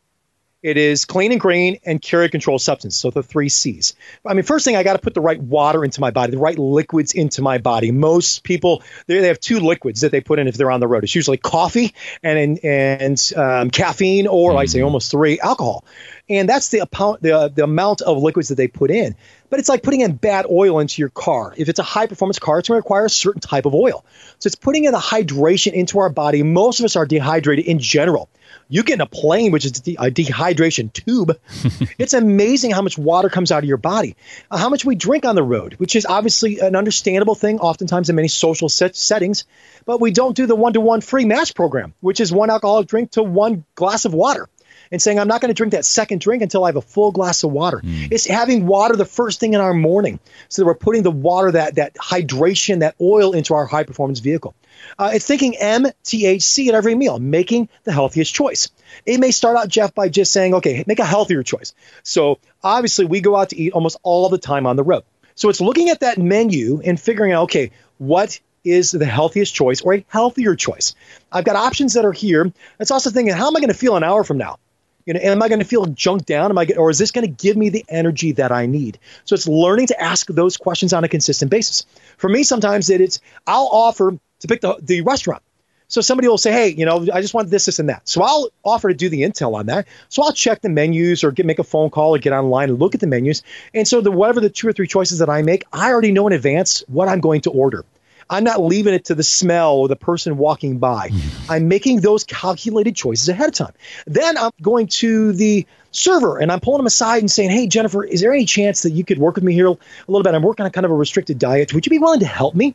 It 0.62 0.76
is 0.76 1.04
clean 1.04 1.32
and 1.32 1.40
green 1.40 1.80
and 1.84 2.00
carrier 2.00 2.28
control 2.28 2.58
substance. 2.58 2.96
So 2.96 3.10
the 3.10 3.22
three 3.22 3.48
C's. 3.48 3.94
I 4.24 4.34
mean, 4.34 4.44
first 4.44 4.64
thing, 4.64 4.76
I 4.76 4.82
got 4.82 4.92
to 4.92 5.00
put 5.00 5.14
the 5.14 5.20
right 5.20 5.40
water 5.40 5.84
into 5.84 6.00
my 6.00 6.10
body, 6.10 6.32
the 6.32 6.38
right 6.38 6.58
liquids 6.58 7.12
into 7.12 7.42
my 7.42 7.58
body. 7.58 7.90
Most 7.90 8.44
people, 8.44 8.82
they 9.06 9.20
they 9.20 9.28
have 9.28 9.40
two 9.40 9.60
liquids 9.60 10.02
that 10.02 10.12
they 10.12 10.20
put 10.20 10.38
in 10.38 10.46
if 10.48 10.56
they're 10.56 10.70
on 10.70 10.80
the 10.80 10.86
road. 10.86 11.04
It's 11.04 11.14
usually 11.14 11.36
coffee 11.36 11.94
and 12.22 12.58
and 12.62 13.32
um, 13.36 13.70
caffeine, 13.70 14.26
or 14.26 14.52
mm. 14.52 14.58
I 14.58 14.66
say 14.66 14.78
mm-hmm. 14.78 14.84
almost 14.86 15.10
three, 15.10 15.40
alcohol. 15.40 15.84
And 16.28 16.48
that's 16.48 16.68
the, 16.68 16.88
the, 17.20 17.52
the 17.54 17.64
amount 17.64 18.00
of 18.00 18.22
liquids 18.22 18.48
that 18.48 18.54
they 18.54 18.68
put 18.68 18.90
in. 18.90 19.16
But 19.50 19.58
it's 19.58 19.68
like 19.68 19.82
putting 19.82 20.00
in 20.00 20.14
bad 20.14 20.46
oil 20.50 20.78
into 20.78 21.02
your 21.02 21.10
car. 21.10 21.52
If 21.56 21.68
it's 21.68 21.80
a 21.80 21.82
high 21.82 22.06
performance 22.06 22.38
car, 22.38 22.58
it's 22.58 22.68
going 22.68 22.76
to 22.76 22.82
require 22.82 23.04
a 23.04 23.10
certain 23.10 23.40
type 23.40 23.66
of 23.66 23.74
oil. 23.74 24.04
So 24.38 24.46
it's 24.46 24.54
putting 24.54 24.84
in 24.84 24.92
the 24.92 24.98
hydration 24.98 25.72
into 25.72 25.98
our 25.98 26.08
body. 26.08 26.42
Most 26.42 26.80
of 26.80 26.84
us 26.84 26.96
are 26.96 27.04
dehydrated 27.04 27.66
in 27.66 27.80
general. 27.80 28.30
You 28.72 28.82
get 28.82 28.94
in 28.94 29.00
a 29.02 29.06
plane, 29.06 29.52
which 29.52 29.66
is 29.66 29.72
a 29.72 30.10
dehydration 30.10 30.90
tube. 30.94 31.38
it's 31.98 32.14
amazing 32.14 32.70
how 32.70 32.80
much 32.80 32.96
water 32.96 33.28
comes 33.28 33.52
out 33.52 33.58
of 33.62 33.68
your 33.68 33.76
body. 33.76 34.16
Uh, 34.50 34.56
how 34.56 34.70
much 34.70 34.82
we 34.82 34.94
drink 34.94 35.26
on 35.26 35.34
the 35.34 35.42
road, 35.42 35.74
which 35.74 35.94
is 35.94 36.06
obviously 36.06 36.58
an 36.58 36.74
understandable 36.74 37.34
thing, 37.34 37.60
oftentimes 37.60 38.08
in 38.08 38.16
many 38.16 38.28
social 38.28 38.70
set- 38.70 38.96
settings. 38.96 39.44
But 39.84 40.00
we 40.00 40.10
don't 40.10 40.34
do 40.34 40.46
the 40.46 40.56
one 40.56 40.72
to 40.72 40.80
one 40.80 41.02
free 41.02 41.26
match 41.26 41.54
program, 41.54 41.92
which 42.00 42.18
is 42.18 42.32
one 42.32 42.48
alcoholic 42.48 42.88
drink 42.88 43.10
to 43.10 43.22
one 43.22 43.66
glass 43.74 44.06
of 44.06 44.14
water 44.14 44.48
and 44.92 45.00
saying, 45.00 45.18
I'm 45.18 45.26
not 45.26 45.40
going 45.40 45.48
to 45.48 45.54
drink 45.54 45.72
that 45.72 45.86
second 45.86 46.20
drink 46.20 46.42
until 46.42 46.64
I 46.64 46.68
have 46.68 46.76
a 46.76 46.82
full 46.82 47.10
glass 47.10 47.42
of 47.42 47.50
water. 47.50 47.78
Mm. 47.78 48.12
It's 48.12 48.26
having 48.26 48.66
water 48.66 48.94
the 48.94 49.06
first 49.06 49.40
thing 49.40 49.54
in 49.54 49.60
our 49.60 49.74
morning. 49.74 50.20
So 50.50 50.62
that 50.62 50.66
we're 50.66 50.74
putting 50.74 51.02
the 51.02 51.10
water, 51.10 51.50
that, 51.52 51.76
that 51.76 51.94
hydration, 51.94 52.80
that 52.80 52.94
oil 53.00 53.32
into 53.32 53.54
our 53.54 53.66
high 53.66 53.84
performance 53.84 54.20
vehicle. 54.20 54.54
Uh, 54.98 55.12
it's 55.14 55.26
thinking 55.26 55.54
MTHC 55.60 56.68
at 56.68 56.74
every 56.74 56.94
meal, 56.94 57.18
making 57.18 57.68
the 57.84 57.92
healthiest 57.92 58.34
choice. 58.34 58.68
It 59.06 59.18
may 59.18 59.30
start 59.30 59.56
out, 59.56 59.68
Jeff, 59.68 59.94
by 59.94 60.08
just 60.08 60.32
saying, 60.32 60.54
okay, 60.54 60.84
make 60.86 60.98
a 60.98 61.04
healthier 61.04 61.42
choice. 61.42 61.74
So 62.02 62.38
obviously, 62.62 63.06
we 63.06 63.20
go 63.20 63.34
out 63.34 63.50
to 63.50 63.56
eat 63.56 63.72
almost 63.72 63.98
all 64.02 64.28
the 64.28 64.38
time 64.38 64.66
on 64.66 64.76
the 64.76 64.82
road. 64.82 65.04
So 65.34 65.48
it's 65.48 65.60
looking 65.60 65.88
at 65.88 66.00
that 66.00 66.18
menu 66.18 66.82
and 66.84 67.00
figuring 67.00 67.32
out, 67.32 67.44
okay, 67.44 67.70
what 67.98 68.38
is 68.64 68.90
the 68.90 69.06
healthiest 69.06 69.54
choice 69.54 69.80
or 69.80 69.94
a 69.94 70.04
healthier 70.08 70.54
choice? 70.54 70.94
I've 71.30 71.44
got 71.44 71.56
options 71.56 71.94
that 71.94 72.04
are 72.04 72.12
here. 72.12 72.52
It's 72.78 72.90
also 72.90 73.10
thinking, 73.10 73.34
how 73.34 73.48
am 73.48 73.56
I 73.56 73.60
going 73.60 73.72
to 73.72 73.74
feel 73.74 73.96
an 73.96 74.04
hour 74.04 74.24
from 74.24 74.38
now? 74.38 74.58
You 75.06 75.14
know, 75.14 75.20
am 75.22 75.42
I 75.42 75.48
going 75.48 75.58
to 75.58 75.64
feel 75.64 75.86
junked 75.86 76.26
down? 76.26 76.50
Am 76.50 76.58
I, 76.58 76.66
or 76.76 76.90
is 76.90 76.98
this 76.98 77.10
going 77.10 77.26
to 77.26 77.42
give 77.42 77.56
me 77.56 77.68
the 77.68 77.84
energy 77.88 78.32
that 78.32 78.52
I 78.52 78.66
need? 78.66 78.98
So 79.24 79.34
it's 79.34 79.48
learning 79.48 79.88
to 79.88 80.00
ask 80.00 80.26
those 80.28 80.56
questions 80.56 80.92
on 80.92 81.04
a 81.04 81.08
consistent 81.08 81.50
basis. 81.50 81.86
For 82.18 82.28
me, 82.28 82.42
sometimes 82.42 82.90
it, 82.90 83.00
it's 83.00 83.20
I'll 83.46 83.68
offer 83.70 84.18
to 84.40 84.48
pick 84.48 84.60
the, 84.60 84.76
the 84.80 85.00
restaurant. 85.02 85.42
So 85.88 86.00
somebody 86.00 86.26
will 86.26 86.38
say, 86.38 86.52
hey, 86.52 86.68
you 86.68 86.86
know, 86.86 87.06
I 87.12 87.20
just 87.20 87.34
want 87.34 87.50
this, 87.50 87.66
this, 87.66 87.78
and 87.78 87.90
that. 87.90 88.08
So 88.08 88.22
I'll 88.22 88.48
offer 88.64 88.88
to 88.88 88.94
do 88.94 89.10
the 89.10 89.24
intel 89.24 89.54
on 89.54 89.66
that. 89.66 89.86
So 90.08 90.22
I'll 90.22 90.32
check 90.32 90.62
the 90.62 90.70
menus 90.70 91.22
or 91.22 91.32
get 91.32 91.44
make 91.44 91.58
a 91.58 91.64
phone 91.64 91.90
call 91.90 92.14
or 92.14 92.18
get 92.18 92.32
online 92.32 92.70
and 92.70 92.78
look 92.78 92.94
at 92.94 93.02
the 93.02 93.06
menus. 93.06 93.42
And 93.74 93.86
so 93.86 94.00
the 94.00 94.10
whatever 94.10 94.40
the 94.40 94.48
two 94.48 94.66
or 94.66 94.72
three 94.72 94.86
choices 94.86 95.18
that 95.18 95.28
I 95.28 95.42
make, 95.42 95.64
I 95.70 95.90
already 95.90 96.10
know 96.10 96.26
in 96.26 96.32
advance 96.32 96.82
what 96.88 97.08
I'm 97.08 97.20
going 97.20 97.42
to 97.42 97.50
order. 97.50 97.84
I'm 98.32 98.44
not 98.44 98.62
leaving 98.62 98.94
it 98.94 99.04
to 99.06 99.14
the 99.14 99.22
smell 99.22 99.74
or 99.74 99.88
the 99.88 99.96
person 99.96 100.38
walking 100.38 100.78
by. 100.78 101.10
Hmm. 101.12 101.52
I'm 101.52 101.68
making 101.68 102.00
those 102.00 102.24
calculated 102.24 102.96
choices 102.96 103.28
ahead 103.28 103.50
of 103.50 103.54
time. 103.54 103.74
Then 104.06 104.38
I'm 104.38 104.52
going 104.62 104.86
to 104.86 105.32
the 105.32 105.66
server 105.90 106.38
and 106.38 106.50
I'm 106.50 106.60
pulling 106.60 106.78
them 106.78 106.86
aside 106.86 107.18
and 107.18 107.30
saying, 107.30 107.50
Hey, 107.50 107.66
Jennifer, 107.66 108.02
is 108.02 108.22
there 108.22 108.32
any 108.32 108.46
chance 108.46 108.82
that 108.82 108.92
you 108.92 109.04
could 109.04 109.18
work 109.18 109.34
with 109.34 109.44
me 109.44 109.52
here 109.52 109.66
a 109.66 109.76
little 110.08 110.22
bit? 110.22 110.34
I'm 110.34 110.42
working 110.42 110.64
on 110.64 110.72
kind 110.72 110.86
of 110.86 110.90
a 110.90 110.94
restricted 110.94 111.38
diet. 111.38 111.74
Would 111.74 111.84
you 111.84 111.90
be 111.90 111.98
willing 111.98 112.20
to 112.20 112.26
help 112.26 112.54
me? 112.54 112.74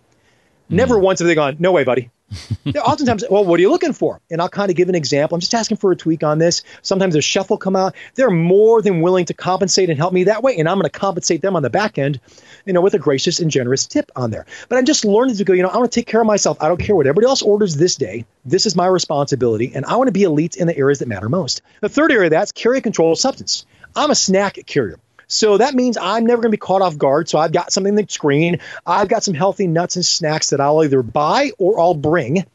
Never 0.70 0.96
mm. 0.96 1.02
once 1.02 1.20
have 1.20 1.28
they 1.28 1.34
gone, 1.34 1.58
No 1.60 1.72
way, 1.72 1.84
buddy. 1.84 2.12
oftentimes, 2.76 3.24
well, 3.30 3.46
what 3.46 3.60
are 3.60 3.62
you 3.62 3.70
looking 3.70 3.94
for? 3.94 4.20
And 4.30 4.42
I'll 4.42 4.50
kind 4.50 4.70
of 4.70 4.76
give 4.76 4.90
an 4.90 4.96
example. 4.96 5.36
I'm 5.36 5.40
just 5.40 5.54
asking 5.54 5.78
for 5.78 5.92
a 5.92 5.96
tweak 5.96 6.24
on 6.24 6.38
this. 6.38 6.64
Sometimes 6.82 7.16
a 7.16 7.22
chef 7.22 7.50
will 7.50 7.58
come 7.58 7.76
out. 7.76 7.96
They're 8.16 8.30
more 8.30 8.82
than 8.82 9.02
willing 9.02 9.26
to 9.26 9.34
compensate 9.34 9.90
and 9.90 9.98
help 9.98 10.14
me 10.14 10.26
that 10.26 10.44
way, 10.44 10.58
and 10.58 10.68
I'm 10.68 10.78
going 10.78 10.90
to 10.90 11.00
compensate 11.00 11.42
them 11.42 11.56
on 11.56 11.64
the 11.64 11.70
back 11.70 11.98
end, 11.98 12.20
you 12.66 12.74
know, 12.74 12.82
with 12.82 12.94
a 12.94 13.00
gracious 13.00 13.40
and 13.40 13.50
generous 13.50 13.86
tip 13.86 14.12
on 14.16 14.32
there. 14.32 14.46
But 14.70 14.78
I'm 14.78 14.86
just 14.86 15.06
learning 15.06 15.38
to 15.38 15.44
go. 15.44 15.54
You 15.54 15.64
know, 15.64 15.70
I 15.70 15.78
want 15.78 15.92
to 15.92 16.00
take 16.00 16.08
care 16.08 16.22
of 16.22 16.28
myself. 16.28 16.58
I 16.62 16.68
don't 16.68 16.80
care 16.80 16.96
what 16.96 17.08
everybody 17.08 17.28
else 17.28 17.42
orders 17.42 17.76
this 17.76 17.96
day. 17.96 18.26
This 18.46 18.66
is 18.66 18.76
my 18.76 18.88
responsibility, 18.88 19.72
and 19.74 19.86
I 19.86 19.96
want 19.96 20.08
to 20.08 20.14
be 20.14 20.24
elite 20.24 20.58
in 20.58 20.68
the 20.68 20.78
areas 20.78 21.00
that 21.00 21.08
matter 21.08 21.30
most. 21.30 21.62
The 21.82 21.90
third 21.90 22.12
area 22.12 22.30
that's 22.30 22.52
carry 22.52 22.82
control 22.82 23.14
of 23.14 23.20
substance. 23.20 23.66
I'm 23.96 24.12
a 24.12 24.16
snack 24.16 24.60
carrier. 24.66 25.00
So 25.28 25.58
that 25.58 25.74
means 25.74 25.98
I'm 25.98 26.26
never 26.26 26.42
going 26.42 26.52
to 26.52 26.58
be 26.58 26.60
caught 26.60 26.82
off 26.82 26.98
guard. 26.98 27.30
So 27.30 27.38
I've 27.38 27.52
got 27.52 27.72
something 27.72 27.96
the 27.96 28.06
screen. 28.08 28.60
I've 28.86 29.10
got 29.10 29.24
some 29.24 29.34
healthy 29.34 29.68
nuts 29.68 29.98
and 29.98 30.06
snacks 30.06 30.52
that 30.52 30.62
I'll 30.62 30.84
either 30.84 31.04
buy 31.04 31.52
or 31.58 31.80
I'll 31.80 31.94
bring 31.94 32.46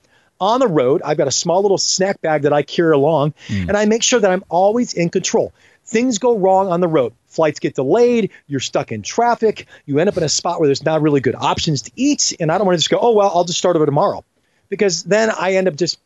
on 0.41 0.59
the 0.59 0.67
road. 0.67 1.03
I've 1.05 1.17
got 1.17 1.29
a 1.29 1.33
small 1.33 1.63
little 1.63 1.79
snack 1.79 2.21
bag 2.21 2.43
that 2.43 2.53
I 2.53 2.63
carry 2.63 2.95
along, 2.95 3.35
mm. 3.47 3.69
and 3.69 3.77
I 3.77 3.85
make 3.85 4.03
sure 4.03 4.19
that 4.19 4.31
I'm 4.31 4.43
always 4.49 4.93
in 4.93 5.09
control. 5.09 5.53
Things 5.85 6.19
go 6.19 6.37
wrong 6.37 6.69
on 6.69 6.81
the 6.81 6.89
road. 6.89 7.13
Flights 7.27 7.61
get 7.61 7.75
delayed. 7.75 8.31
You're 8.47 8.61
stuck 8.61 8.93
in 8.93 9.03
traffic. 9.03 9.67
You 9.87 9.99
end 9.99 10.09
up 10.09 10.17
in 10.17 10.23
a 10.23 10.29
spot 10.29 10.59
where 10.59 10.67
there's 10.67 10.85
not 10.85 11.01
really 11.01 11.21
good 11.21 11.35
options 11.35 11.83
to 11.83 11.93
eat. 11.97 12.35
And 12.41 12.51
I 12.51 12.59
don't 12.59 12.67
want 12.67 12.77
to 12.77 12.81
just 12.81 12.91
go, 12.91 12.99
oh, 13.01 13.13
well, 13.13 13.31
I'll 13.33 13.45
just 13.45 13.59
start 13.59 13.77
over 13.77 13.87
tomorrow. 13.87 14.25
Because 14.69 15.03
then 15.03 15.31
I 15.31 15.55
end 15.55 15.69
up 15.69 15.77
just 15.77 15.99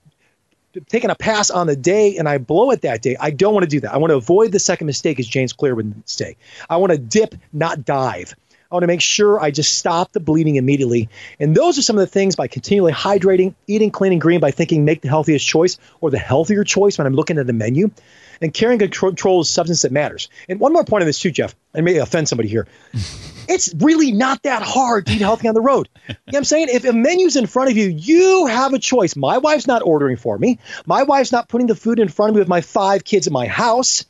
taking 0.88 1.10
a 1.10 1.14
pass 1.14 1.50
on 1.50 1.66
the 1.66 1.76
day 1.76 2.16
and 2.16 2.28
I 2.28 2.38
blow 2.38 2.70
it 2.70 2.82
that 2.82 3.02
day, 3.02 3.16
I 3.18 3.30
don't 3.30 3.54
want 3.54 3.64
to 3.64 3.68
do 3.68 3.80
that. 3.80 3.92
I 3.92 3.98
want 3.98 4.10
to 4.10 4.16
avoid 4.16 4.52
the 4.52 4.58
second 4.58 4.86
mistake, 4.86 5.18
as 5.20 5.26
James 5.26 5.52
Clear 5.52 5.74
would 5.74 6.08
say. 6.08 6.36
I 6.68 6.76
want 6.76 6.92
to 6.92 6.98
dip, 6.98 7.34
not 7.52 7.84
dive. 7.84 8.34
I 8.70 8.74
want 8.74 8.82
to 8.82 8.88
make 8.88 9.00
sure 9.00 9.40
I 9.40 9.52
just 9.52 9.78
stop 9.78 10.12
the 10.12 10.20
bleeding 10.20 10.56
immediately. 10.56 11.08
And 11.38 11.54
those 11.54 11.78
are 11.78 11.82
some 11.82 11.96
of 11.96 12.00
the 12.00 12.06
things 12.08 12.34
by 12.34 12.48
continually 12.48 12.92
hydrating, 12.92 13.54
eating 13.68 13.90
clean 13.90 14.12
and 14.12 14.20
green, 14.20 14.40
by 14.40 14.50
thinking 14.50 14.84
make 14.84 15.02
the 15.02 15.08
healthiest 15.08 15.46
choice 15.46 15.78
or 16.00 16.10
the 16.10 16.18
healthier 16.18 16.64
choice 16.64 16.98
when 16.98 17.06
I'm 17.06 17.14
looking 17.14 17.38
at 17.38 17.46
the 17.46 17.52
menu 17.52 17.90
and 18.40 18.52
carrying 18.52 18.78
control 18.78 19.40
is 19.40 19.50
substance 19.50 19.82
that 19.82 19.92
matters. 19.92 20.28
And 20.48 20.60
one 20.60 20.72
more 20.72 20.84
point 20.84 21.02
on 21.02 21.06
this 21.06 21.18
too, 21.18 21.30
Jeff, 21.30 21.54
and 21.74 21.84
may 21.84 21.96
offend 21.96 22.28
somebody 22.28 22.48
here. 22.48 22.66
it's 23.48 23.74
really 23.74 24.12
not 24.12 24.42
that 24.42 24.62
hard 24.62 25.06
to 25.06 25.12
eat 25.12 25.20
healthy 25.20 25.48
on 25.48 25.54
the 25.54 25.60
road. 25.60 25.88
You 26.08 26.14
know 26.14 26.18
what 26.26 26.36
I'm 26.38 26.44
saying? 26.44 26.68
If 26.70 26.84
a 26.84 26.92
menu's 26.92 27.36
in 27.36 27.46
front 27.46 27.70
of 27.70 27.76
you, 27.76 27.88
you 27.88 28.46
have 28.46 28.72
a 28.72 28.78
choice. 28.78 29.16
My 29.16 29.38
wife's 29.38 29.66
not 29.66 29.82
ordering 29.82 30.16
for 30.16 30.38
me. 30.38 30.58
My 30.86 31.02
wife's 31.02 31.32
not 31.32 31.48
putting 31.48 31.66
the 31.66 31.74
food 31.74 31.98
in 31.98 32.08
front 32.08 32.30
of 32.30 32.36
me 32.36 32.40
with 32.40 32.48
my 32.48 32.60
five 32.60 33.04
kids 33.04 33.26
in 33.26 33.32
my 33.32 33.46
house. 33.46 34.04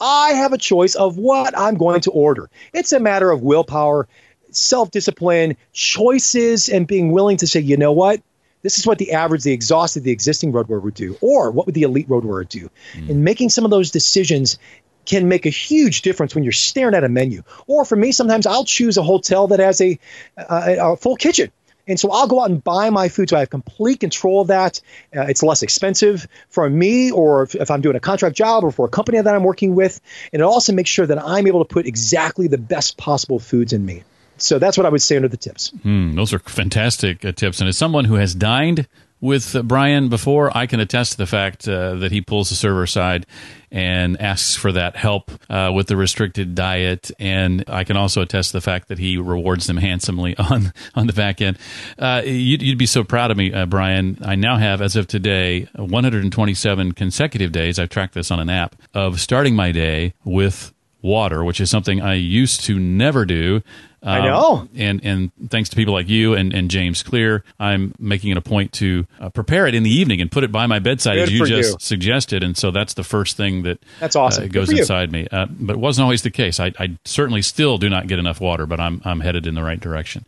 I 0.00 0.32
have 0.32 0.52
a 0.52 0.58
choice 0.58 0.94
of 0.94 1.16
what 1.16 1.56
I'm 1.56 1.76
going 1.76 2.00
to 2.02 2.10
order. 2.10 2.50
It's 2.72 2.92
a 2.92 3.00
matter 3.00 3.30
of 3.30 3.42
willpower, 3.42 4.08
self 4.50 4.90
discipline, 4.90 5.56
choices, 5.72 6.68
and 6.68 6.86
being 6.86 7.12
willing 7.12 7.38
to 7.38 7.46
say, 7.46 7.60
you 7.60 7.76
know 7.76 7.92
what? 7.92 8.20
This 8.62 8.78
is 8.78 8.86
what 8.86 8.98
the 8.98 9.12
average, 9.12 9.42
the 9.42 9.52
exhausted, 9.52 10.04
the 10.04 10.10
existing 10.10 10.52
road 10.52 10.68
warrior 10.68 10.82
would 10.82 10.94
do, 10.94 11.16
or 11.20 11.50
what 11.50 11.66
would 11.66 11.74
the 11.74 11.82
elite 11.82 12.08
road 12.08 12.24
warrior 12.24 12.44
do? 12.44 12.70
Mm. 12.94 13.10
And 13.10 13.24
making 13.24 13.50
some 13.50 13.64
of 13.64 13.70
those 13.70 13.90
decisions 13.90 14.58
can 15.06 15.28
make 15.28 15.46
a 15.46 15.50
huge 15.50 16.02
difference 16.02 16.34
when 16.34 16.44
you're 16.44 16.52
staring 16.52 16.94
at 16.94 17.04
a 17.04 17.08
menu. 17.08 17.42
Or 17.66 17.84
for 17.84 17.96
me, 17.96 18.12
sometimes 18.12 18.46
I'll 18.46 18.64
choose 18.64 18.96
a 18.96 19.02
hotel 19.02 19.48
that 19.48 19.58
has 19.58 19.80
a, 19.80 19.98
a, 20.36 20.92
a 20.92 20.96
full 20.96 21.16
kitchen. 21.16 21.50
And 21.86 21.98
so 21.98 22.12
I'll 22.12 22.28
go 22.28 22.40
out 22.40 22.50
and 22.50 22.62
buy 22.62 22.90
my 22.90 23.08
food 23.08 23.30
so 23.30 23.36
I 23.36 23.40
have 23.40 23.50
complete 23.50 23.98
control 23.98 24.42
of 24.42 24.48
that. 24.48 24.80
Uh, 25.14 25.22
it's 25.22 25.42
less 25.42 25.62
expensive 25.62 26.28
for 26.48 26.68
me, 26.68 27.10
or 27.10 27.42
if, 27.42 27.56
if, 27.56 27.70
I'm 27.70 27.80
doing 27.80 27.96
a 27.96 28.00
contract 28.00 28.36
job 28.36 28.62
or 28.62 28.70
for 28.70 28.86
a 28.86 28.88
company 28.88 29.20
that 29.20 29.34
I'm 29.34 29.42
working 29.42 29.74
with. 29.74 30.00
And 30.32 30.40
it 30.40 30.44
also 30.44 30.72
makes 30.72 30.90
sure 30.90 31.06
that 31.06 31.20
I'm 31.20 31.48
able 31.48 31.64
to 31.64 31.74
put 31.74 31.86
exactly 31.86 32.46
the 32.46 32.58
best 32.58 32.96
possible 32.96 33.40
foods 33.40 33.72
in 33.72 33.84
me. 33.84 34.04
So 34.42 34.58
that's 34.58 34.76
what 34.76 34.86
I 34.86 34.88
would 34.88 35.02
say 35.02 35.16
under 35.16 35.28
the 35.28 35.36
tips. 35.36 35.70
Mm, 35.84 36.14
those 36.14 36.32
are 36.32 36.38
fantastic 36.38 37.24
uh, 37.24 37.32
tips. 37.32 37.60
And 37.60 37.68
as 37.68 37.76
someone 37.76 38.04
who 38.04 38.14
has 38.14 38.34
dined 38.34 38.86
with 39.20 39.54
uh, 39.54 39.62
Brian 39.62 40.08
before, 40.08 40.56
I 40.56 40.66
can 40.66 40.80
attest 40.80 41.12
to 41.12 41.18
the 41.18 41.26
fact 41.26 41.68
uh, 41.68 41.96
that 41.96 42.10
he 42.10 42.20
pulls 42.20 42.48
the 42.48 42.54
server 42.54 42.82
aside 42.82 43.26
and 43.70 44.20
asks 44.20 44.56
for 44.56 44.72
that 44.72 44.96
help 44.96 45.30
uh, 45.48 45.70
with 45.74 45.86
the 45.86 45.96
restricted 45.96 46.54
diet. 46.54 47.10
And 47.18 47.64
I 47.68 47.84
can 47.84 47.96
also 47.96 48.22
attest 48.22 48.50
to 48.50 48.56
the 48.56 48.60
fact 48.62 48.88
that 48.88 48.98
he 48.98 49.16
rewards 49.18 49.66
them 49.66 49.76
handsomely 49.76 50.36
on 50.38 50.72
on 50.94 51.06
the 51.06 51.12
back 51.12 51.40
end. 51.40 51.58
Uh, 51.98 52.22
you'd, 52.24 52.62
you'd, 52.62 52.78
be 52.78 52.86
so 52.86 53.04
proud 53.04 53.30
of 53.30 53.36
me, 53.36 53.52
uh, 53.52 53.66
Brian. 53.66 54.18
I 54.22 54.34
now 54.34 54.56
have, 54.56 54.80
as 54.80 54.96
of 54.96 55.06
today, 55.06 55.68
127 55.76 56.92
consecutive 56.92 57.52
days. 57.52 57.78
I've 57.78 57.90
tracked 57.90 58.14
this 58.14 58.30
on 58.30 58.40
an 58.40 58.48
app 58.48 58.74
of 58.94 59.20
starting 59.20 59.54
my 59.54 59.70
day 59.70 60.14
with 60.24 60.72
water, 61.02 61.44
which 61.44 61.60
is 61.60 61.70
something 61.70 62.00
I 62.00 62.14
used 62.14 62.62
to 62.64 62.78
never 62.78 63.24
do. 63.24 63.62
Um, 64.02 64.14
I 64.14 64.24
know. 64.24 64.68
And 64.74 65.04
and 65.04 65.30
thanks 65.50 65.68
to 65.70 65.76
people 65.76 65.92
like 65.92 66.08
you 66.08 66.34
and, 66.34 66.54
and 66.54 66.70
James 66.70 67.02
Clear, 67.02 67.44
I'm 67.58 67.94
making 67.98 68.30
it 68.30 68.36
a 68.36 68.40
point 68.40 68.72
to 68.74 69.06
uh, 69.20 69.28
prepare 69.28 69.66
it 69.66 69.74
in 69.74 69.82
the 69.82 69.90
evening 69.90 70.20
and 70.20 70.30
put 70.30 70.42
it 70.42 70.50
by 70.50 70.66
my 70.66 70.78
bedside 70.78 71.14
Good 71.14 71.22
as 71.24 71.32
you 71.32 71.46
just 71.46 71.72
you. 71.72 71.76
suggested. 71.80 72.42
And 72.42 72.56
so 72.56 72.70
that's 72.70 72.94
the 72.94 73.04
first 73.04 73.36
thing 73.36 73.62
that 73.64 73.78
that's 73.98 74.16
awesome. 74.16 74.44
Uh, 74.44 74.48
goes 74.48 74.70
inside 74.70 75.12
me. 75.12 75.26
Uh, 75.30 75.46
but 75.50 75.74
it 75.74 75.78
wasn't 75.78 76.04
always 76.04 76.22
the 76.22 76.30
case. 76.30 76.58
I, 76.58 76.72
I, 76.78 76.96
certainly 77.04 77.42
still 77.42 77.78
do 77.78 77.88
not 77.88 78.06
get 78.06 78.18
enough 78.18 78.40
water, 78.40 78.66
but 78.66 78.80
I'm 78.80 79.02
I'm 79.04 79.20
headed 79.20 79.46
in 79.46 79.54
the 79.54 79.62
right 79.62 79.80
direction. 79.80 80.24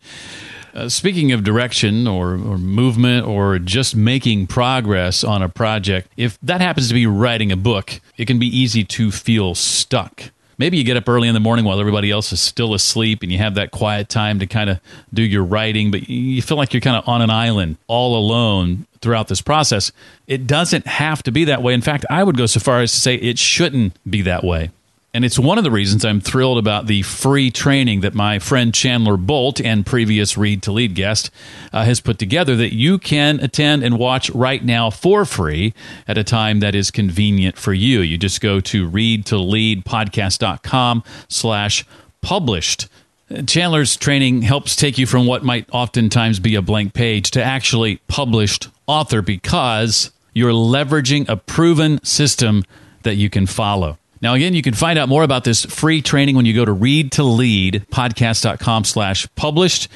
Uh, 0.75 0.89
speaking 0.89 1.33
of 1.33 1.45
direction 1.45 2.07
or, 2.07 2.33
or 2.33 2.57
movement 2.57 3.27
or 3.27 3.59
just 3.59 3.95
making 3.95 4.47
progress 4.47 5.23
on 5.23 5.43
a 5.43 5.49
project, 5.49 6.09
if 6.17 6.39
that 6.41 6.61
happens 6.63 6.89
to 6.89 6.95
be 6.95 7.07
writing 7.07 7.53
a 7.53 7.57
book, 7.57 8.01
it 8.17 8.27
can 8.27 8.39
be 8.39 8.47
easy 8.47 8.83
to 8.83 9.11
feel 9.11 9.55
stuck 9.55 10.31
maybe 10.63 10.79
you 10.79 10.85
get 10.85 10.97
up 10.97 11.09
early 11.09 11.27
in 11.27 11.35
the 11.35 11.41
morning 11.41 11.65
while 11.65 11.81
everybody 11.81 12.09
else 12.09 12.33
is 12.33 12.41
still 12.41 12.73
asleep 12.73 13.25
and 13.25 13.33
you 13.33 13.39
have 13.39 13.57
that 13.57 13.73
quiet 13.73 14.09
time 14.09 14.39
to 14.39 14.47
kind 14.47 14.71
of 14.71 14.79
do 15.13 15.21
your 15.21 15.43
writing, 15.43 15.91
but 15.91 16.09
you 16.09 16.41
feel 16.41 16.57
like 16.57 16.73
you're 16.73 16.81
kind 16.81 16.97
of 16.97 17.09
on 17.09 17.21
an 17.21 17.31
island 17.31 17.79
all 17.89 18.17
alone 18.17 18.87
throughout 19.01 19.27
this 19.27 19.43
process. 19.43 19.91
It 20.29 20.47
doesn't 20.47 20.87
have 20.87 21.21
to 21.25 21.33
be 21.33 21.47
that 21.47 21.65
way. 21.65 21.75
In 21.75 21.81
fact, 21.81 22.07
I 22.09 22.23
would 22.23 22.37
go 22.37 22.47
so 22.47 22.61
far 22.61 22.81
as 22.81 22.93
to 22.93 23.01
say 23.01 23.17
it 23.17 23.41
shouldn't 23.41 23.99
be 24.09 24.23
that 24.23 24.45
way. 24.45 24.71
And 25.15 25.27
it's 25.27 25.39
one 25.39 25.59
of 25.59 25.65
the 25.65 25.71
reasons 25.71 26.07
I'm 26.07 26.23
thrilled 26.23 26.57
about 26.57 26.87
the 26.87 27.03
free 27.03 27.51
training 27.51 28.01
that 28.01 28.15
my 28.15 28.39
friend 28.39 28.73
Chandler 28.73 29.19
Bolt 29.19 29.61
and 29.61 29.85
previous 29.85 30.39
Read 30.39 30.63
to 30.63 30.73
Lead 30.73 30.95
guest 30.95 31.31
uh, 31.71 31.85
has 31.85 32.01
put 32.01 32.19
together 32.19 32.57
that 32.57 32.75
you 32.75 32.99
can 32.99 33.39
attend 33.41 33.83
and 33.83 33.99
watch 33.99 34.31
right 34.31 34.65
now 34.65 34.89
for 34.89 35.27
free 35.27 35.75
at 36.09 36.17
a 36.17 36.25
time 36.25 36.61
that 36.61 36.75
is 36.75 36.91
convenient 36.91 37.59
for 37.59 37.75
you. 37.75 38.01
You 38.01 38.17
just 38.17 38.41
go 38.41 38.59
to 38.61 38.89
readtoleadpodcast.com 38.89 41.05
slash 41.29 41.85
published. 42.23 42.89
Chandler's 43.47 43.97
training 43.97 44.41
helps 44.41 44.75
take 44.75 44.97
you 44.97 45.05
from 45.05 45.27
what 45.27 45.45
might 45.45 45.69
oftentimes 45.73 46.41
be 46.41 46.55
a 46.55 46.63
blank 46.63 46.95
page 46.95 47.31
to 47.33 47.45
actually 47.45 47.97
published 48.09 48.71
author 48.87 49.21
because 49.21 50.11
you're 50.33 50.53
leveraging 50.53 51.29
a 51.29 51.37
proven 51.37 52.03
system 52.03 52.65
that 53.03 53.17
you 53.17 53.29
can 53.29 53.47
follow. 53.47 53.99
Now, 54.23 54.35
again, 54.35 54.55
you 54.55 54.63
can 54.63 54.75
find 54.75 54.99
out 54.99 55.09
more 55.09 55.25
about 55.25 55.43
this 55.43 55.65
free 55.65 56.01
training 56.01 56.37
when 56.37 56.47
you 56.47 56.55
go 56.55 56.65
to 56.65 56.75
readtoleadpodcast.com 56.75 58.85
slash 58.85 59.29
published. 59.35 59.89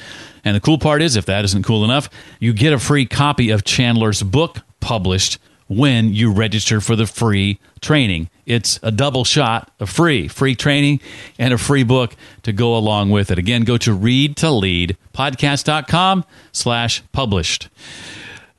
And 0.43 0.53
the 0.55 0.59
cool 0.59 0.77
part 0.77 1.01
is, 1.01 1.15
if 1.15 1.25
that 1.25 1.45
isn't 1.45 1.63
cool 1.63 1.85
enough, 1.85 2.09
you 2.39 2.53
get 2.53 2.73
a 2.73 2.79
free 2.79 3.05
copy 3.05 3.49
of 3.49 3.63
Chandler's 3.63 4.21
book 4.21 4.59
published 4.81 5.39
when 5.67 6.13
you 6.13 6.31
register 6.31 6.81
for 6.81 6.95
the 6.95 7.05
free 7.05 7.59
training. 7.81 8.29
It's 8.45 8.79
a 8.83 8.91
double 8.91 9.23
shot 9.23 9.71
of 9.79 9.89
free, 9.89 10.27
free 10.27 10.55
training 10.55 10.99
and 11.39 11.53
a 11.53 11.57
free 11.57 11.83
book 11.83 12.15
to 12.43 12.51
go 12.53 12.75
along 12.75 13.11
with 13.11 13.31
it. 13.31 13.37
Again, 13.37 13.63
go 13.63 13.77
to 13.77 13.97
readtoleadpodcast.com 13.97 16.25
slash 16.51 17.01
published. 17.11 17.69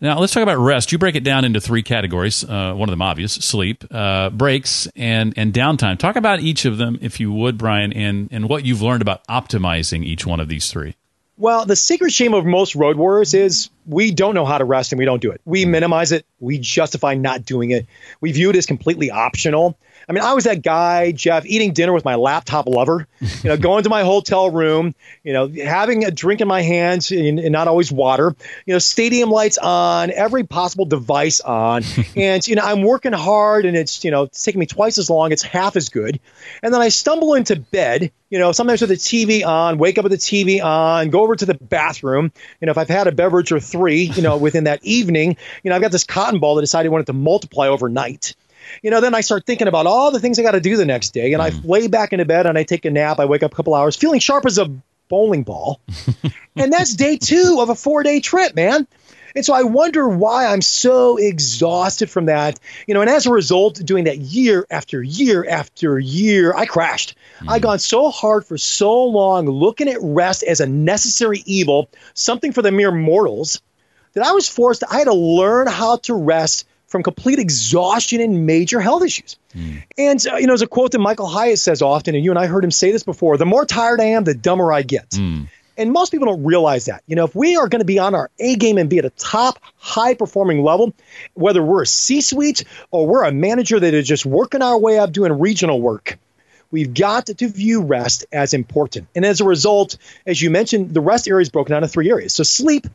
Now, 0.01 0.19
let's 0.21 0.33
talk 0.33 0.45
about 0.45 0.59
rest. 0.59 0.93
You 0.93 0.99
break 0.99 1.17
it 1.17 1.25
down 1.25 1.45
into 1.45 1.61
three 1.61 1.83
categories. 1.83 2.45
Uh, 2.45 2.73
one 2.75 2.89
of 2.89 2.93
them 2.93 3.03
obvious, 3.03 3.33
sleep, 3.33 3.85
uh, 3.91 4.31
breaks, 4.31 4.87
and, 4.95 5.35
and 5.37 5.53
downtime. 5.53 5.99
Talk 5.99 6.15
about 6.15 6.39
each 6.41 6.65
of 6.65 6.79
them, 6.79 6.99
if 7.01 7.19
you 7.19 7.33
would, 7.33 7.59
Brian, 7.59 7.93
and, 7.93 8.29
and 8.31 8.49
what 8.49 8.65
you've 8.65 8.81
learned 8.81 9.03
about 9.03 9.27
optimizing 9.27 10.05
each 10.05 10.25
one 10.25 10.39
of 10.39 10.49
these 10.49 10.71
three. 10.71 10.95
Well, 11.37 11.67
the 11.67 11.77
secret 11.77 12.13
shame 12.13 12.35
of 12.35 12.45
most 12.45 12.75
road 12.75 12.97
warriors 12.97 13.33
is 13.35 13.71
we 13.87 14.11
don't 14.11 14.35
know 14.35 14.45
how 14.45 14.59
to 14.59 14.65
rest 14.65 14.93
and 14.93 14.99
we 14.99 15.05
don't 15.05 15.23
do 15.23 15.31
it. 15.31 15.41
We 15.45 15.65
minimize 15.65 16.11
it. 16.11 16.27
We 16.41 16.59
justify 16.59 17.15
not 17.15 17.45
doing 17.45 17.71
it. 17.71 17.87
We 18.21 18.33
view 18.33 18.51
it 18.51 18.57
as 18.57 18.67
completely 18.67 19.11
optional. 19.11 19.79
I 20.09 20.15
mean, 20.15 20.25
I 20.25 20.33
was 20.33 20.45
that 20.45 20.63
guy, 20.63 21.13
Jeff, 21.13 21.45
eating 21.45 21.75
dinner 21.75 21.93
with 21.93 22.05
my 22.05 22.15
laptop 22.15 22.67
lover, 22.67 23.07
you 23.21 23.51
know, 23.51 23.57
going 23.59 23.83
to 23.83 23.91
my 23.91 24.05
hotel 24.05 24.51
room, 24.51 24.95
you 25.23 25.35
know, 25.35 25.49
having 25.49 26.05
a 26.05 26.11
drink 26.11 26.41
in 26.41 26.49
my 26.49 26.63
hands 26.63 27.11
and, 27.11 27.39
and, 27.39 27.53
not 27.53 27.69
always 27.69 27.93
water, 27.93 28.35
you 28.65 28.73
know, 28.73 28.79
stadium 28.79 29.31
lights 29.31 29.59
on, 29.59 30.11
every 30.11 30.45
possible 30.45 30.87
device 30.87 31.43
on. 31.43 31.83
and, 32.17 32.47
you 32.47 32.57
know, 32.57 32.63
I'm 32.63 32.83
working 32.83 33.13
hard 33.13 33.67
and 33.67 33.77
it's, 33.77 34.03
you 34.03 34.11
know, 34.11 34.23
it's 34.23 34.43
taking 34.43 34.61
me 34.61 34.67
twice 34.67 34.97
as 34.97 35.11
long. 35.11 35.31
It's 35.31 35.43
half 35.43 35.77
as 35.77 35.91
good. 35.91 36.21
And 36.63 36.73
then 36.73 36.81
I 36.81 36.89
stumble 36.89 37.35
into 37.35 37.57
bed, 37.57 38.11
you 38.31 38.39
know, 38.39 38.53
sometimes 38.53 38.81
with 38.81 38.91
the 38.91 38.97
TV 38.97 39.45
on, 39.45 39.77
wake 39.77 39.99
up 39.99 40.05
with 40.05 40.13
the 40.13 40.19
TV 40.19 40.63
on, 40.65 41.11
go 41.11 41.21
over 41.21 41.37
to 41.37 41.45
the 41.45 41.55
bathroom. 41.55 42.33
You 42.63 42.67
know, 42.67 42.71
if 42.71 42.79
I've 42.79 42.89
had 42.89 43.09
a 43.09 43.13
beverage 43.13 43.53
or 43.53 43.61
three, 43.61 44.05
you 44.05 44.23
know, 44.23 44.39
within 44.39 44.65
that 44.65 44.83
evening, 44.83 45.37
you 45.63 45.69
know, 45.69 45.77
I've 45.77 45.83
got 45.83 45.93
this 45.93 46.05
cotton 46.05 46.41
ball 46.41 46.55
that 46.55 46.63
decided 46.63 46.89
I 46.89 46.93
wanted 46.93 47.09
to 47.09 47.13
multiply 47.13 47.69
overnight 47.69 48.35
you 48.83 48.91
know, 48.91 49.01
then 49.01 49.15
I 49.15 49.21
start 49.21 49.47
thinking 49.47 49.69
about 49.69 49.87
all 49.87 50.11
the 50.11 50.21
things 50.21 50.39
I 50.39 50.43
got 50.43 50.53
to 50.53 50.61
do 50.61 50.77
the 50.77 50.85
next 50.85 51.11
day, 51.11 51.33
and 51.33 51.43
mm. 51.43 51.47
I 51.47 51.67
lay 51.67 51.89
back 51.89 52.13
into 52.13 52.25
bed 52.25 52.47
and 52.47 52.59
I 52.59 52.65
take 52.65 52.85
a 52.85 52.91
nap. 52.91 53.19
I 53.19 53.25
wake 53.25 53.43
up 53.43 53.53
a 53.53 53.55
couple 53.55 53.75
hours 53.75 53.97
feeling 53.97 54.21
sharp 54.21 54.47
as 54.47 54.59
a 54.59 54.71
bowling 55.09 55.43
ball, 55.43 55.81
and 56.57 56.73
that's 56.73 56.95
day 56.95 57.17
two 57.17 57.59
of 57.61 57.69
a 57.69 57.75
four 57.75 58.03
day 58.03 58.21
trip, 58.21 58.55
man. 58.55 58.87
And 59.37 59.45
so 59.45 59.53
I 59.53 59.63
wonder 59.63 60.09
why 60.09 60.47
I'm 60.47 60.63
so 60.63 61.17
exhausted 61.17 62.11
from 62.11 62.27
that. 62.27 62.59
You 62.87 62.95
know, 62.95 63.03
and 63.03 63.11
as 63.11 63.27
a 63.27 63.31
result, 63.31 63.81
doing 63.85 64.05
that 64.05 64.19
year 64.19 64.67
after 64.71 65.03
year 65.03 65.47
after 65.49 65.99
year, 65.99 66.55
I 66.55 66.67
crashed. 66.67 67.15
Mm. 67.41 67.51
I'd 67.51 67.63
gone 67.63 67.79
so 67.79 68.11
hard 68.11 68.47
for 68.47 68.59
so 68.59 69.05
long, 69.05 69.47
looking 69.47 69.89
at 69.89 69.99
rest 70.01 70.43
as 70.43 70.61
a 70.61 70.67
necessary 70.67 71.43
evil, 71.47 71.91
something 72.15 72.53
for 72.53 72.63
the 72.63 72.73
mere 72.73 72.91
mortals, 72.91 73.61
that 74.15 74.27
I 74.27 74.33
was 74.33 74.49
forced, 74.49 74.83
I 74.91 74.99
had 74.99 75.05
to 75.05 75.15
learn 75.15 75.67
how 75.67 75.97
to 75.99 76.15
rest 76.15 76.67
from 76.89 77.03
complete 77.03 77.39
exhaustion 77.39 78.21
and 78.21 78.47
major 78.47 78.81
health 78.81 79.05
issues. 79.05 79.37
Mm. 79.55 79.83
And, 79.97 80.27
uh, 80.27 80.37
you 80.37 80.47
know, 80.47 80.53
there's 80.53 80.63
a 80.63 80.67
quote 80.67 80.93
that 80.93 80.99
Michael 80.99 81.29
Hyatt 81.29 81.59
says 81.59 81.83
often, 81.83 82.15
and 82.15 82.25
you 82.25 82.31
and 82.31 82.39
I 82.39 82.47
heard 82.47 82.65
him 82.65 82.71
say 82.71 82.91
this 82.91 83.05
before 83.05 83.37
the 83.37 83.47
more 83.47 83.65
tired 83.65 84.01
I 84.01 84.07
am, 84.07 84.25
the 84.25 84.35
dumber 84.35 84.73
I 84.73 84.83
get. 84.83 85.11
Mm. 85.11 85.49
And 85.77 85.93
most 85.93 86.11
people 86.11 86.27
don't 86.27 86.43
realize 86.43 86.87
that. 86.87 87.05
You 87.07 87.15
know, 87.15 87.25
if 87.25 87.37
we 87.37 87.57
are 87.57 87.69
going 87.69 87.81
to 87.81 87.85
be 87.85 88.01
on 88.01 88.15
our 88.15 88.31
A 88.41 88.57
game 88.57 88.79
and 88.79 88.91
be 88.91 88.99
at 88.99 89.05
a 89.05 89.11
top, 89.11 89.61
high 89.77 90.15
performing 90.15 90.65
level, 90.65 90.93
whether 91.35 91.63
we're 91.63 91.83
a 91.83 91.87
C 91.87 92.21
suite 92.21 92.65
or 92.91 93.07
we're 93.07 93.23
a 93.23 93.31
manager 93.31 93.79
that 93.79 93.95
is 93.95 94.09
just 94.09 94.27
working 94.27 94.61
our 94.61 94.77
way 94.77 94.99
up 94.99 95.13
doing 95.13 95.39
regional 95.39 95.81
work, 95.81 96.19
we've 96.73 96.93
got 96.95 97.27
to 97.27 97.49
view 97.49 97.83
rest 97.83 98.27
as 98.33 98.55
important. 98.55 99.07
And 99.15 99.25
as 99.25 99.41
a 99.41 99.45
result, 99.45 99.99
as 100.27 100.43
you 100.43 100.51
mentioned, 100.51 100.95
the 100.95 101.01
rest 101.01 101.29
area 101.29 101.43
is 101.43 101.49
broken 101.49 101.73
down 101.73 101.85
into 101.85 101.93
three 101.93 102.11
areas. 102.11 102.35
So 102.35 102.43
sleep, 102.43 102.89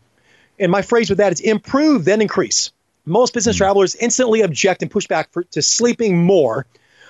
and 0.60 0.69
my 0.69 0.82
phrase 0.82 1.10
with 1.10 1.19
that 1.19 1.32
is 1.32 1.39
improve, 1.39 2.03
then 2.03 2.21
increase. 2.21 2.73
Most 3.05 3.33
business 3.33 3.57
hmm. 3.57 3.63
travelers 3.63 3.95
instantly 3.95 4.41
object 4.41 4.81
and 4.81 4.91
push 4.91 5.07
back 5.07 5.31
for, 5.31 5.43
to 5.43 5.61
sleeping 5.61 6.23
more. 6.23 6.65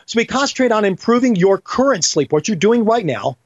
So 0.05 0.17
we 0.17 0.25
concentrate 0.25 0.71
on 0.71 0.85
improving 0.85 1.35
your 1.35 1.57
current 1.59 2.03
sleep, 2.03 2.31
what 2.31 2.47
you're 2.47 2.57
doing 2.57 2.83
right 2.83 3.05
now, 3.05 3.37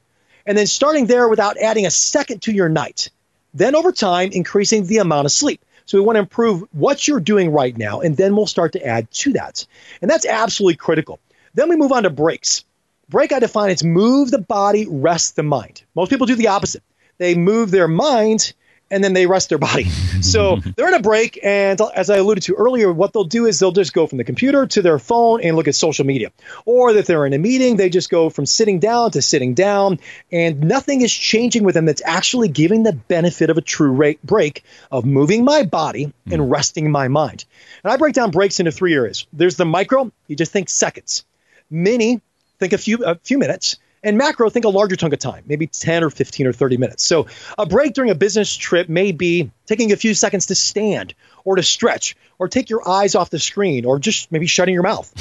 and 0.44 0.58
then 0.58 0.66
starting 0.66 1.06
there 1.06 1.28
without 1.28 1.56
adding 1.58 1.86
a 1.86 1.90
second 1.90 2.42
to 2.42 2.52
your 2.52 2.68
night. 2.68 3.10
Then 3.54 3.76
over 3.76 3.92
time, 3.92 4.30
increasing 4.32 4.86
the 4.86 4.98
amount 4.98 5.26
of 5.26 5.32
sleep. 5.32 5.64
So 5.86 5.96
we 5.96 6.04
want 6.04 6.16
to 6.16 6.20
improve 6.20 6.64
what 6.72 7.06
you're 7.08 7.20
doing 7.20 7.50
right 7.50 7.76
now, 7.76 8.00
and 8.00 8.16
then 8.16 8.36
we'll 8.36 8.46
start 8.46 8.72
to 8.72 8.84
add 8.84 9.10
to 9.12 9.32
that. 9.34 9.66
And 10.02 10.10
that's 10.10 10.26
absolutely 10.26 10.76
critical. 10.76 11.18
Then 11.54 11.68
we 11.68 11.76
move 11.76 11.92
on 11.92 12.02
to 12.02 12.10
breaks. 12.10 12.64
Break 13.08 13.32
I 13.32 13.38
define 13.38 13.70
as 13.70 13.82
move 13.82 14.30
the 14.30 14.38
body, 14.38 14.86
rest 14.86 15.36
the 15.36 15.42
mind. 15.42 15.82
Most 15.94 16.10
people 16.10 16.26
do 16.26 16.34
the 16.34 16.48
opposite. 16.48 16.82
They 17.16 17.34
move 17.34 17.70
their 17.70 17.88
mind 17.88 18.52
and 18.90 19.02
then 19.02 19.12
they 19.12 19.26
rest 19.26 19.48
their 19.48 19.58
body. 19.58 19.86
So 20.20 20.56
they're 20.56 20.88
in 20.88 20.94
a 20.94 21.00
break, 21.00 21.38
and 21.42 21.80
as 21.94 22.10
I 22.10 22.16
alluded 22.16 22.42
to 22.44 22.54
earlier, 22.54 22.92
what 22.92 23.12
they'll 23.12 23.24
do 23.24 23.46
is 23.46 23.58
they'll 23.58 23.70
just 23.70 23.92
go 23.92 24.06
from 24.06 24.18
the 24.18 24.24
computer 24.24 24.66
to 24.66 24.82
their 24.82 24.98
phone 24.98 25.40
and 25.42 25.56
look 25.56 25.68
at 25.68 25.76
social 25.76 26.04
media. 26.04 26.32
Or 26.64 26.90
if 26.90 27.06
they're 27.06 27.24
in 27.24 27.32
a 27.32 27.38
meeting, 27.38 27.76
they 27.76 27.88
just 27.88 28.10
go 28.10 28.28
from 28.28 28.44
sitting 28.44 28.80
down 28.80 29.12
to 29.12 29.22
sitting 29.22 29.54
down, 29.54 30.00
and 30.32 30.64
nothing 30.64 31.02
is 31.02 31.12
changing 31.12 31.62
with 31.62 31.76
them 31.76 31.86
that's 31.86 32.02
actually 32.04 32.48
giving 32.48 32.82
the 32.82 32.92
benefit 32.92 33.48
of 33.48 33.56
a 33.56 33.62
true 33.62 33.92
rate 33.92 34.20
break 34.24 34.64
of 34.90 35.04
moving 35.04 35.44
my 35.44 35.62
body 35.62 36.12
and 36.30 36.42
hmm. 36.42 36.48
resting 36.48 36.90
my 36.90 37.06
mind. 37.06 37.44
And 37.84 37.92
I 37.92 37.96
break 37.96 38.14
down 38.14 38.32
breaks 38.32 38.58
into 38.58 38.72
three 38.72 38.94
areas. 38.94 39.26
There's 39.32 39.56
the 39.56 39.64
micro, 39.64 40.10
you 40.26 40.36
just 40.36 40.52
think 40.52 40.68
seconds. 40.68 41.24
Mini, 41.70 42.20
think 42.58 42.72
a 42.72 42.78
few 42.78 43.04
a 43.04 43.14
few 43.14 43.38
minutes 43.38 43.76
and 44.02 44.16
macro, 44.16 44.48
think 44.50 44.64
a 44.64 44.68
larger 44.68 44.96
chunk 44.96 45.12
of 45.12 45.18
time, 45.18 45.44
maybe 45.46 45.66
10 45.66 46.04
or 46.04 46.10
15 46.10 46.46
or 46.46 46.52
30 46.52 46.76
minutes. 46.76 47.04
So 47.04 47.26
a 47.56 47.66
break 47.66 47.94
during 47.94 48.10
a 48.10 48.14
business 48.14 48.54
trip 48.54 48.88
may 48.88 49.12
be 49.12 49.50
taking 49.66 49.92
a 49.92 49.96
few 49.96 50.14
seconds 50.14 50.46
to 50.46 50.54
stand 50.54 51.14
or 51.44 51.56
to 51.56 51.62
stretch 51.62 52.16
or 52.38 52.48
take 52.48 52.70
your 52.70 52.88
eyes 52.88 53.14
off 53.14 53.30
the 53.30 53.38
screen 53.38 53.84
or 53.84 53.98
just 53.98 54.30
maybe 54.30 54.46
shutting 54.46 54.74
your 54.74 54.82
mouth. 54.82 55.12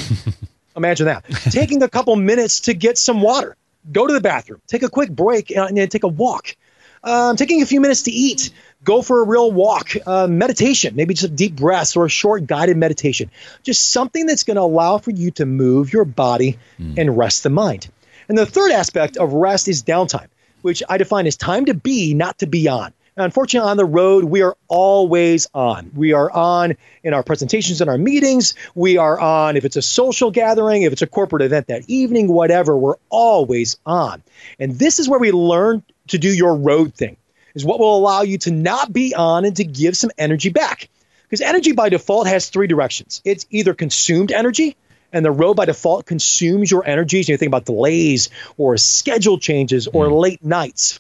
Imagine 0.76 1.08
that. 1.08 1.26
taking 1.52 1.82
a 1.82 1.90
couple 1.90 2.16
minutes 2.16 2.62
to 2.62 2.74
get 2.74 2.98
some 2.98 3.22
water, 3.22 3.56
go 3.92 4.06
to 4.06 4.14
the 4.14 4.22
bathroom, 4.22 4.62
take 4.68 4.84
a 4.84 4.90
quick 4.90 5.10
break, 5.10 5.52
and 5.56 5.92
take 5.92 6.04
a 6.04 6.08
walk. 6.08 6.56
Um, 7.04 7.36
taking 7.36 7.62
a 7.62 7.66
few 7.66 7.80
minutes 7.80 8.04
to 8.04 8.12
eat, 8.12 8.50
go 8.84 9.02
for 9.02 9.22
a 9.22 9.26
real 9.26 9.52
walk, 9.52 9.92
uh, 10.06 10.28
meditation, 10.28 10.96
maybe 10.96 11.14
just 11.14 11.32
a 11.32 11.34
deep 11.34 11.56
breaths 11.56 11.96
or 11.96 12.06
a 12.06 12.10
short 12.10 12.46
guided 12.48 12.76
meditation. 12.76 13.32
Just 13.64 13.92
something 13.92 14.26
that's 14.26 14.44
going 14.44 14.56
to 14.56 14.62
allow 14.62 14.98
for 14.98 15.12
you 15.12 15.32
to 15.32 15.46
move 15.46 15.94
your 15.94 16.06
body 16.06 16.58
mm. 16.80 16.98
and 16.98 17.18
rest 17.18 17.44
the 17.44 17.50
mind. 17.50 17.88
And 18.30 18.38
the 18.38 18.46
third 18.46 18.72
aspect 18.72 19.18
of 19.18 19.34
rest 19.34 19.68
is 19.68 19.84
downtime, 19.84 20.28
which 20.62 20.84
I 20.88 20.98
define 20.98 21.28
as 21.28 21.38
time 21.38 21.66
to 21.66 21.74
be, 21.74 22.14
not 22.14 22.40
to 22.40 22.48
be 22.48 22.68
on. 22.68 22.94
Unfortunately, 23.20 23.68
on 23.68 23.78
the 23.78 23.86
road, 23.86 24.26
we 24.26 24.44
are 24.44 24.56
always 24.68 25.48
on. 25.52 25.90
We 25.96 26.14
are 26.14 26.30
on 26.30 26.78
in 27.04 27.16
our 27.16 27.24
presentations 27.24 27.82
and 27.82 27.90
our 27.90 27.98
meetings. 27.98 28.54
We 28.76 28.98
are 28.98 29.20
on 29.20 29.58
if 29.58 29.66
it's 29.66 29.76
a 29.76 29.82
social 29.82 30.30
gathering, 30.30 30.84
if 30.84 30.94
it's 30.94 31.02
a 31.02 31.08
corporate 31.08 31.42
event 31.42 31.68
that 31.68 31.90
evening, 31.90 32.28
whatever, 32.28 32.78
we're 32.78 32.98
always 33.10 33.78
on. 33.88 34.22
And 34.60 34.78
this 34.78 35.00
is 35.00 35.10
where 35.10 35.20
we 35.20 35.32
learn 35.32 35.82
to 36.10 36.20
do 36.20 36.30
your 36.30 36.56
road 36.56 36.94
thing, 36.94 37.18
is 37.56 37.66
what 37.66 37.80
will 37.80 37.98
allow 37.98 38.22
you 38.22 38.38
to 38.40 38.52
not 38.52 38.94
be 38.94 39.16
on 39.16 39.46
and 39.46 39.56
to 39.56 39.64
give 39.64 39.98
some 39.98 40.12
energy 40.16 40.50
back. 40.50 40.88
Because 41.24 41.42
energy 41.42 41.72
by 41.72 41.90
default 41.90 42.28
has 42.28 42.50
three 42.50 42.68
directions 42.68 43.22
it's 43.26 43.48
either 43.50 43.74
consumed 43.74 44.32
energy, 44.32 44.78
and 45.14 45.24
the 45.24 45.32
road 45.32 45.56
by 45.56 45.66
default 45.66 46.06
consumes 46.06 46.70
your 46.70 46.86
energies. 46.86 47.30
You 47.30 47.38
think 47.38 47.50
about 47.50 47.66
delays 47.66 48.30
or 48.58 48.78
schedule 48.78 49.40
changes 49.40 49.88
or 49.88 50.08
mm. 50.08 50.20
late 50.20 50.44
nights. 50.44 51.00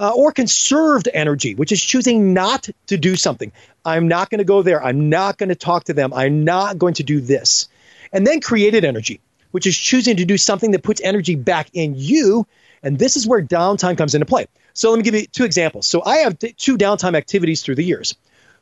Uh, 0.00 0.12
or 0.14 0.30
conserved 0.30 1.08
energy, 1.12 1.56
which 1.56 1.72
is 1.72 1.82
choosing 1.82 2.32
not 2.32 2.68
to 2.86 2.96
do 2.96 3.16
something. 3.16 3.50
I'm 3.84 4.06
not 4.06 4.30
going 4.30 4.38
to 4.38 4.44
go 4.44 4.62
there. 4.62 4.80
I'm 4.80 5.08
not 5.10 5.38
going 5.38 5.48
to 5.48 5.56
talk 5.56 5.84
to 5.86 5.92
them. 5.92 6.14
I'm 6.14 6.44
not 6.44 6.78
going 6.78 6.94
to 6.94 7.02
do 7.02 7.20
this. 7.20 7.68
And 8.12 8.24
then 8.24 8.40
created 8.40 8.84
energy, 8.84 9.20
which 9.50 9.66
is 9.66 9.76
choosing 9.76 10.18
to 10.18 10.24
do 10.24 10.38
something 10.38 10.70
that 10.70 10.84
puts 10.84 11.00
energy 11.00 11.34
back 11.34 11.70
in 11.72 11.94
you. 11.96 12.46
And 12.80 12.96
this 12.96 13.16
is 13.16 13.26
where 13.26 13.42
downtime 13.42 13.98
comes 13.98 14.14
into 14.14 14.24
play. 14.24 14.46
So 14.72 14.90
let 14.90 14.98
me 14.98 15.02
give 15.02 15.16
you 15.16 15.26
two 15.26 15.42
examples. 15.42 15.88
So 15.88 16.00
I 16.04 16.18
have 16.18 16.38
two 16.38 16.78
downtime 16.78 17.16
activities 17.16 17.64
through 17.64 17.74
the 17.74 17.82
years. 17.82 18.14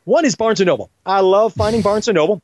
One 0.05 0.25
is 0.25 0.35
Barnes 0.35 0.59
and 0.59 0.65
Noble. 0.67 0.89
I 1.05 1.19
love 1.19 1.53
finding 1.53 1.83
Barnes 1.83 2.07
and 2.07 2.15
Noble. 2.15 2.41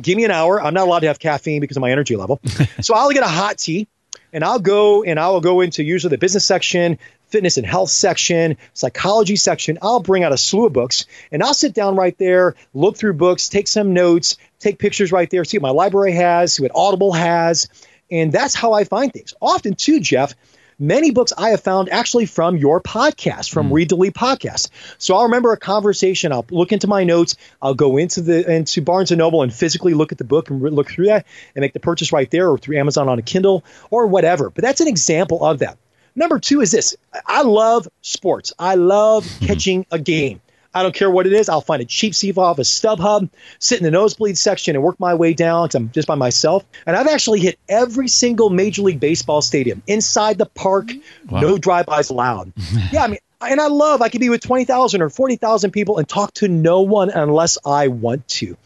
Give 0.00 0.16
me 0.16 0.24
an 0.24 0.30
hour. 0.30 0.62
I'm 0.62 0.74
not 0.74 0.86
allowed 0.86 1.00
to 1.00 1.08
have 1.08 1.18
caffeine 1.18 1.60
because 1.60 1.76
of 1.76 1.80
my 1.80 1.90
energy 1.90 2.16
level. 2.16 2.40
so 2.80 2.94
I'll 2.94 3.10
get 3.10 3.22
a 3.22 3.28
hot 3.28 3.58
tea 3.58 3.88
and 4.32 4.42
I'll 4.42 4.58
go 4.58 5.02
and 5.02 5.18
I 5.20 5.28
will 5.28 5.40
go 5.40 5.60
into 5.60 5.82
usually 5.82 6.10
the 6.10 6.18
business 6.18 6.44
section, 6.44 6.98
fitness 7.28 7.56
and 7.56 7.66
health 7.66 7.90
section, 7.90 8.56
psychology 8.72 9.36
section. 9.36 9.78
I'll 9.82 10.00
bring 10.00 10.24
out 10.24 10.32
a 10.32 10.38
slew 10.38 10.66
of 10.66 10.72
books 10.72 11.06
and 11.30 11.42
I'll 11.42 11.54
sit 11.54 11.74
down 11.74 11.96
right 11.96 12.16
there, 12.18 12.54
look 12.74 12.96
through 12.96 13.14
books, 13.14 13.48
take 13.48 13.68
some 13.68 13.92
notes, 13.92 14.38
take 14.58 14.78
pictures 14.78 15.12
right 15.12 15.28
there, 15.28 15.44
see 15.44 15.58
what 15.58 15.68
my 15.68 15.74
library 15.74 16.12
has, 16.12 16.54
see 16.54 16.62
what 16.62 16.72
Audible 16.74 17.12
has. 17.12 17.68
And 18.10 18.30
that's 18.30 18.54
how 18.54 18.74
I 18.74 18.84
find 18.84 19.12
things. 19.12 19.32
Often, 19.40 19.76
too, 19.76 19.98
Jeff, 19.98 20.34
many 20.82 21.12
books 21.12 21.32
I 21.38 21.50
have 21.50 21.60
found 21.60 21.88
actually 21.88 22.26
from 22.26 22.56
your 22.56 22.80
podcast, 22.80 23.50
from 23.50 23.68
mm. 23.68 23.72
Read 23.72 23.88
to 23.90 23.96
Lead 23.96 24.14
podcast. 24.14 24.68
So 24.98 25.14
I'll 25.14 25.24
remember 25.24 25.52
a 25.52 25.56
conversation. 25.56 26.32
I'll 26.32 26.44
look 26.50 26.72
into 26.72 26.88
my 26.88 27.04
notes. 27.04 27.36
I'll 27.62 27.74
go 27.74 27.96
into 27.96 28.20
the 28.20 28.50
into 28.50 28.82
Barnes 28.82 29.10
and 29.12 29.18
Noble 29.18 29.42
and 29.42 29.54
physically 29.54 29.94
look 29.94 30.12
at 30.12 30.18
the 30.18 30.24
book 30.24 30.50
and 30.50 30.60
re- 30.60 30.70
look 30.70 30.90
through 30.90 31.06
that 31.06 31.26
and 31.54 31.62
make 31.62 31.72
the 31.72 31.80
purchase 31.80 32.12
right 32.12 32.30
there, 32.30 32.50
or 32.50 32.58
through 32.58 32.76
Amazon 32.76 33.08
on 33.08 33.18
a 33.18 33.22
Kindle 33.22 33.64
or 33.90 34.06
whatever. 34.08 34.50
But 34.50 34.62
that's 34.62 34.80
an 34.80 34.88
example 34.88 35.44
of 35.44 35.60
that. 35.60 35.78
Number 36.14 36.38
two 36.38 36.60
is 36.60 36.72
this: 36.72 36.96
I 37.26 37.42
love 37.42 37.88
sports. 38.02 38.52
I 38.58 38.74
love 38.74 39.24
hmm. 39.24 39.46
catching 39.46 39.86
a 39.90 39.98
game. 39.98 40.40
I 40.74 40.82
don't 40.82 40.94
care 40.94 41.10
what 41.10 41.26
it 41.26 41.32
is. 41.32 41.48
I'll 41.48 41.60
find 41.60 41.82
a 41.82 41.84
cheap 41.84 42.14
seat 42.14 42.38
off 42.38 42.58
a 42.58 42.62
StubHub, 42.62 43.28
sit 43.58 43.78
in 43.78 43.84
the 43.84 43.90
nosebleed 43.90 44.38
section, 44.38 44.74
and 44.74 44.82
work 44.82 44.98
my 44.98 45.14
way 45.14 45.34
down 45.34 45.66
because 45.66 45.74
I'm 45.74 45.90
just 45.90 46.08
by 46.08 46.14
myself. 46.14 46.64
And 46.86 46.96
I've 46.96 47.08
actually 47.08 47.40
hit 47.40 47.58
every 47.68 48.08
single 48.08 48.48
Major 48.48 48.82
League 48.82 49.00
Baseball 49.00 49.42
stadium 49.42 49.82
inside 49.86 50.38
the 50.38 50.46
park, 50.46 50.92
wow. 51.28 51.40
no 51.40 51.58
drive-bys 51.58 52.10
allowed. 52.10 52.52
yeah, 52.92 53.04
I 53.04 53.08
mean, 53.08 53.18
and 53.42 53.60
I 53.60 53.66
love 53.66 54.02
I 54.02 54.08
could 54.08 54.20
be 54.20 54.30
with 54.30 54.40
20,000 54.40 55.02
or 55.02 55.10
40,000 55.10 55.72
people 55.72 55.98
and 55.98 56.08
talk 56.08 56.32
to 56.34 56.48
no 56.48 56.82
one 56.82 57.10
unless 57.10 57.58
I 57.66 57.88
want 57.88 58.26
to. 58.28 58.56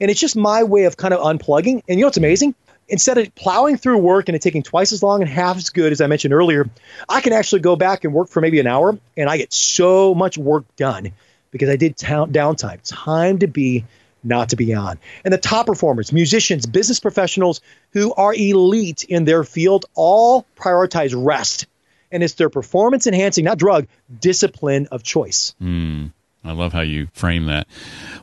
And 0.00 0.10
it's 0.10 0.20
just 0.20 0.36
my 0.36 0.62
way 0.62 0.84
of 0.84 0.96
kind 0.96 1.14
of 1.14 1.20
unplugging. 1.20 1.82
And 1.88 1.98
you 1.98 2.00
know 2.00 2.06
what's 2.08 2.18
amazing? 2.18 2.54
Instead 2.88 3.18
of 3.18 3.34
plowing 3.34 3.78
through 3.78 3.98
work 3.98 4.28
and 4.28 4.36
it 4.36 4.42
taking 4.42 4.62
twice 4.62 4.92
as 4.92 5.02
long 5.02 5.22
and 5.22 5.28
half 5.28 5.56
as 5.56 5.70
good 5.70 5.90
as 5.90 6.00
I 6.00 6.06
mentioned 6.06 6.32
earlier, 6.32 6.68
I 7.08 7.20
can 7.20 7.32
actually 7.32 7.62
go 7.62 7.74
back 7.74 8.04
and 8.04 8.12
work 8.12 8.28
for 8.28 8.40
maybe 8.40 8.60
an 8.60 8.68
hour 8.68 8.96
and 9.16 9.28
I 9.28 9.38
get 9.38 9.52
so 9.52 10.14
much 10.14 10.38
work 10.38 10.64
done 10.76 11.12
because 11.50 11.68
I 11.68 11.76
did 11.76 11.96
downtime. 11.96 12.80
Time 12.84 13.38
to 13.38 13.46
be, 13.46 13.84
not 14.22 14.50
to 14.50 14.56
be 14.56 14.74
on. 14.74 14.98
And 15.24 15.32
the 15.32 15.38
top 15.38 15.66
performers, 15.66 16.12
musicians, 16.12 16.66
business 16.66 17.00
professionals 17.00 17.60
who 17.92 18.12
are 18.14 18.34
elite 18.34 19.04
in 19.04 19.24
their 19.24 19.44
field, 19.44 19.86
all 19.94 20.46
prioritize 20.56 21.12
rest. 21.16 21.66
And 22.12 22.22
it's 22.22 22.34
their 22.34 22.50
performance 22.50 23.06
enhancing, 23.06 23.44
not 23.44 23.58
drug, 23.58 23.86
discipline 24.20 24.88
of 24.90 25.02
choice. 25.02 25.54
Mm. 25.60 26.12
I 26.46 26.52
love 26.52 26.72
how 26.72 26.82
you 26.82 27.08
frame 27.12 27.46
that. 27.46 27.66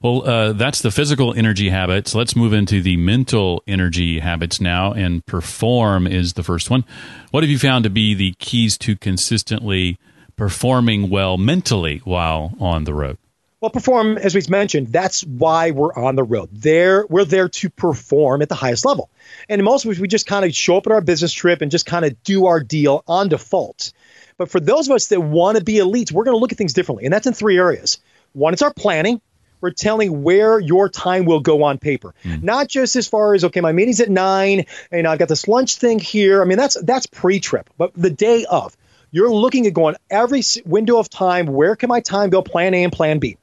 Well, 0.02 0.28
uh, 0.28 0.54
that's 0.54 0.82
the 0.82 0.92
physical 0.92 1.34
energy 1.34 1.70
habits. 1.70 2.16
Let's 2.16 2.36
move 2.36 2.54
into 2.54 2.82
the 2.82 2.96
mental 2.96 3.62
energy 3.68 4.20
habits 4.20 4.62
now. 4.62 4.94
And 4.94 5.26
perform 5.26 6.08
is 6.08 6.34
the 6.34 6.44
first 6.44 6.70
one. 6.70 6.86
What 7.32 7.44
have 7.44 7.50
you 7.50 7.60
found 7.60 7.84
to 7.84 7.90
be 7.90 8.14
the 8.14 8.34
keys 8.40 8.78
to 8.80 8.96
consistently 8.96 10.00
performing 10.44 11.10
well 11.10 11.38
mentally 11.38 12.02
while 12.04 12.54
on 12.60 12.84
the 12.84 12.94
road? 12.94 13.18
Well, 13.62 13.72
perform, 13.72 14.18
as 14.18 14.36
we've 14.36 14.50
mentioned, 14.50 14.88
that's 14.90 15.24
why 15.24 15.72
we're 15.72 15.94
on 15.94 16.18
the 16.18 16.24
road. 16.24 16.50
There, 16.52 17.06
we're 17.08 17.24
there 17.24 17.48
to 17.48 17.70
perform 17.70 18.42
at 18.42 18.50
the 18.50 18.56
highest 18.56 18.84
level. 18.84 19.10
And 19.48 19.64
most 19.64 19.86
of 19.86 19.92
us, 19.92 20.00
we 20.00 20.10
just 20.10 20.28
kind 20.28 20.44
of 20.44 20.54
show 20.54 20.76
up 20.76 20.86
at 20.86 20.92
our 20.92 21.00
business 21.00 21.32
trip 21.32 21.62
and 21.62 21.72
just 21.72 21.86
kind 21.86 22.04
of 22.04 22.22
do 22.24 22.48
our 22.48 22.60
deal 22.60 23.06
on 23.08 23.30
default. 23.30 23.94
But 24.36 24.52
for 24.52 24.60
those 24.60 24.90
of 24.90 24.96
us 24.96 25.08
that 25.08 25.22
want 25.22 25.58
to 25.58 25.64
be 25.64 25.76
elites, 25.76 26.12
we're 26.12 26.26
going 26.26 26.36
to 26.36 26.40
look 26.40 26.52
at 26.52 26.58
things 26.58 26.74
differently. 26.74 27.06
And 27.06 27.14
that's 27.14 27.26
in 27.26 27.34
three 27.34 27.58
areas. 27.58 28.00
One, 28.34 28.52
it's 28.52 28.64
our 28.64 28.74
planning. 28.74 29.22
We're 29.62 29.72
telling 29.72 30.24
where 30.24 30.60
your 30.60 30.90
time 30.90 31.24
will 31.24 31.40
go 31.40 31.64
on 31.64 31.78
paper, 31.78 32.14
mm. 32.26 32.44
not 32.44 32.68
just 32.68 32.98
as 32.98 33.08
far 33.08 33.34
as 33.34 33.46
okay, 33.46 33.62
my 33.62 33.72
meeting's 33.72 34.02
at 34.02 34.10
nine, 34.10 34.66
and 34.92 35.08
I've 35.08 35.20
got 35.20 35.30
this 35.30 35.48
lunch 35.48 35.78
thing 35.78 36.00
here. 36.00 36.42
I 36.42 36.46
mean, 36.46 36.58
that's 36.58 36.76
that's 36.82 37.06
pre-trip, 37.06 37.70
but 37.78 37.94
the 37.94 38.10
day 38.10 38.44
of, 38.44 38.76
you're 39.14 39.32
looking 39.32 39.68
at 39.68 39.74
going 39.76 39.96
every 40.10 40.42
window 40.66 40.98
of 40.98 41.08
time. 41.08 41.46
Where 41.46 41.76
can 41.76 41.88
my 41.88 42.02
time 42.02 42.32
go? 42.32 42.42
Plan 42.42 42.74
A 42.74 42.84
and 42.84 42.92
Plan 42.92 43.20
B. 43.20 43.38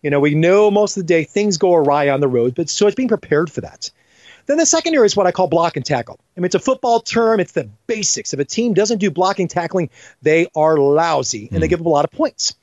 You 0.00 0.10
know, 0.10 0.20
we 0.20 0.36
know 0.36 0.70
most 0.70 0.96
of 0.96 1.02
the 1.02 1.06
day 1.06 1.24
things 1.24 1.58
go 1.58 1.74
awry 1.74 2.10
on 2.10 2.20
the 2.20 2.28
road, 2.28 2.54
but 2.54 2.70
so 2.70 2.86
it's 2.86 2.94
being 2.94 3.08
prepared 3.08 3.50
for 3.50 3.62
that. 3.62 3.90
Then 4.46 4.56
the 4.56 4.64
second 4.64 4.94
area 4.94 5.04
is 5.04 5.16
what 5.16 5.26
I 5.26 5.32
call 5.32 5.48
block 5.48 5.76
and 5.76 5.84
tackle. 5.84 6.20
I 6.36 6.40
mean, 6.40 6.46
it's 6.46 6.54
a 6.54 6.60
football 6.60 7.00
term. 7.00 7.40
It's 7.40 7.50
the 7.50 7.68
basics. 7.88 8.32
If 8.32 8.38
a 8.38 8.44
team 8.44 8.72
doesn't 8.72 8.98
do 8.98 9.10
blocking 9.10 9.48
tackling, 9.48 9.90
they 10.22 10.46
are 10.54 10.76
lousy 10.76 11.48
and 11.48 11.58
mm. 11.58 11.60
they 11.60 11.66
hmm. 11.66 11.70
give 11.70 11.80
up 11.80 11.86
a 11.86 11.90
lot 11.90 12.04
of 12.04 12.12
points. 12.12 12.54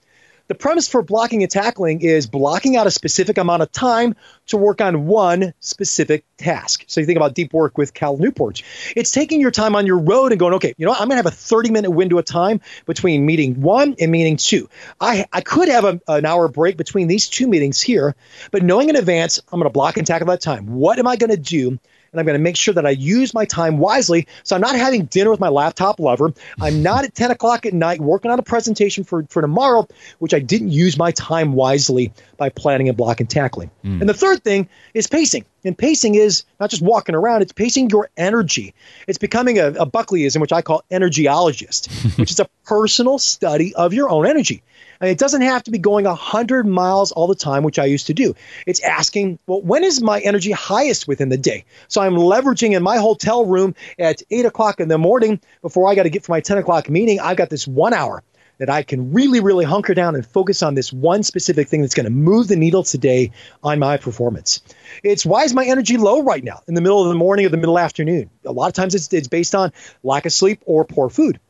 The 0.48 0.56
premise 0.56 0.90
for 0.90 1.02
blocking 1.02 1.42
and 1.42 1.50
tackling 1.50 2.02
is 2.02 2.28
blocking 2.28 2.76
out 2.76 2.86
a 2.86 2.92
specific 2.92 3.38
amount 3.38 3.62
of 3.62 3.72
time 3.72 4.14
to 4.48 4.58
work 4.58 4.82
on 4.82 5.08
one 5.08 5.54
specific 5.62 6.26
task. 6.38 6.84
So 6.88 7.00
you 7.00 7.08
think 7.08 7.16
about 7.16 7.34
deep 7.34 7.54
work 7.54 7.78
with 7.78 7.94
Cal 7.94 8.18
Newport. 8.18 8.62
It's 8.94 9.12
taking 9.12 9.40
your 9.40 9.52
time 9.52 9.74
on 9.74 9.86
your 9.86 10.00
road 10.00 10.34
and 10.34 10.40
going, 10.40 10.54
okay, 10.56 10.74
you 10.78 10.86
know, 10.86 10.92
I'm 10.92 11.08
going 11.08 11.12
to 11.12 11.16
have 11.16 11.26
a 11.28 11.32
30 11.32 11.72
minute 11.72 11.92
window 11.92 12.18
of 12.18 12.26
time 12.26 12.60
between 12.86 13.26
meeting 13.26 13.62
one 13.62 13.96
and 14.00 14.12
meeting 14.12 14.36
two. 14.36 14.70
I, 15.00 15.26
I 15.32 15.40
could 15.40 15.70
have 15.70 15.86
a, 15.86 16.02
an 16.10 16.26
hour 16.26 16.50
break 16.50 16.76
between 16.76 17.08
these 17.08 17.30
two 17.30 17.48
meetings 17.48 17.82
here, 17.82 18.14
but 18.52 18.64
knowing 18.64 18.90
in 18.90 18.98
advance, 18.98 19.40
I'm 19.50 19.60
going 19.60 19.70
to 19.70 19.74
block 19.74 19.96
and 19.96 20.06
tackle 20.06 20.28
that 20.28 20.42
time. 20.42 20.68
What 20.68 21.00
am 21.00 21.08
I 21.08 21.16
going 21.16 21.32
to 21.32 21.38
do 21.38 21.80
and 22.14 22.20
I'm 22.20 22.26
going 22.26 22.38
to 22.38 22.44
make 22.44 22.56
sure 22.56 22.76
that 22.76 22.86
I 22.86 22.92
use 22.92 23.34
my 23.34 23.46
time 23.46 23.80
wisely. 23.80 24.28
So 24.44 24.56
I'm 24.56 24.62
not 24.62 24.76
having 24.76 25.06
dinner 25.06 25.32
with 25.32 25.40
my 25.40 25.50
laptop 25.50 26.00
lover. 26.00 26.32
I'm 26.62 26.84
not 26.84 27.04
at 27.04 27.16
10 27.16 27.32
o'clock 27.32 27.66
at 27.66 27.74
night 27.74 28.00
working 28.00 28.32
on 28.32 28.40
a 28.40 28.44
presentation 28.44 29.04
for, 29.04 29.26
for 29.30 29.42
tomorrow, 29.42 29.88
which 30.20 30.34
I 30.34 30.40
didn't 30.40 30.70
use 30.70 30.98
my 30.98 31.12
time 31.12 31.54
wisely 31.54 32.14
by 32.38 32.50
planning 32.50 32.88
and 32.88 32.96
block 32.96 33.20
and 33.20 33.30
tackling. 33.30 33.72
Mm. 33.84 34.02
And 34.02 34.10
the 34.10 34.14
third 34.14 34.44
thing 34.44 34.70
is 34.94 35.08
pacing. 35.08 35.46
And 35.66 35.78
pacing 35.78 36.16
is 36.16 36.44
not 36.60 36.70
just 36.70 36.82
walking 36.82 37.16
around, 37.16 37.42
it's 37.42 37.54
pacing 37.54 37.90
your 37.90 38.10
energy. 38.16 38.76
It's 39.08 39.18
becoming 39.18 39.60
a, 39.60 39.68
a 39.68 39.86
Buckleyism, 39.86 40.40
which 40.40 40.52
I 40.52 40.62
call 40.62 40.84
energyologist, 40.92 42.18
which 42.18 42.32
is 42.32 42.40
a 42.40 42.48
personal 42.66 43.18
study 43.18 43.74
of 43.74 43.94
your 43.94 44.10
own 44.10 44.28
energy. 44.28 44.62
And 45.04 45.10
it 45.10 45.18
doesn't 45.18 45.42
have 45.42 45.64
to 45.64 45.72
be 45.72 45.80
going 45.80 46.06
100 46.06 46.66
miles 46.66 47.12
all 47.12 47.28
the 47.28 47.36
time, 47.36 47.64
which 47.64 47.78
I 47.78 47.84
used 47.84 48.08
to 48.08 48.14
do. 48.14 48.36
It's 48.66 48.80
asking, 48.80 49.38
well, 49.46 49.62
when 49.62 49.84
is 49.84 50.02
my 50.02 50.22
energy 50.22 50.52
highest 50.52 51.10
within 51.10 51.28
the 51.28 51.36
day? 51.36 51.66
So 51.90 52.00
I'm 52.00 52.14
leveraging 52.14 52.72
in 52.72 52.82
my 52.82 52.96
hotel 52.96 53.46
room 53.46 53.76
at 54.00 54.24
8 54.32 54.46
o'clock 54.46 54.80
in 54.80 54.88
the 54.88 54.98
morning 54.98 55.42
before 55.62 55.92
I 55.92 55.96
got 55.96 56.04
to 56.04 56.10
get 56.10 56.24
for 56.24 56.32
my 56.32 56.40
10 56.40 56.58
o'clock 56.60 56.90
meeting. 56.90 57.20
I've 57.20 57.36
got 57.36 57.50
this 57.50 57.68
one 57.68 57.92
hour 57.92 58.24
that 58.60 58.70
I 58.70 58.84
can 58.84 59.12
really, 59.12 59.42
really 59.42 59.66
hunker 59.66 59.94
down 59.94 60.16
and 60.16 60.26
focus 60.26 60.64
on 60.64 60.74
this 60.74 60.94
one 60.94 61.24
specific 61.24 61.68
thing 61.68 61.82
that's 61.82 61.96
going 61.96 62.06
to 62.06 62.10
move 62.10 62.48
the 62.48 62.56
needle 62.56 62.84
today 62.84 63.32
on 63.62 63.80
my 63.80 63.98
performance. 63.98 64.62
It's 65.04 65.26
why 65.26 65.44
is 65.44 65.54
my 65.54 65.66
energy 65.66 65.98
low 65.98 66.24
right 66.24 66.42
now 66.42 66.62
in 66.66 66.76
the 66.76 66.82
middle 66.82 67.04
of 67.04 67.10
the 67.10 67.16
morning 67.16 67.46
or 67.46 67.50
the 67.50 67.58
middle 67.58 67.78
afternoon? 67.78 68.30
A 68.46 68.54
lot 68.54 68.68
of 68.68 68.74
times 68.74 68.96
it's, 68.96 69.12
it's 69.12 69.28
based 69.28 69.54
on 69.54 69.74
lack 70.02 70.26
of 70.26 70.32
sleep 70.32 70.62
or 70.66 70.86
poor 70.86 71.10
food. 71.10 71.42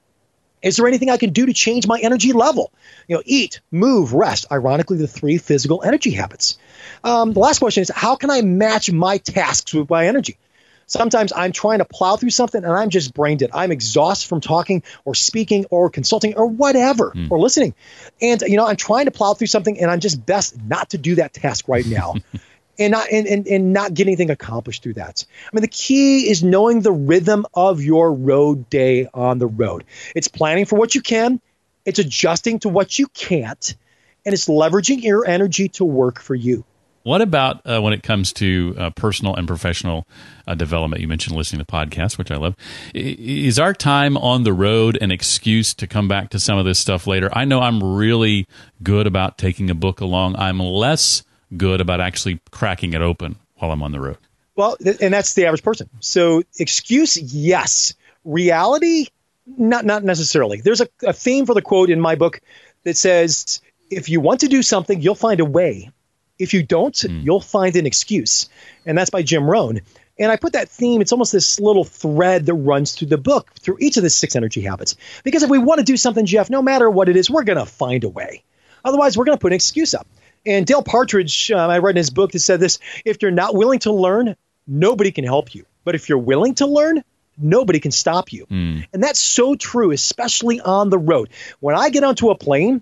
Is 0.64 0.78
there 0.78 0.88
anything 0.88 1.10
I 1.10 1.18
can 1.18 1.32
do 1.32 1.46
to 1.46 1.54
change 1.54 1.86
my 1.86 2.00
energy 2.00 2.32
level? 2.34 2.72
You 3.08 3.18
know, 3.18 3.24
eat, 3.26 3.62
move, 3.70 4.14
rest. 4.14 4.46
Ironically, 4.52 4.98
the 4.98 5.08
three 5.08 5.38
physical 5.38 5.84
energy 5.84 6.12
habits. 6.12 6.58
Um, 7.04 7.34
the 7.34 7.40
last 7.40 7.60
question 7.60 7.82
is 7.82 7.92
how 7.94 8.16
can 8.16 8.32
I 8.32 8.42
match 8.42 8.92
my 8.92 9.18
tasks 9.18 9.74
with 9.74 9.90
my 9.90 10.08
energy? 10.08 10.38
Sometimes 10.88 11.34
I'm 11.36 11.52
trying 11.52 11.80
to 11.80 11.86
plow 11.86 12.18
through 12.18 12.30
something 12.30 12.64
and 12.64 12.72
I'm 12.72 12.90
just 12.90 13.14
brain 13.14 13.38
dead. 13.38 13.52
I'm 13.54 13.72
exhausted 13.72 14.28
from 14.28 14.42
talking 14.42 14.84
or 15.06 15.16
speaking 15.16 15.66
or 15.70 15.90
consulting 15.90 16.36
or 16.36 16.46
whatever 16.48 17.12
mm. 17.16 17.32
or 17.32 17.40
listening. 17.40 17.74
And, 18.22 18.42
you 18.42 18.58
know, 18.58 18.68
I'm 18.68 18.76
trying 18.76 19.06
to 19.06 19.12
plow 19.12 19.34
through 19.34 19.48
something 19.48 19.80
and 19.80 19.90
I'm 19.90 20.00
just 20.00 20.24
best 20.26 20.62
not 20.62 20.92
to 20.92 20.98
do 20.98 21.16
that 21.16 21.34
task 21.34 21.68
right 21.68 21.86
now. 21.86 22.16
and 22.80 22.92
not 22.92 23.08
and, 23.12 23.28
and, 23.28 23.48
and 23.48 23.74
not 23.74 23.94
get 23.94 24.08
anything 24.08 24.30
accomplished 24.30 24.84
through 24.84 24.96
that. 24.96 25.26
I 25.46 25.50
mean, 25.56 25.62
the 25.62 25.68
key 25.68 26.30
is 26.30 26.44
knowing 26.44 26.82
the 26.82 26.92
rhythm 26.92 27.46
of 27.54 27.82
your 27.82 28.14
road 28.14 28.70
day 28.70 29.08
on 29.14 29.40
the 29.40 29.48
road. 29.48 29.84
It's 30.16 30.28
planning 30.28 30.66
for 30.66 30.78
what 30.78 30.96
you 30.96 31.02
can, 31.02 31.42
it's 31.86 32.00
adjusting 32.00 32.60
to 32.60 32.70
what 32.70 32.98
you 32.98 33.08
can't, 33.08 33.76
and 34.26 34.34
it's 34.34 34.48
leveraging 34.48 35.04
your 35.04 35.26
energy 35.26 35.70
to 35.70 35.86
work 35.86 36.20
for 36.20 36.36
you. 36.36 36.66
What 37.04 37.22
about 37.22 37.68
uh, 37.68 37.82
when 37.82 37.92
it 37.92 38.02
comes 38.02 38.32
to 38.34 38.76
uh, 38.78 38.90
personal 38.92 39.36
and 39.36 39.46
professional 39.46 40.08
uh, 40.48 40.56
development? 40.56 41.02
You 41.02 41.10
mentioned 41.10 41.36
listening 41.36 41.60
to 41.60 41.66
podcasts, 41.66 42.18
which 42.18 42.32
I 42.32 42.38
love. 42.38 42.56
Is 42.94 43.60
our 43.60 43.74
time 43.74 44.16
on 44.16 44.44
the 44.44 44.54
road 44.54 44.98
an 45.02 45.12
excuse 45.12 45.74
to 45.76 45.86
come 45.86 46.08
back 46.08 46.30
to 46.30 46.40
some 46.40 46.58
of 46.58 46.64
this 46.64 46.80
stuff 46.80 47.06
later? 47.06 47.30
I 47.34 47.44
know 47.44 47.60
I'm 47.60 47.84
really 47.84 48.48
good 48.82 49.06
about 49.06 49.38
taking 49.38 49.70
a 49.70 49.76
book 49.76 50.00
along. 50.00 50.38
I'm 50.38 50.60
less 50.60 51.24
good 51.58 51.82
about 51.82 52.02
actually 52.02 52.40
cracking 52.52 52.94
it 52.94 53.02
open 53.02 53.36
while 53.56 53.72
I'm 53.72 53.84
on 53.84 53.92
the 53.92 54.00
road. 54.00 54.18
Well, 54.56 54.78
and 55.02 55.14
that's 55.14 55.34
the 55.34 55.46
average 55.46 55.64
person. 55.64 55.90
So 56.00 56.44
excuse, 56.60 57.18
yes. 57.18 57.96
Reality, 58.24 59.08
not 59.46 59.86
not 59.86 60.04
necessarily. 60.04 60.62
There's 60.62 60.82
a, 60.82 60.88
a 61.04 61.14
theme 61.14 61.46
for 61.46 61.54
the 61.54 61.62
quote 61.62 61.90
in 61.90 62.00
my 62.00 62.16
book 62.16 62.40
that 62.84 62.98
says, 62.98 63.62
if 63.90 64.10
you 64.10 64.22
want 64.22 64.42
to 64.42 64.48
do 64.48 64.62
something, 64.62 65.02
you'll 65.02 65.16
find 65.16 65.40
a 65.40 65.46
way. 65.46 65.92
If 66.40 66.54
you 66.54 66.64
don't, 66.64 66.96
mm. 66.96 67.24
you'll 67.24 67.42
find 67.42 67.76
an 67.76 67.86
excuse. 67.86 68.50
And 68.86 68.98
that's 68.98 69.10
by 69.10 69.24
Jim 69.24 69.50
Rohn. 69.50 69.82
And 70.18 70.32
I 70.32 70.36
put 70.36 70.54
that 70.54 70.70
theme, 70.70 71.02
it's 71.02 71.12
almost 71.12 71.32
this 71.32 71.60
little 71.60 71.84
thread 71.84 72.46
that 72.46 72.54
runs 72.54 72.94
through 72.94 73.08
the 73.08 73.18
book, 73.18 73.52
through 73.60 73.78
each 73.80 73.98
of 73.98 74.04
the 74.04 74.10
six 74.10 74.36
energy 74.36 74.62
habits. 74.62 74.96
Because 75.24 75.44
if 75.44 75.50
we 75.50 75.58
want 75.58 75.80
to 75.80 75.84
do 75.84 75.98
something, 75.98 76.26
Jeff, 76.26 76.50
no 76.50 76.62
matter 76.62 76.90
what 76.90 77.10
it 77.10 77.16
is, 77.16 77.30
we're 77.30 77.44
going 77.44 77.58
to 77.58 77.66
find 77.66 78.04
a 78.04 78.10
way. 78.10 78.44
Otherwise, 78.86 79.18
we're 79.18 79.26
going 79.26 79.38
to 79.38 79.42
put 79.42 79.52
an 79.52 79.56
excuse 79.56 79.94
up. 79.94 80.08
And 80.46 80.66
Dale 80.66 80.84
Partridge, 80.84 81.52
um, 81.52 81.70
I 81.70 81.78
read 81.78 81.92
in 81.92 81.98
his 81.98 82.10
book 82.10 82.32
that 82.32 82.40
said 82.40 82.60
this 82.60 82.80
if 83.06 83.22
you're 83.22 83.32
not 83.32 83.56
willing 83.56 83.80
to 83.80 83.94
learn, 83.94 84.36
nobody 84.68 85.12
can 85.12 85.24
help 85.24 85.56
you. 85.56 85.66
But 85.84 85.96
if 85.96 86.10
you're 86.10 86.18
willing 86.18 86.56
to 86.56 86.66
learn, 86.66 87.04
nobody 87.38 87.80
can 87.80 87.92
stop 87.92 88.32
you. 88.32 88.46
Mm. 88.48 88.86
And 88.94 89.04
that's 89.04 89.20
so 89.20 89.56
true, 89.56 89.92
especially 89.92 90.60
on 90.60 90.90
the 90.90 90.98
road. 90.98 91.30
When 91.60 91.76
I 91.76 91.90
get 91.90 92.04
onto 92.04 92.30
a 92.30 92.36
plane, 92.36 92.82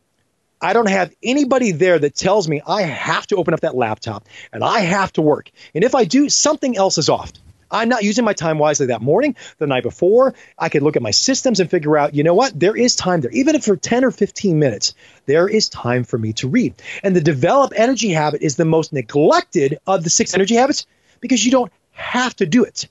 I 0.62 0.74
don't 0.74 0.90
have 0.90 1.14
anybody 1.24 1.72
there 1.72 1.98
that 1.98 2.16
tells 2.16 2.48
me 2.48 2.62
I 2.66 2.84
have 2.84 3.26
to 3.28 3.36
open 3.36 3.54
up 3.54 3.62
that 3.62 3.76
laptop 3.76 4.28
and 4.54 4.64
I 4.64 4.82
have 4.82 5.12
to 5.14 5.22
work. 5.22 5.52
And 5.74 5.84
if 5.84 5.96
I 5.96 6.06
do, 6.06 6.30
something 6.30 6.78
else 6.78 6.98
is 6.98 7.10
off. 7.10 7.32
I'm 7.72 7.90
not 7.90 8.04
using 8.04 8.26
my 8.26 8.34
time 8.34 8.60
wisely 8.60 8.88
that 8.88 9.02
morning, 9.02 9.36
the 9.58 9.68
night 9.68 9.84
before. 9.84 10.36
I 10.58 10.70
could 10.70 10.84
look 10.84 10.96
at 10.96 11.02
my 11.02 11.12
systems 11.12 11.60
and 11.60 11.70
figure 11.70 11.98
out, 11.98 12.14
you 12.14 12.24
know 12.24 12.34
what? 12.34 12.60
There 12.60 12.76
is 12.76 12.96
time 12.96 13.22
there. 13.22 13.32
Even 13.32 13.56
if 13.56 13.66
for 13.66 13.76
10 13.76 14.04
or 14.04 14.12
15 14.12 14.60
minutes, 14.60 14.94
there 15.26 15.48
is 15.48 15.70
time 15.70 16.04
for 16.04 16.18
me 16.18 16.34
to 16.34 16.48
read. 16.48 16.76
And 17.04 17.16
the 17.16 17.22
develop 17.22 17.74
energy 17.76 18.10
habit 18.10 18.42
is 18.42 18.56
the 18.56 18.66
most 18.66 18.94
neglected 18.94 19.80
of 19.88 20.04
the 20.04 20.10
six 20.10 20.34
energy 20.34 20.56
habits 20.56 20.86
because 21.22 21.46
you 21.46 21.52
don't 21.52 21.72
have 21.92 22.36
to 22.38 22.46
do 22.46 22.64
it. 22.64 22.88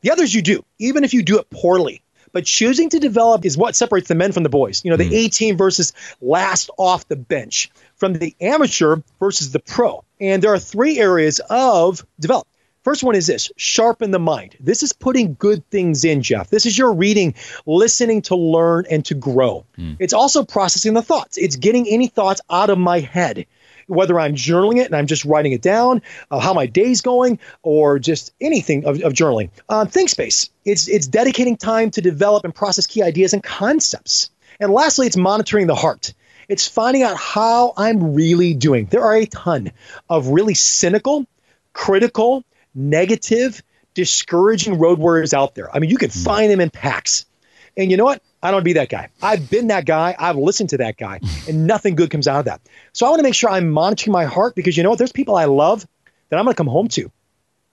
The 0.00 0.10
others 0.10 0.34
you 0.34 0.42
do, 0.42 0.64
even 0.78 1.04
if 1.04 1.14
you 1.14 1.22
do 1.22 1.38
it 1.38 1.48
poorly. 1.50 2.02
But 2.32 2.44
choosing 2.44 2.90
to 2.90 2.98
develop 2.98 3.44
is 3.44 3.56
what 3.56 3.76
separates 3.76 4.08
the 4.08 4.16
men 4.16 4.32
from 4.32 4.42
the 4.42 4.48
boys. 4.48 4.84
You 4.84 4.90
know, 4.90 4.96
the 4.96 5.08
mm. 5.08 5.12
18 5.12 5.56
versus 5.56 5.92
last 6.20 6.68
off 6.76 7.06
the 7.06 7.14
bench, 7.14 7.70
from 7.94 8.14
the 8.14 8.34
amateur 8.40 8.96
versus 9.20 9.52
the 9.52 9.60
pro. 9.60 10.02
And 10.20 10.42
there 10.42 10.52
are 10.52 10.58
three 10.58 10.98
areas 10.98 11.40
of 11.48 12.04
develop. 12.18 12.48
First 12.84 13.02
one 13.02 13.14
is 13.14 13.26
this 13.26 13.50
sharpen 13.56 14.10
the 14.10 14.18
mind. 14.18 14.56
This 14.60 14.82
is 14.82 14.92
putting 14.92 15.34
good 15.34 15.68
things 15.70 16.04
in, 16.04 16.22
Jeff. 16.22 16.50
This 16.50 16.66
is 16.66 16.76
your 16.76 16.92
reading, 16.92 17.34
listening 17.64 18.22
to 18.22 18.36
learn 18.36 18.84
and 18.90 19.02
to 19.06 19.14
grow. 19.14 19.64
Mm. 19.78 19.96
It's 19.98 20.12
also 20.12 20.44
processing 20.44 20.92
the 20.92 21.02
thoughts, 21.02 21.38
it's 21.38 21.56
getting 21.56 21.88
any 21.88 22.08
thoughts 22.08 22.42
out 22.50 22.70
of 22.70 22.78
my 22.78 23.00
head 23.00 23.46
whether 23.86 24.18
I'm 24.18 24.34
journaling 24.34 24.78
it 24.78 24.86
and 24.86 24.96
I'm 24.96 25.06
just 25.06 25.26
writing 25.26 25.52
it 25.52 25.60
down, 25.60 26.00
uh, 26.30 26.38
how 26.38 26.54
my 26.54 26.64
day's 26.64 27.02
going, 27.02 27.38
or 27.62 27.98
just 27.98 28.32
anything 28.40 28.86
of, 28.86 29.02
of 29.02 29.12
journaling. 29.12 29.50
Uh, 29.68 29.84
ThinkSpace, 29.84 30.48
it's, 30.64 30.88
it's 30.88 31.06
dedicating 31.06 31.58
time 31.58 31.90
to 31.90 32.00
develop 32.00 32.44
and 32.44 32.54
process 32.54 32.86
key 32.86 33.02
ideas 33.02 33.34
and 33.34 33.42
concepts. 33.42 34.30
And 34.58 34.72
lastly, 34.72 35.06
it's 35.06 35.18
monitoring 35.18 35.66
the 35.66 35.74
heart. 35.74 36.14
It's 36.48 36.66
finding 36.66 37.02
out 37.02 37.16
how 37.16 37.74
I'm 37.76 38.14
really 38.14 38.54
doing. 38.54 38.86
There 38.86 39.02
are 39.02 39.16
a 39.16 39.26
ton 39.26 39.72
of 40.08 40.28
really 40.28 40.54
cynical, 40.54 41.26
critical, 41.72 42.44
negative, 42.74 43.62
discouraging 43.94 44.78
road 44.78 44.98
warriors 44.98 45.32
out 45.32 45.54
there. 45.54 45.74
I 45.74 45.78
mean, 45.78 45.90
you 45.90 45.96
can 45.96 46.10
hmm. 46.10 46.18
find 46.18 46.50
them 46.50 46.60
in 46.60 46.70
packs. 46.70 47.26
And 47.76 47.90
you 47.90 47.96
know 47.96 48.04
what? 48.04 48.22
I 48.42 48.50
don't 48.50 48.62
be 48.62 48.74
that 48.74 48.88
guy. 48.88 49.08
I've 49.22 49.50
been 49.50 49.68
that 49.68 49.86
guy. 49.86 50.14
I've 50.18 50.36
listened 50.36 50.70
to 50.70 50.78
that 50.78 50.96
guy, 50.96 51.20
and 51.48 51.66
nothing 51.66 51.94
good 51.94 52.10
comes 52.10 52.28
out 52.28 52.40
of 52.40 52.44
that. 52.44 52.60
So 52.92 53.06
I 53.06 53.08
want 53.08 53.20
to 53.20 53.24
make 53.24 53.34
sure 53.34 53.50
I'm 53.50 53.70
monitoring 53.70 54.12
my 54.12 54.24
heart 54.24 54.54
because 54.54 54.76
you 54.76 54.82
know 54.82 54.90
what? 54.90 54.98
There's 54.98 55.12
people 55.12 55.34
I 55.34 55.46
love 55.46 55.86
that 56.28 56.38
I'm 56.38 56.44
going 56.44 56.54
to 56.54 56.56
come 56.56 56.66
home 56.66 56.88
to. 56.88 57.10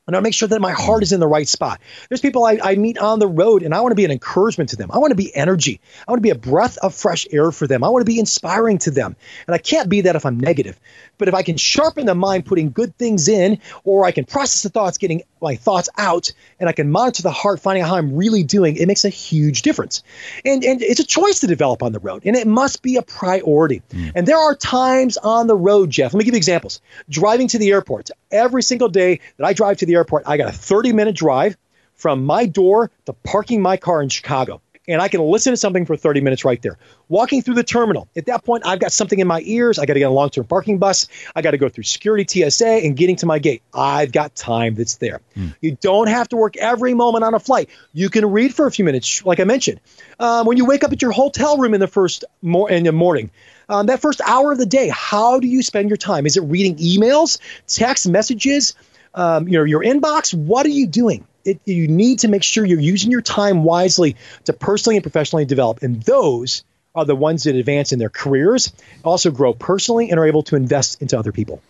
And 0.08 0.16
I 0.16 0.20
make 0.20 0.34
sure 0.34 0.48
that 0.48 0.60
my 0.60 0.72
heart 0.72 1.02
mm. 1.02 1.04
is 1.04 1.12
in 1.14 1.20
the 1.20 1.28
right 1.28 1.48
spot. 1.48 1.80
There's 2.10 2.22
people 2.22 2.44
I, 2.44 2.60
I 2.62 2.76
meet 2.76 2.98
on 2.98 3.20
the 3.20 3.28
road, 3.28 3.64
and 3.64 3.74
I 3.74 3.82
want 3.82 3.92
to 3.92 3.96
be 3.96 4.06
an 4.06 4.12
encouragement 4.12 4.72
to 4.72 4.76
them. 4.76 4.90
I 4.92 4.98
want 4.98 5.12
to 5.12 5.16
be 5.16 5.34
energy. 5.36 5.80
I 6.08 6.12
want 6.12 6.18
to 6.18 6.24
be 6.24 6.32
a 6.32 6.36
breath 6.36 6.78
of 6.80 6.96
fresh 6.96 7.28
air 7.32 7.52
for 7.52 7.68
them. 7.68 7.84
I 7.84 7.90
want 7.90 8.02
to 8.02 8.12
be 8.12 8.20
inspiring 8.20 8.80
to 8.80 8.92
them. 8.92 9.16
And 9.48 9.54
I 9.54 9.60
can't 9.60 9.90
be 9.90 10.02
that 10.02 10.16
if 10.16 10.26
I'm 10.26 10.40
negative. 10.40 10.80
But 11.18 11.28
if 11.28 11.34
I 11.34 11.44
can 11.44 11.58
sharpen 11.58 12.08
the 12.08 12.16
mind, 12.16 12.46
putting 12.46 12.72
good 12.72 12.98
things 12.98 13.28
in, 13.28 13.60
or 13.84 14.06
I 14.06 14.12
can 14.12 14.26
process 14.26 14.64
the 14.64 14.70
thoughts, 14.70 14.98
getting 14.98 15.22
my 15.42 15.56
thoughts 15.56 15.90
out, 15.98 16.32
and 16.60 16.70
I 16.70 16.72
can 16.72 16.92
monitor 16.92 17.24
the 17.24 17.32
heart, 17.32 17.60
finding 17.60 17.84
out 17.84 17.90
how 17.90 17.96
I'm 17.96 18.16
really 18.16 18.44
doing, 18.44 18.76
it 18.76 18.88
makes 18.88 19.06
a 19.06 19.10
huge 19.10 19.62
difference. 19.62 20.04
And, 20.46 20.64
and 20.64 20.82
it's 20.82 21.00
a 21.00 21.06
choice 21.06 21.40
to 21.42 21.48
develop 21.48 21.84
on 21.84 21.92
the 21.92 22.00
road, 22.00 22.24
and 22.26 22.36
it 22.36 22.48
must 22.48 22.82
be 22.82 22.98
a 22.98 23.02
priority. 23.02 23.82
Mm. 23.90 24.12
And 24.16 24.28
there 24.28 24.38
are 24.38 24.56
times 24.56 25.18
on 25.18 25.48
the 25.48 25.56
road, 25.56 25.90
Jeff, 25.90 26.14
let 26.14 26.20
me 26.20 26.26
give 26.26 26.34
you 26.34 26.38
examples. 26.38 26.82
Driving 27.10 27.48
to 27.50 27.58
the 27.58 27.72
airport, 27.72 28.12
every 28.32 28.64
single 28.64 28.90
day 28.90 29.20
that 29.38 29.46
I 29.46 29.54
drive 29.54 29.78
to 29.78 29.86
the 29.86 29.96
airport, 29.96 30.24
I 30.26 30.38
got 30.38 30.50
a 30.50 30.54
30 30.54 30.94
minute 30.94 31.16
drive 31.16 31.58
from 31.96 32.26
my 32.26 32.46
door 32.46 32.90
to 33.06 33.14
parking 33.14 33.62
my 33.62 33.78
car 33.78 34.02
in 34.02 34.10
Chicago 34.10 34.62
and 34.88 35.02
I 35.02 35.08
can 35.08 35.22
listen 35.22 35.54
to 35.54 35.58
something 35.58 35.86
for 35.86 35.96
30 35.96 36.22
minutes 36.22 36.44
right 36.44 36.62
there. 36.62 36.78
Walking 37.08 37.42
through 37.42 37.54
the 37.56 37.64
terminal, 37.64 38.08
at 38.16 38.26
that 38.26 38.44
point, 38.44 38.66
I've 38.66 38.80
got 38.80 38.92
something 38.92 39.20
in 39.20 39.28
my 39.28 39.42
ears. 39.46 39.78
I 39.78 39.86
got 39.86 39.94
to 39.94 40.00
get 40.00 40.10
a 40.10 40.14
long 40.14 40.30
term 40.30 40.46
parking 40.46 40.80
bus. 40.80 41.08
I 41.36 41.42
got 41.42 41.52
to 41.52 41.58
go 41.58 41.70
through 41.70 41.84
security 41.84 42.50
TSA 42.50 42.68
and 42.68 42.98
getting 42.98 43.16
to 43.18 43.26
my 43.26 43.40
gate. 43.40 43.62
I've 43.74 44.12
got 44.12 44.36
time 44.36 44.76
that's 44.76 44.98
there. 44.98 45.22
Mm. 45.38 45.56
You 45.62 45.78
don't 45.82 46.08
have 46.08 46.30
to 46.30 46.36
work 46.36 46.58
every 46.58 46.94
moment 46.94 47.24
on 47.24 47.34
a 47.34 47.40
flight. 47.40 47.70
You 47.94 48.10
can 48.10 48.26
read 48.32 48.56
for 48.56 48.66
a 48.66 48.72
few 48.72 48.86
minutes, 48.86 49.24
like 49.26 49.40
I 49.40 49.44
mentioned. 49.44 49.80
Um, 50.20 50.46
when 50.46 50.58
you 50.58 50.66
wake 50.66 50.84
up 50.84 50.92
at 50.92 51.02
your 51.02 51.12
hotel 51.12 51.58
room 51.58 51.74
in 51.74 51.80
the 51.80 51.88
first 51.88 52.26
mor- 52.42 52.70
in 52.70 52.84
the 52.84 52.92
morning, 52.92 53.30
um, 53.70 53.86
that 53.86 54.02
first 54.02 54.20
hour 54.26 54.52
of 54.52 54.58
the 54.58 54.66
day, 54.66 54.90
how 54.90 55.40
do 55.40 55.48
you 55.48 55.62
spend 55.62 55.90
your 55.90 55.98
time? 55.98 56.26
Is 56.26 56.38
it 56.38 56.42
reading 56.42 56.76
emails, 56.78 57.40
text 57.68 58.10
messages, 58.10 58.76
um, 59.14 59.48
you 59.48 59.58
know, 59.58 59.64
your 59.64 59.84
inbox? 59.84 60.34
What 60.34 60.66
are 60.66 60.70
you 60.70 60.88
doing? 60.88 61.26
It, 61.46 61.60
you 61.66 61.88
need 61.88 62.20
to 62.20 62.28
make 62.28 62.44
sure 62.44 62.66
you're 62.66 62.80
using 62.80 63.12
your 63.12 63.22
time 63.22 63.64
wisely 63.64 64.16
to 64.46 64.54
personally 64.54 64.98
and 64.98 65.04
professionally 65.04 65.46
develop. 65.46 65.82
And 65.82 66.02
those 66.04 66.64
are 66.94 67.06
the 67.06 67.16
ones 67.16 67.44
that 67.44 67.56
advance 67.56 67.92
in 67.92 68.00
their 68.00 68.10
careers, 68.10 68.74
also 69.04 69.32
grow 69.32 69.54
personally, 69.54 70.10
and 70.10 70.20
are 70.20 70.26
able 70.26 70.44
to 70.44 70.56
invest 70.56 71.02
into 71.02 71.18
other 71.18 71.32
people. 71.32 71.62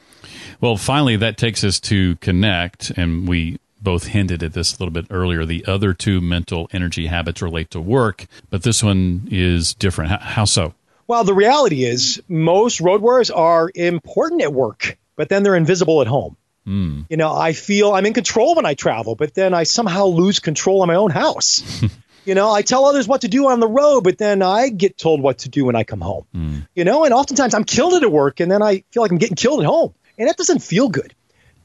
Well, 0.59 0.77
finally, 0.77 1.15
that 1.17 1.37
takes 1.37 1.63
us 1.63 1.79
to 1.81 2.15
connect, 2.17 2.91
and 2.91 3.27
we 3.27 3.59
both 3.81 4.07
hinted 4.07 4.43
at 4.43 4.53
this 4.53 4.77
a 4.77 4.79
little 4.79 4.93
bit 4.93 5.07
earlier. 5.09 5.45
The 5.45 5.65
other 5.65 5.93
two 5.93 6.21
mental 6.21 6.69
energy 6.71 7.07
habits 7.07 7.41
relate 7.41 7.71
to 7.71 7.81
work, 7.81 8.27
but 8.49 8.63
this 8.63 8.83
one 8.83 9.27
is 9.31 9.73
different. 9.73 10.11
How, 10.11 10.19
how 10.19 10.45
so? 10.45 10.73
Well, 11.07 11.23
the 11.23 11.33
reality 11.33 11.83
is 11.83 12.21
most 12.29 12.79
road 12.79 13.01
warriors 13.01 13.31
are 13.31 13.71
important 13.73 14.41
at 14.43 14.53
work, 14.53 14.97
but 15.15 15.29
then 15.29 15.43
they're 15.43 15.55
invisible 15.55 16.01
at 16.01 16.07
home. 16.07 16.37
Mm. 16.67 17.05
You 17.09 17.17
know, 17.17 17.33
I 17.33 17.53
feel 17.53 17.93
I'm 17.93 18.05
in 18.05 18.13
control 18.13 18.55
when 18.55 18.65
I 18.65 18.73
travel, 18.73 19.15
but 19.15 19.33
then 19.33 19.53
I 19.53 19.63
somehow 19.63 20.05
lose 20.05 20.39
control 20.39 20.83
in 20.83 20.87
my 20.87 20.95
own 20.95 21.11
house. 21.11 21.81
you 22.25 22.35
know, 22.35 22.51
I 22.51 22.61
tell 22.61 22.85
others 22.85 23.07
what 23.07 23.21
to 23.21 23.27
do 23.27 23.47
on 23.49 23.59
the 23.59 23.67
road, 23.67 24.01
but 24.01 24.17
then 24.17 24.41
I 24.41 24.69
get 24.69 24.97
told 24.97 25.21
what 25.21 25.39
to 25.39 25.49
do 25.49 25.65
when 25.65 25.75
I 25.75 25.83
come 25.83 26.01
home. 26.01 26.25
Mm. 26.35 26.67
You 26.75 26.83
know, 26.83 27.03
and 27.03 27.13
oftentimes 27.13 27.53
I'm 27.53 27.63
killed 27.63 28.01
at 28.03 28.11
work 28.11 28.39
and 28.39 28.51
then 28.51 28.61
I 28.61 28.83
feel 28.91 29.01
like 29.01 29.11
I'm 29.11 29.17
getting 29.17 29.35
killed 29.35 29.61
at 29.61 29.65
home. 29.65 29.93
And 30.17 30.27
that 30.29 30.37
doesn't 30.37 30.59
feel 30.59 30.89
good. 30.89 31.15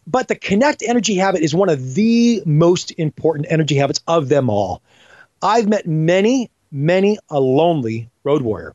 But 0.07 0.29
the 0.29 0.37
connect 0.37 0.83
energy 0.87 1.17
habit 1.17 1.43
is 1.43 1.55
one 1.55 1.69
of 1.69 1.95
the 1.95 2.43
most 2.47 2.93
important 2.97 3.49
energy 3.51 3.75
habits 3.77 4.01
of 4.07 4.29
them 4.29 4.49
all. 4.49 4.83
I've 5.43 5.69
met 5.69 5.87
many, 5.87 6.51
many 6.71 7.19
a 7.29 7.41
lonely 7.41 8.09
road 8.25 8.43
warrior. 8.43 8.75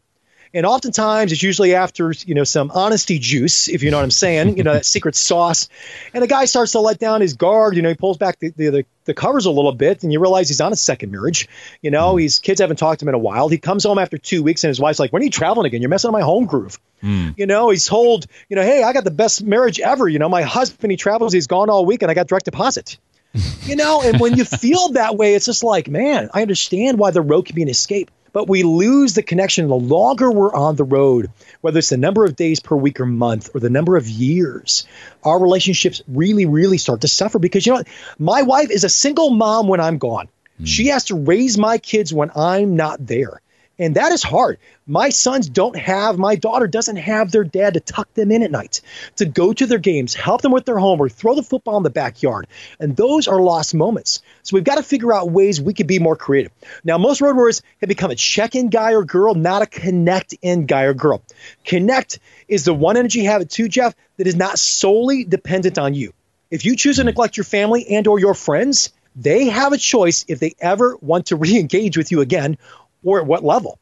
And 0.53 0.65
oftentimes 0.65 1.31
it's 1.31 1.41
usually 1.41 1.75
after, 1.75 2.13
you 2.25 2.35
know, 2.35 2.43
some 2.43 2.71
honesty 2.71 3.19
juice, 3.19 3.69
if 3.69 3.83
you 3.83 3.91
know 3.91 3.97
what 3.97 4.03
I'm 4.03 4.11
saying, 4.11 4.57
you 4.57 4.63
know, 4.63 4.73
that 4.73 4.85
secret 4.97 5.15
sauce. 5.15 5.69
And 6.13 6.21
the 6.21 6.27
guy 6.27 6.45
starts 6.45 6.73
to 6.73 6.79
let 6.79 6.99
down 6.99 7.21
his 7.21 7.33
guard, 7.33 7.75
you 7.75 7.81
know, 7.81 7.89
he 7.89 7.95
pulls 7.95 8.17
back 8.17 8.39
the, 8.39 8.49
the, 8.49 8.85
the 9.05 9.13
covers 9.13 9.45
a 9.45 9.51
little 9.51 9.71
bit 9.71 10.03
and 10.03 10.11
you 10.11 10.19
realize 10.19 10.49
he's 10.49 10.59
on 10.59 10.73
a 10.73 10.75
second 10.75 11.11
marriage. 11.11 11.47
You 11.81 11.91
know, 11.91 12.15
mm. 12.15 12.23
his 12.23 12.39
kids 12.39 12.59
haven't 12.59 12.77
talked 12.77 12.99
to 12.99 13.05
him 13.05 13.09
in 13.09 13.15
a 13.15 13.19
while. 13.19 13.47
He 13.47 13.57
comes 13.57 13.85
home 13.85 13.97
after 13.97 14.17
two 14.17 14.43
weeks 14.43 14.63
and 14.63 14.69
his 14.69 14.79
wife's 14.79 14.99
like, 14.99 15.13
when 15.13 15.21
are 15.21 15.25
you 15.25 15.31
traveling 15.31 15.67
again? 15.67 15.81
You're 15.81 15.89
messing 15.89 16.09
up 16.09 16.13
my 16.13 16.21
home 16.21 16.45
groove. 16.45 16.79
Mm. 17.01 17.37
You 17.37 17.45
know, 17.45 17.69
he's 17.69 17.85
told, 17.85 18.27
you 18.49 18.55
know, 18.57 18.63
hey, 18.63 18.83
I 18.83 18.91
got 18.91 19.05
the 19.05 19.11
best 19.11 19.41
marriage 19.43 19.79
ever. 19.79 20.07
You 20.07 20.19
know, 20.19 20.29
my 20.29 20.41
husband, 20.41 20.91
he 20.91 20.97
travels, 20.97 21.31
he's 21.31 21.47
gone 21.47 21.69
all 21.69 21.85
week 21.85 22.01
and 22.01 22.11
I 22.11 22.13
got 22.13 22.27
direct 22.27 22.45
deposit. 22.45 22.97
you 23.63 23.77
know, 23.77 24.01
and 24.01 24.19
when 24.19 24.35
you 24.35 24.43
feel 24.43 24.89
that 24.89 25.15
way, 25.15 25.35
it's 25.35 25.45
just 25.45 25.63
like, 25.63 25.87
man, 25.87 26.29
I 26.33 26.41
understand 26.41 26.99
why 26.99 27.11
the 27.11 27.21
road 27.21 27.45
can 27.45 27.55
be 27.55 27.61
an 27.61 27.69
escape 27.69 28.11
but 28.33 28.47
we 28.47 28.63
lose 28.63 29.13
the 29.13 29.23
connection 29.23 29.67
the 29.67 29.75
longer 29.75 30.31
we're 30.31 30.53
on 30.53 30.75
the 30.75 30.83
road, 30.83 31.29
whether 31.61 31.79
it's 31.79 31.89
the 31.89 31.97
number 31.97 32.25
of 32.25 32.35
days 32.35 32.59
per 32.59 32.75
week 32.75 32.99
or 32.99 33.05
month 33.05 33.49
or 33.53 33.59
the 33.59 33.69
number 33.69 33.97
of 33.97 34.07
years. 34.07 34.85
Our 35.23 35.39
relationships 35.39 36.01
really, 36.07 36.45
really 36.45 36.77
start 36.77 37.01
to 37.01 37.07
suffer 37.07 37.39
because, 37.39 37.65
you 37.65 37.73
know, 37.73 37.83
my 38.19 38.41
wife 38.41 38.71
is 38.71 38.83
a 38.83 38.89
single 38.89 39.29
mom 39.31 39.67
when 39.67 39.79
I'm 39.79 39.97
gone. 39.97 40.27
Mm. 40.59 40.67
She 40.67 40.87
has 40.87 41.05
to 41.05 41.15
raise 41.15 41.57
my 41.57 41.77
kids 41.77 42.13
when 42.13 42.31
I'm 42.35 42.75
not 42.75 43.05
there. 43.05 43.41
And 43.81 43.95
that 43.95 44.11
is 44.11 44.21
hard. 44.21 44.59
My 44.85 45.09
sons 45.09 45.49
don't 45.49 45.75
have, 45.75 46.19
my 46.19 46.35
daughter 46.35 46.67
doesn't 46.67 46.97
have 46.97 47.31
their 47.31 47.43
dad 47.43 47.73
to 47.73 47.79
tuck 47.79 48.13
them 48.13 48.31
in 48.31 48.43
at 48.43 48.51
night, 48.51 48.81
to 49.15 49.25
go 49.25 49.53
to 49.53 49.65
their 49.65 49.79
games, 49.79 50.13
help 50.13 50.43
them 50.43 50.51
with 50.51 50.65
their 50.65 50.77
homework, 50.77 51.13
throw 51.13 51.33
the 51.33 51.41
football 51.41 51.77
in 51.77 51.83
the 51.83 51.89
backyard. 51.89 52.45
And 52.79 52.95
those 52.95 53.27
are 53.27 53.41
lost 53.41 53.73
moments. 53.73 54.21
So 54.43 54.55
we've 54.55 54.63
got 54.63 54.75
to 54.75 54.83
figure 54.83 55.11
out 55.11 55.31
ways 55.31 55.59
we 55.59 55.73
can 55.73 55.87
be 55.87 55.97
more 55.97 56.15
creative. 56.15 56.51
Now, 56.83 56.99
most 56.99 57.21
road 57.21 57.35
warriors 57.35 57.63
have 57.79 57.87
become 57.87 58.11
a 58.11 58.15
check 58.15 58.53
in 58.53 58.69
guy 58.69 58.93
or 58.93 59.03
girl, 59.03 59.33
not 59.33 59.63
a 59.63 59.65
connect 59.65 60.35
in 60.43 60.67
guy 60.67 60.83
or 60.83 60.93
girl. 60.93 61.23
Connect 61.65 62.19
is 62.47 62.65
the 62.65 62.75
one 62.75 62.97
energy 62.97 63.23
habit, 63.23 63.49
too, 63.49 63.67
Jeff, 63.67 63.95
that 64.17 64.27
is 64.27 64.35
not 64.35 64.59
solely 64.59 65.23
dependent 65.23 65.79
on 65.79 65.95
you. 65.95 66.13
If 66.51 66.65
you 66.65 66.75
choose 66.75 66.97
to 66.97 67.03
neglect 67.03 67.35
your 67.35 67.45
family 67.45 67.87
and 67.87 68.05
or 68.05 68.19
your 68.19 68.35
friends, 68.35 68.91
they 69.15 69.45
have 69.49 69.73
a 69.73 69.77
choice 69.77 70.25
if 70.27 70.39
they 70.39 70.53
ever 70.59 70.97
want 71.01 71.27
to 71.27 71.35
re-engage 71.37 71.97
with 71.97 72.11
you 72.11 72.21
again 72.21 72.57
or 73.03 73.19
at 73.19 73.25
what 73.25 73.43
level. 73.43 73.79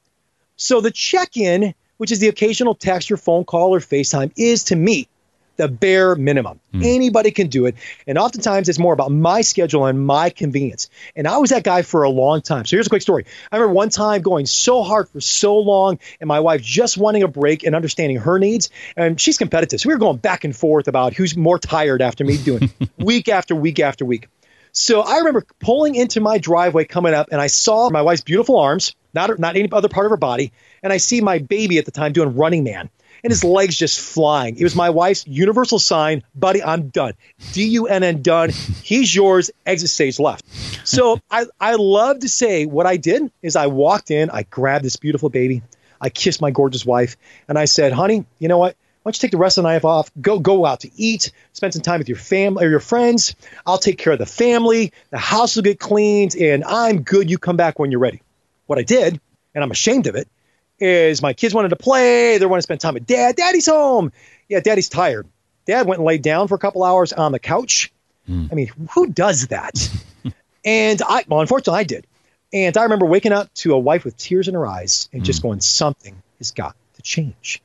So 0.56 0.82
the 0.82 0.92
check 0.92 1.38
in, 1.38 1.74
which 1.98 2.12
is 2.12 2.20
the 2.20 2.28
occasional 2.28 2.76
text 2.76 3.12
or 3.12 3.18
phone 3.18 3.46
call 3.46 3.74
or 3.76 3.80
FaceTime, 3.80 4.32
is 4.36 4.66
to 4.66 4.76
me 4.76 5.08
the 5.60 5.68
bare 5.68 6.16
minimum. 6.16 6.60
Mm. 6.74 6.86
Anybody 6.86 7.32
can 7.32 7.48
do 7.48 7.66
it. 7.66 7.76
And 8.08 8.18
oftentimes 8.18 8.70
it's 8.70 8.80
more 8.80 8.94
about 8.94 9.12
my 9.12 9.42
schedule 9.42 9.86
and 9.86 10.06
my 10.06 10.30
convenience. 10.30 10.90
And 11.18 11.28
I 11.28 11.38
was 11.38 11.50
that 11.50 11.66
guy 11.66 11.82
for 11.82 12.04
a 12.04 12.10
long 12.10 12.42
time. 12.42 12.64
So 12.66 12.78
here's 12.78 12.88
a 12.88 12.90
quick 12.90 13.02
story. 13.02 13.26
I 13.52 13.58
remember 13.58 13.74
one 13.74 13.90
time 13.90 14.22
going 14.22 14.46
so 14.46 14.84
hard 14.84 15.10
for 15.10 15.20
so 15.20 15.58
long 15.58 16.00
and 16.22 16.30
my 16.30 16.40
wife 16.40 16.62
just 16.62 16.98
wanting 16.98 17.24
a 17.24 17.28
break 17.28 17.64
and 17.64 17.76
understanding 17.76 18.18
her 18.20 18.40
needs. 18.40 18.70
And 18.96 19.20
she's 19.20 19.38
competitive. 19.38 19.82
So 19.82 19.90
we 19.90 19.96
were 19.96 20.00
going 20.00 20.18
back 20.18 20.46
and 20.46 20.56
forth 20.56 20.88
about 20.88 21.14
who's 21.14 21.36
more 21.36 21.60
tired 21.60 22.02
after 22.02 22.24
me 22.24 22.38
doing 22.38 22.72
week 22.98 23.28
after 23.28 23.54
week 23.54 23.82
after 23.82 24.06
week. 24.06 24.30
So 24.72 25.02
I 25.02 25.18
remember 25.18 25.46
pulling 25.60 25.96
into 25.96 26.22
my 26.22 26.38
driveway 26.38 26.86
coming 26.86 27.14
up 27.14 27.30
and 27.34 27.42
I 27.42 27.48
saw 27.48 27.90
my 27.90 28.02
wife's 28.02 28.22
beautiful 28.22 28.58
arms, 28.58 28.96
not, 29.14 29.38
not 29.40 29.56
any 29.56 29.70
other 29.72 29.90
part 29.90 30.06
of 30.06 30.12
her 30.12 30.18
body. 30.18 30.52
And 30.84 30.94
I 30.94 30.98
see 30.98 31.22
my 31.22 31.40
baby 31.40 31.78
at 31.78 31.86
the 31.86 31.92
time 31.92 32.14
doing 32.14 32.36
running 32.36 32.64
man 32.64 32.90
and 33.24 33.32
his 33.32 33.44
legs 33.44 33.78
just 33.78 34.00
flying. 34.00 34.58
It 34.58 34.64
was 34.64 34.76
my 34.76 34.90
wife's 34.90 35.28
universal 35.28 35.80
sign, 35.80 36.24
buddy, 36.36 36.64
I'm 36.64 36.90
done. 36.90 37.14
D 37.52 37.66
U 37.70 37.88
N 37.88 38.04
N 38.04 38.22
done. 38.22 38.50
He's 38.50 39.14
yours. 39.14 39.52
Exit 39.66 39.90
stage 39.90 40.20
left. 40.20 40.46
So 40.88 41.20
I, 41.32 41.46
I 41.60 41.76
love 41.76 42.20
to 42.20 42.30
say 42.30 42.66
what 42.66 42.86
I 42.86 42.98
did 42.98 43.32
is 43.42 43.56
I 43.56 43.68
walked 43.68 44.12
in, 44.12 44.30
I 44.30 44.44
grabbed 44.44 44.86
this 44.86 44.96
beautiful 44.96 45.30
baby, 45.30 45.62
I 46.02 46.10
kissed 46.10 46.42
my 46.42 46.52
gorgeous 46.52 46.86
wife, 46.86 47.18
and 47.48 47.58
I 47.58 47.66
said, 47.66 47.92
honey, 47.92 48.26
you 48.40 48.48
know 48.48 48.58
what? 48.58 48.76
Why 49.04 49.12
don't 49.12 49.18
you 49.18 49.28
take 49.28 49.32
the 49.32 49.38
rest 49.38 49.58
of 49.58 49.64
the 49.64 49.70
night 49.70 49.84
off? 49.86 50.12
Go 50.20 50.40
go 50.40 50.66
out 50.66 50.82
to 50.82 50.92
eat, 50.98 51.32
spend 51.54 51.74
some 51.74 51.82
time 51.82 52.00
with 52.00 52.10
your 52.10 52.18
family 52.18 52.66
or 52.66 52.70
your 52.70 52.82
friends. 52.82 53.34
I'll 53.66 53.78
take 53.78 53.98
care 53.98 54.14
of 54.14 54.20
the 54.20 54.26
family. 54.26 54.92
The 55.12 55.18
house 55.18 55.56
will 55.56 55.64
get 55.64 55.80
cleaned, 55.80 56.36
and 56.36 56.66
I'm 56.66 57.02
good. 57.02 57.30
You 57.30 57.38
come 57.38 57.56
back 57.56 57.80
when 57.80 57.92
you're 57.92 58.02
ready. 58.02 58.22
What 58.70 58.78
I 58.78 58.84
did, 58.84 59.20
and 59.56 59.64
I'm 59.64 59.72
ashamed 59.72 60.06
of 60.06 60.14
it, 60.14 60.28
is 60.78 61.24
my 61.24 61.34
kids 61.34 61.56
wanted 61.56 61.70
to 61.70 61.76
play. 61.76 62.38
They 62.38 62.46
want 62.46 62.60
to 62.60 62.62
spend 62.62 62.80
time 62.80 62.94
with 62.94 63.08
dad. 63.08 63.36
Daddy's 63.36 63.66
home. 63.66 64.12
Yeah, 64.48 64.60
daddy's 64.60 64.90
tired. 64.90 65.28
Dad 65.66 65.88
went 65.88 65.98
and 65.98 66.06
laid 66.06 66.22
down 66.22 66.48
for 66.48 66.54
a 66.54 66.60
couple 66.60 66.84
hours 66.84 67.12
on 67.12 67.32
the 67.32 67.40
couch. 67.40 67.92
Mm. 68.30 68.50
I 68.52 68.54
mean, 68.54 68.72
who 68.92 69.08
does 69.08 69.48
that? 69.48 69.90
and 70.64 71.02
I, 71.02 71.26
well, 71.28 71.42
unfortunately, 71.42 71.80
I 71.80 71.84
did. 71.84 72.06
And 72.54 72.78
I 72.78 72.84
remember 72.84 73.08
waking 73.08 73.32
up 73.32 73.52
to 73.56 73.74
a 73.74 73.80
wife 73.80 74.06
with 74.06 74.16
tears 74.18 74.48
in 74.48 74.54
her 74.54 74.68
eyes 74.68 75.10
and 75.12 75.24
mm. 75.24 75.26
just 75.26 75.42
hmm. 75.42 75.48
going, 75.48 75.62
something 75.62 76.22
has 76.38 76.52
got 76.52 76.76
to 76.94 77.02
change. 77.02 77.64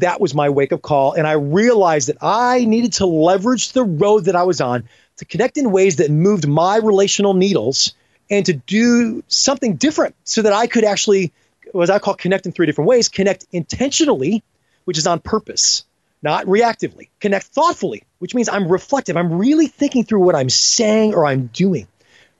That 0.00 0.20
was 0.20 0.34
my 0.34 0.50
wake 0.50 0.74
up 0.74 0.82
call. 0.82 1.14
And 1.14 1.26
I 1.26 1.32
realized 1.32 2.08
that 2.08 2.18
I 2.20 2.66
needed 2.66 2.92
to 2.94 3.06
leverage 3.06 3.72
the 3.72 3.84
road 3.84 4.26
that 4.26 4.36
I 4.36 4.42
was 4.42 4.60
on 4.60 4.84
to 5.16 5.24
connect 5.24 5.56
in 5.56 5.72
ways 5.72 5.96
that 5.96 6.10
moved 6.10 6.46
my 6.46 6.76
relational 6.76 7.32
needles 7.32 7.94
and 8.32 8.46
to 8.46 8.54
do 8.54 9.22
something 9.28 9.76
different 9.76 10.16
so 10.24 10.40
that 10.40 10.54
I 10.54 10.66
could 10.66 10.84
actually 10.84 11.32
what 11.72 11.90
I 11.90 11.98
call 11.98 12.14
connect 12.14 12.46
in 12.46 12.52
three 12.52 12.66
different 12.66 12.88
ways 12.88 13.08
connect 13.08 13.46
intentionally, 13.52 14.42
which 14.84 14.98
is 14.98 15.06
on 15.06 15.20
purpose, 15.20 15.84
not 16.22 16.46
reactively, 16.46 17.08
connect 17.20 17.46
thoughtfully, 17.46 18.04
which 18.18 18.34
means 18.34 18.48
I'm 18.48 18.68
reflective. 18.68 19.16
I'm 19.16 19.34
really 19.34 19.66
thinking 19.66 20.04
through 20.04 20.20
what 20.20 20.34
I'm 20.34 20.50
saying 20.50 21.14
or 21.14 21.26
I'm 21.26 21.48
doing. 21.48 21.86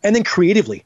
And 0.02 0.16
then 0.16 0.24
creatively, 0.24 0.84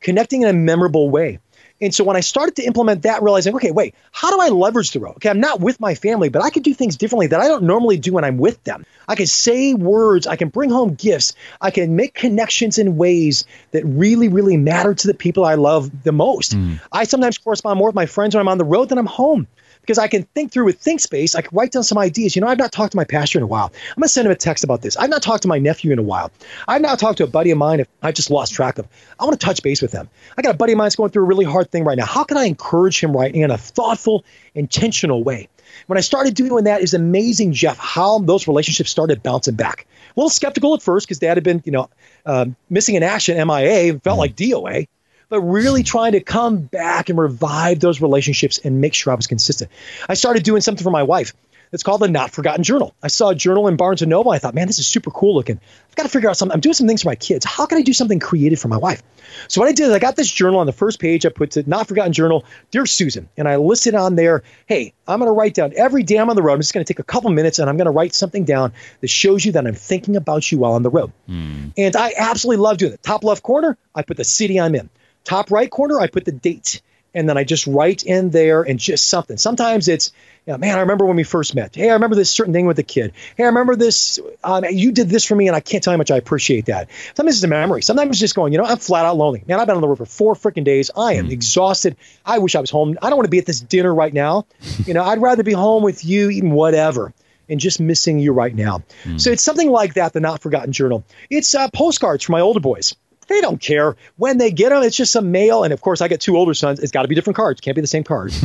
connecting 0.00 0.42
in 0.42 0.48
a 0.48 0.52
memorable 0.52 1.10
way. 1.10 1.38
And 1.80 1.94
so 1.94 2.04
when 2.04 2.16
I 2.16 2.20
started 2.20 2.56
to 2.56 2.62
implement 2.62 3.02
that, 3.02 3.22
realizing, 3.22 3.54
okay, 3.56 3.70
wait, 3.70 3.94
how 4.10 4.30
do 4.30 4.40
I 4.40 4.48
leverage 4.48 4.92
the 4.92 5.00
road? 5.00 5.16
Okay, 5.16 5.28
I'm 5.28 5.40
not 5.40 5.60
with 5.60 5.78
my 5.78 5.94
family, 5.94 6.30
but 6.30 6.42
I 6.42 6.50
can 6.50 6.62
do 6.62 6.72
things 6.72 6.96
differently 6.96 7.26
that 7.28 7.40
I 7.40 7.48
don't 7.48 7.64
normally 7.64 7.98
do 7.98 8.14
when 8.14 8.24
I'm 8.24 8.38
with 8.38 8.62
them. 8.64 8.86
I 9.06 9.14
can 9.14 9.26
say 9.26 9.74
words, 9.74 10.26
I 10.26 10.36
can 10.36 10.48
bring 10.48 10.70
home 10.70 10.94
gifts, 10.94 11.34
I 11.60 11.70
can 11.70 11.94
make 11.94 12.14
connections 12.14 12.78
in 12.78 12.96
ways 12.96 13.44
that 13.72 13.84
really, 13.84 14.28
really 14.28 14.56
matter 14.56 14.94
to 14.94 15.06
the 15.06 15.14
people 15.14 15.44
I 15.44 15.54
love 15.54 16.02
the 16.02 16.12
most. 16.12 16.56
Mm. 16.56 16.80
I 16.90 17.04
sometimes 17.04 17.38
correspond 17.38 17.78
more 17.78 17.88
with 17.88 17.94
my 17.94 18.06
friends 18.06 18.34
when 18.34 18.40
I'm 18.40 18.48
on 18.48 18.58
the 18.58 18.64
road 18.64 18.88
than 18.88 18.98
I'm 18.98 19.06
home 19.06 19.46
because 19.86 19.98
I 19.98 20.08
can 20.08 20.24
think 20.34 20.50
through 20.50 20.64
with 20.64 20.82
ThinkSpace. 20.82 21.36
I 21.36 21.42
can 21.42 21.56
write 21.56 21.70
down 21.70 21.84
some 21.84 21.96
ideas. 21.96 22.34
You 22.34 22.42
know, 22.42 22.48
I've 22.48 22.58
not 22.58 22.72
talked 22.72 22.92
to 22.92 22.96
my 22.96 23.04
pastor 23.04 23.38
in 23.38 23.44
a 23.44 23.46
while. 23.46 23.66
I'm 23.66 24.00
going 24.00 24.02
to 24.02 24.08
send 24.08 24.26
him 24.26 24.32
a 24.32 24.36
text 24.36 24.64
about 24.64 24.82
this. 24.82 24.96
I've 24.96 25.10
not 25.10 25.22
talked 25.22 25.42
to 25.42 25.48
my 25.48 25.58
nephew 25.58 25.92
in 25.92 25.98
a 26.00 26.02
while. 26.02 26.32
I've 26.66 26.82
not 26.82 26.98
talked 26.98 27.18
to 27.18 27.24
a 27.24 27.28
buddy 27.28 27.52
of 27.52 27.58
mine 27.58 27.78
if 27.80 27.88
I 28.02 28.10
just 28.10 28.30
lost 28.30 28.52
track 28.52 28.78
of. 28.78 28.88
I 29.20 29.24
want 29.24 29.38
to 29.38 29.44
touch 29.44 29.62
base 29.62 29.80
with 29.80 29.92
them. 29.92 30.10
I 30.36 30.42
got 30.42 30.54
a 30.54 30.58
buddy 30.58 30.72
of 30.72 30.78
mine 30.78 30.86
that's 30.86 30.96
going 30.96 31.10
through 31.10 31.22
a 31.22 31.26
really 31.26 31.44
hard 31.44 31.70
thing 31.70 31.84
right 31.84 31.96
now. 31.96 32.04
How 32.04 32.24
can 32.24 32.36
I 32.36 32.44
encourage 32.44 33.00
him 33.00 33.16
right 33.16 33.32
in 33.32 33.50
a 33.50 33.58
thoughtful, 33.58 34.24
intentional 34.54 35.22
way? 35.22 35.48
When 35.86 35.98
I 35.98 36.00
started 36.00 36.34
doing 36.34 36.64
that, 36.64 36.80
is 36.80 36.94
amazing, 36.94 37.52
Jeff, 37.52 37.78
how 37.78 38.18
those 38.20 38.48
relationships 38.48 38.90
started 38.90 39.22
bouncing 39.22 39.54
back. 39.54 39.86
A 40.16 40.20
little 40.20 40.30
skeptical 40.30 40.74
at 40.74 40.82
first 40.82 41.06
because 41.06 41.18
dad 41.18 41.36
had 41.36 41.44
been, 41.44 41.62
you 41.64 41.72
know, 41.72 41.90
um, 42.24 42.56
missing 42.70 42.94
in 42.94 43.02
action, 43.02 43.36
MIA, 43.36 43.98
felt 44.00 44.16
mm. 44.16 44.18
like 44.18 44.36
DOA 44.36 44.88
but 45.28 45.40
really 45.40 45.82
trying 45.82 46.12
to 46.12 46.20
come 46.20 46.58
back 46.58 47.08
and 47.08 47.18
revive 47.18 47.80
those 47.80 48.00
relationships 48.00 48.58
and 48.58 48.80
make 48.80 48.94
sure 48.94 49.12
I 49.12 49.16
was 49.16 49.26
consistent. 49.26 49.70
I 50.08 50.14
started 50.14 50.42
doing 50.42 50.60
something 50.60 50.84
for 50.84 50.90
my 50.90 51.02
wife. 51.02 51.32
It's 51.72 51.82
called 51.82 52.00
the 52.00 52.08
Not 52.08 52.30
Forgotten 52.30 52.62
Journal. 52.62 52.94
I 53.02 53.08
saw 53.08 53.30
a 53.30 53.34
journal 53.34 53.66
in 53.68 53.76
Barnes 53.76 54.02
and 54.02 54.08
Noble. 54.08 54.30
I 54.30 54.38
thought, 54.38 54.54
man, 54.54 54.66
this 54.66 54.78
is 54.78 54.86
super 54.86 55.10
cool 55.10 55.34
looking. 55.34 55.60
I've 55.88 55.96
got 55.96 56.04
to 56.04 56.08
figure 56.08 56.30
out 56.30 56.36
something. 56.36 56.54
I'm 56.54 56.60
doing 56.60 56.74
some 56.74 56.86
things 56.86 57.02
for 57.02 57.08
my 57.08 57.16
kids. 57.16 57.44
How 57.44 57.66
can 57.66 57.78
I 57.78 57.82
do 57.82 57.92
something 57.92 58.20
creative 58.20 58.60
for 58.60 58.68
my 58.68 58.76
wife? 58.76 59.02
So 59.48 59.60
what 59.60 59.68
I 59.68 59.72
did 59.72 59.88
is 59.88 59.92
I 59.92 59.98
got 59.98 60.16
this 60.16 60.30
journal 60.30 60.60
on 60.60 60.66
the 60.66 60.72
first 60.72 61.00
page. 61.00 61.26
I 61.26 61.30
put 61.30 61.50
the 61.50 61.64
Not 61.66 61.88
Forgotten 61.88 62.12
Journal, 62.12 62.44
Dear 62.70 62.86
Susan, 62.86 63.28
and 63.36 63.48
I 63.48 63.56
listed 63.56 63.94
on 63.94 64.14
there, 64.14 64.44
hey, 64.66 64.94
I'm 65.08 65.18
going 65.18 65.28
to 65.28 65.32
write 65.32 65.54
down 65.54 65.72
every 65.76 66.04
day 66.04 66.18
I'm 66.18 66.30
on 66.30 66.36
the 66.36 66.42
road. 66.42 66.54
I'm 66.54 66.60
just 66.60 66.72
going 66.72 66.84
to 66.84 66.92
take 66.92 67.00
a 67.00 67.04
couple 67.04 67.30
minutes 67.30 67.58
and 67.58 67.68
I'm 67.68 67.76
going 67.76 67.86
to 67.86 67.90
write 67.90 68.14
something 68.14 68.44
down 68.44 68.72
that 69.00 69.08
shows 69.08 69.44
you 69.44 69.52
that 69.52 69.66
I'm 69.66 69.74
thinking 69.74 70.16
about 70.16 70.50
you 70.50 70.58
while 70.58 70.72
on 70.72 70.82
the 70.82 70.90
road. 70.90 71.12
Mm. 71.28 71.72
And 71.76 71.96
I 71.96 72.12
absolutely 72.16 72.62
love 72.62 72.78
doing 72.78 72.92
it. 72.92 73.02
Top 73.02 73.24
left 73.24 73.42
corner, 73.42 73.76
I 73.94 74.02
put 74.02 74.16
the 74.16 74.24
city 74.24 74.60
I'm 74.60 74.74
in. 74.74 74.88
Top 75.26 75.50
right 75.50 75.70
corner, 75.70 76.00
I 76.00 76.06
put 76.06 76.24
the 76.24 76.32
date. 76.32 76.80
And 77.12 77.26
then 77.26 77.38
I 77.38 77.44
just 77.44 77.66
write 77.66 78.02
in 78.02 78.28
there 78.28 78.60
and 78.60 78.78
just 78.78 79.08
something. 79.08 79.38
Sometimes 79.38 79.88
it's, 79.88 80.12
you 80.46 80.52
know, 80.52 80.58
man, 80.58 80.76
I 80.76 80.82
remember 80.82 81.06
when 81.06 81.16
we 81.16 81.24
first 81.24 81.54
met. 81.54 81.74
Hey, 81.74 81.88
I 81.88 81.94
remember 81.94 82.14
this 82.14 82.30
certain 82.30 82.52
thing 82.52 82.66
with 82.66 82.76
the 82.76 82.82
kid. 82.82 83.14
Hey, 83.38 83.44
I 83.44 83.46
remember 83.46 83.74
this. 83.74 84.20
Um, 84.44 84.66
you 84.70 84.92
did 84.92 85.08
this 85.08 85.24
for 85.24 85.34
me, 85.34 85.46
and 85.46 85.56
I 85.56 85.60
can't 85.60 85.82
tell 85.82 85.94
you 85.94 85.96
how 85.96 85.98
much 85.98 86.10
I 86.10 86.18
appreciate 86.18 86.66
that. 86.66 86.90
Sometimes 87.14 87.36
it's 87.36 87.44
a 87.44 87.48
memory. 87.48 87.80
Sometimes 87.80 88.10
it's 88.10 88.20
just 88.20 88.34
going, 88.34 88.52
you 88.52 88.58
know, 88.58 88.66
I'm 88.66 88.76
flat 88.76 89.06
out 89.06 89.16
lonely. 89.16 89.42
Man, 89.48 89.58
I've 89.58 89.66
been 89.66 89.76
on 89.76 89.80
the 89.80 89.88
road 89.88 89.96
for 89.96 90.04
four 90.04 90.34
freaking 90.34 90.64
days. 90.64 90.90
I 90.94 91.14
am 91.14 91.28
mm. 91.28 91.32
exhausted. 91.32 91.96
I 92.26 92.36
wish 92.38 92.54
I 92.54 92.60
was 92.60 92.68
home. 92.68 92.98
I 93.00 93.08
don't 93.08 93.16
want 93.16 93.26
to 93.26 93.30
be 93.30 93.38
at 93.38 93.46
this 93.46 93.60
dinner 93.60 93.94
right 93.94 94.12
now. 94.12 94.44
you 94.84 94.92
know, 94.92 95.02
I'd 95.02 95.22
rather 95.22 95.42
be 95.42 95.52
home 95.52 95.82
with 95.82 96.04
you 96.04 96.28
eating 96.28 96.50
whatever 96.50 97.14
and 97.48 97.58
just 97.58 97.80
missing 97.80 98.18
you 98.18 98.32
right 98.32 98.54
now. 98.54 98.82
Mm. 99.04 99.18
So 99.18 99.30
it's 99.30 99.42
something 99.42 99.70
like 99.70 99.94
that, 99.94 100.12
the 100.12 100.20
Not 100.20 100.42
Forgotten 100.42 100.72
Journal. 100.72 101.02
It's 101.30 101.54
uh, 101.54 101.70
postcards 101.70 102.24
for 102.24 102.32
my 102.32 102.40
older 102.40 102.60
boys. 102.60 102.94
They 103.28 103.40
don't 103.40 103.60
care 103.60 103.96
when 104.16 104.38
they 104.38 104.50
get 104.50 104.70
them. 104.70 104.82
It's 104.82 104.96
just 104.96 105.12
some 105.12 105.32
mail, 105.32 105.64
and 105.64 105.72
of 105.72 105.80
course, 105.80 106.00
I 106.00 106.08
get 106.08 106.20
two 106.20 106.36
older 106.36 106.54
sons. 106.54 106.78
It's 106.78 106.92
got 106.92 107.02
to 107.02 107.08
be 107.08 107.14
different 107.14 107.36
cards. 107.36 107.60
Can't 107.60 107.74
be 107.74 107.80
the 107.80 107.86
same 107.86 108.04
cards. 108.04 108.42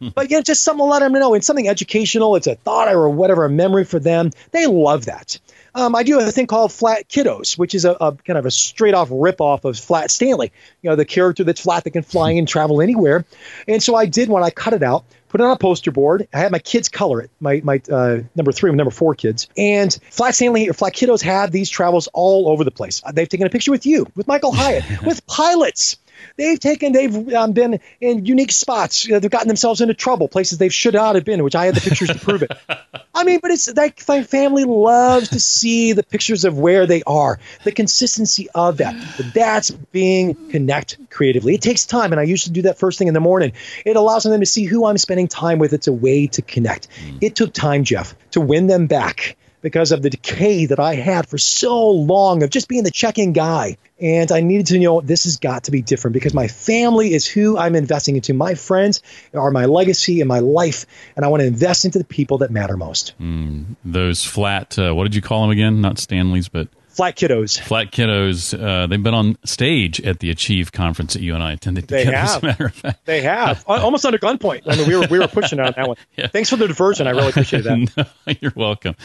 but 0.14 0.30
yeah, 0.30 0.40
just 0.40 0.64
something 0.64 0.84
to 0.84 0.90
let 0.90 1.00
them 1.00 1.12
know. 1.12 1.34
It's 1.34 1.46
something 1.46 1.68
educational. 1.68 2.36
It's 2.36 2.46
a 2.46 2.56
thought 2.56 2.88
or 2.88 3.08
whatever, 3.08 3.44
a 3.44 3.50
memory 3.50 3.84
for 3.84 3.98
them. 3.98 4.30
They 4.50 4.66
love 4.66 5.06
that. 5.06 5.38
Um, 5.78 5.94
I 5.94 6.02
do 6.02 6.18
a 6.18 6.32
thing 6.32 6.48
called 6.48 6.72
Flat 6.72 7.08
Kiddos, 7.08 7.56
which 7.56 7.72
is 7.72 7.84
a, 7.84 7.92
a 7.92 8.12
kind 8.12 8.36
of 8.36 8.46
a 8.46 8.50
straight 8.50 8.94
off 8.94 9.08
rip 9.12 9.40
off 9.40 9.64
of 9.64 9.78
Flat 9.78 10.10
Stanley. 10.10 10.50
You 10.82 10.90
know, 10.90 10.96
the 10.96 11.04
character 11.04 11.44
that's 11.44 11.60
flat 11.60 11.84
that 11.84 11.92
can 11.92 12.02
fly 12.02 12.32
and 12.32 12.48
travel 12.48 12.82
anywhere. 12.82 13.24
And 13.68 13.80
so 13.80 13.94
I 13.94 14.06
did 14.06 14.28
when 14.28 14.42
I 14.42 14.50
cut 14.50 14.72
it 14.72 14.82
out 14.82 15.04
put 15.28 15.40
it 15.40 15.44
on 15.44 15.50
a 15.50 15.56
poster 15.56 15.90
board. 15.90 16.26
I 16.32 16.38
had 16.38 16.52
my 16.52 16.58
kids 16.58 16.88
color 16.88 17.20
it, 17.20 17.30
my, 17.40 17.60
my 17.62 17.80
uh, 17.90 18.20
number 18.34 18.52
three 18.52 18.70
and 18.70 18.76
number 18.76 18.90
four 18.90 19.14
kids. 19.14 19.48
And 19.56 19.96
Flat 20.10 20.34
Stanley 20.34 20.68
or 20.68 20.72
Flat 20.72 20.94
Kiddos 20.94 21.22
have 21.22 21.52
these 21.52 21.70
travels 21.70 22.08
all 22.12 22.48
over 22.48 22.64
the 22.64 22.70
place. 22.70 23.02
They've 23.12 23.28
taken 23.28 23.46
a 23.46 23.50
picture 23.50 23.70
with 23.70 23.86
you, 23.86 24.06
with 24.16 24.26
Michael 24.26 24.52
Hyatt, 24.52 24.84
with 25.04 25.26
pilots. 25.26 25.98
They've 26.36 26.58
taken, 26.58 26.92
they've 26.92 27.34
um, 27.34 27.52
been 27.52 27.80
in 28.00 28.26
unique 28.26 28.52
spots. 28.52 29.04
You 29.06 29.14
know, 29.14 29.20
they've 29.20 29.30
gotten 29.30 29.48
themselves 29.48 29.80
into 29.80 29.94
trouble, 29.94 30.28
places 30.28 30.58
they 30.58 30.68
should 30.68 30.94
not 30.94 31.14
have 31.14 31.24
been, 31.24 31.42
which 31.42 31.54
I 31.54 31.66
had 31.66 31.74
the 31.74 31.80
pictures 31.80 32.08
to 32.08 32.18
prove 32.18 32.42
it. 32.42 32.52
I 33.14 33.24
mean, 33.24 33.40
but 33.40 33.50
it's 33.50 33.74
like 33.74 34.02
my 34.06 34.22
family 34.22 34.64
loves 34.64 35.30
to 35.30 35.40
see 35.40 35.92
the 35.92 36.02
pictures 36.02 36.44
of 36.44 36.58
where 36.58 36.86
they 36.86 37.02
are, 37.04 37.40
the 37.64 37.72
consistency 37.72 38.48
of 38.54 38.78
that. 38.78 38.94
But 39.16 39.34
that's 39.34 39.70
being 39.70 40.50
connect 40.50 40.98
creatively. 41.10 41.54
It 41.54 41.62
takes 41.62 41.86
time, 41.86 42.12
and 42.12 42.20
I 42.20 42.24
usually 42.24 42.54
do 42.54 42.62
that 42.62 42.78
first 42.78 42.98
thing 42.98 43.08
in 43.08 43.14
the 43.14 43.20
morning. 43.20 43.52
It 43.84 43.96
allows 43.96 44.22
them 44.22 44.38
to 44.40 44.46
see 44.46 44.64
who 44.64 44.86
I'm 44.86 44.98
spending 44.98 45.28
time 45.28 45.58
with. 45.58 45.72
It's 45.72 45.88
a 45.88 45.92
way 45.92 46.26
to 46.28 46.42
connect. 46.42 46.88
Mm. 46.90 47.18
It 47.20 47.34
took 47.34 47.52
time, 47.52 47.84
Jeff, 47.84 48.14
to 48.32 48.40
win 48.40 48.66
them 48.66 48.86
back 48.86 49.36
because 49.60 49.92
of 49.92 50.02
the 50.02 50.10
decay 50.10 50.66
that 50.66 50.78
I 50.78 50.94
had 50.94 51.28
for 51.28 51.38
so 51.38 51.90
long 51.90 52.42
of 52.42 52.50
just 52.50 52.68
being 52.68 52.84
the 52.84 52.90
check-in 52.90 53.32
guy. 53.32 53.76
And 54.00 54.30
I 54.30 54.40
needed 54.40 54.66
to 54.68 54.78
know 54.78 55.00
this 55.00 55.24
has 55.24 55.38
got 55.38 55.64
to 55.64 55.72
be 55.72 55.82
different 55.82 56.14
because 56.14 56.32
my 56.32 56.46
family 56.46 57.12
is 57.12 57.26
who 57.26 57.58
I'm 57.58 57.74
investing 57.74 58.14
into. 58.14 58.32
My 58.32 58.54
friends 58.54 59.02
are 59.34 59.50
my 59.50 59.64
legacy 59.64 60.20
and 60.20 60.28
my 60.28 60.38
life, 60.38 60.86
and 61.16 61.24
I 61.24 61.28
want 61.28 61.40
to 61.40 61.46
invest 61.46 61.84
into 61.84 61.98
the 61.98 62.04
people 62.04 62.38
that 62.38 62.52
matter 62.52 62.76
most. 62.76 63.14
Mm, 63.20 63.76
those 63.84 64.24
flat, 64.24 64.78
uh, 64.78 64.94
what 64.94 65.02
did 65.04 65.16
you 65.16 65.22
call 65.22 65.42
them 65.42 65.50
again? 65.50 65.80
Not 65.80 65.98
Stanley's, 65.98 66.48
but 66.48 66.68
Flat 66.98 67.14
Kiddos. 67.14 67.60
Flat 67.60 67.92
Kiddos. 67.92 68.60
Uh, 68.60 68.88
they've 68.88 69.00
been 69.00 69.14
on 69.14 69.38
stage 69.44 70.00
at 70.00 70.18
the 70.18 70.30
Achieve 70.30 70.72
conference 70.72 71.12
that 71.12 71.22
you 71.22 71.32
and 71.32 71.44
I 71.44 71.52
attended 71.52 71.86
together. 71.86 72.10
They 72.10 72.16
have. 72.16 72.28
As 72.28 72.42
a 72.42 72.46
matter 72.46 72.66
of 72.66 72.74
fact. 72.74 73.06
They 73.06 73.20
have. 73.20 73.64
Almost 73.68 74.04
under 74.04 74.18
gunpoint. 74.18 74.62
I 74.66 74.74
mean, 74.74 74.88
we 74.88 74.96
were 74.96 75.06
we 75.08 75.20
were 75.20 75.28
pushing 75.28 75.60
on 75.60 75.72
that 75.76 75.86
one. 75.86 75.96
yeah. 76.16 76.26
Thanks 76.26 76.50
for 76.50 76.56
the 76.56 76.66
diversion. 76.66 77.06
I 77.06 77.10
really 77.10 77.28
appreciate 77.28 77.62
that. 77.62 78.10
no, 78.26 78.34
you're 78.40 78.52
welcome. 78.56 78.96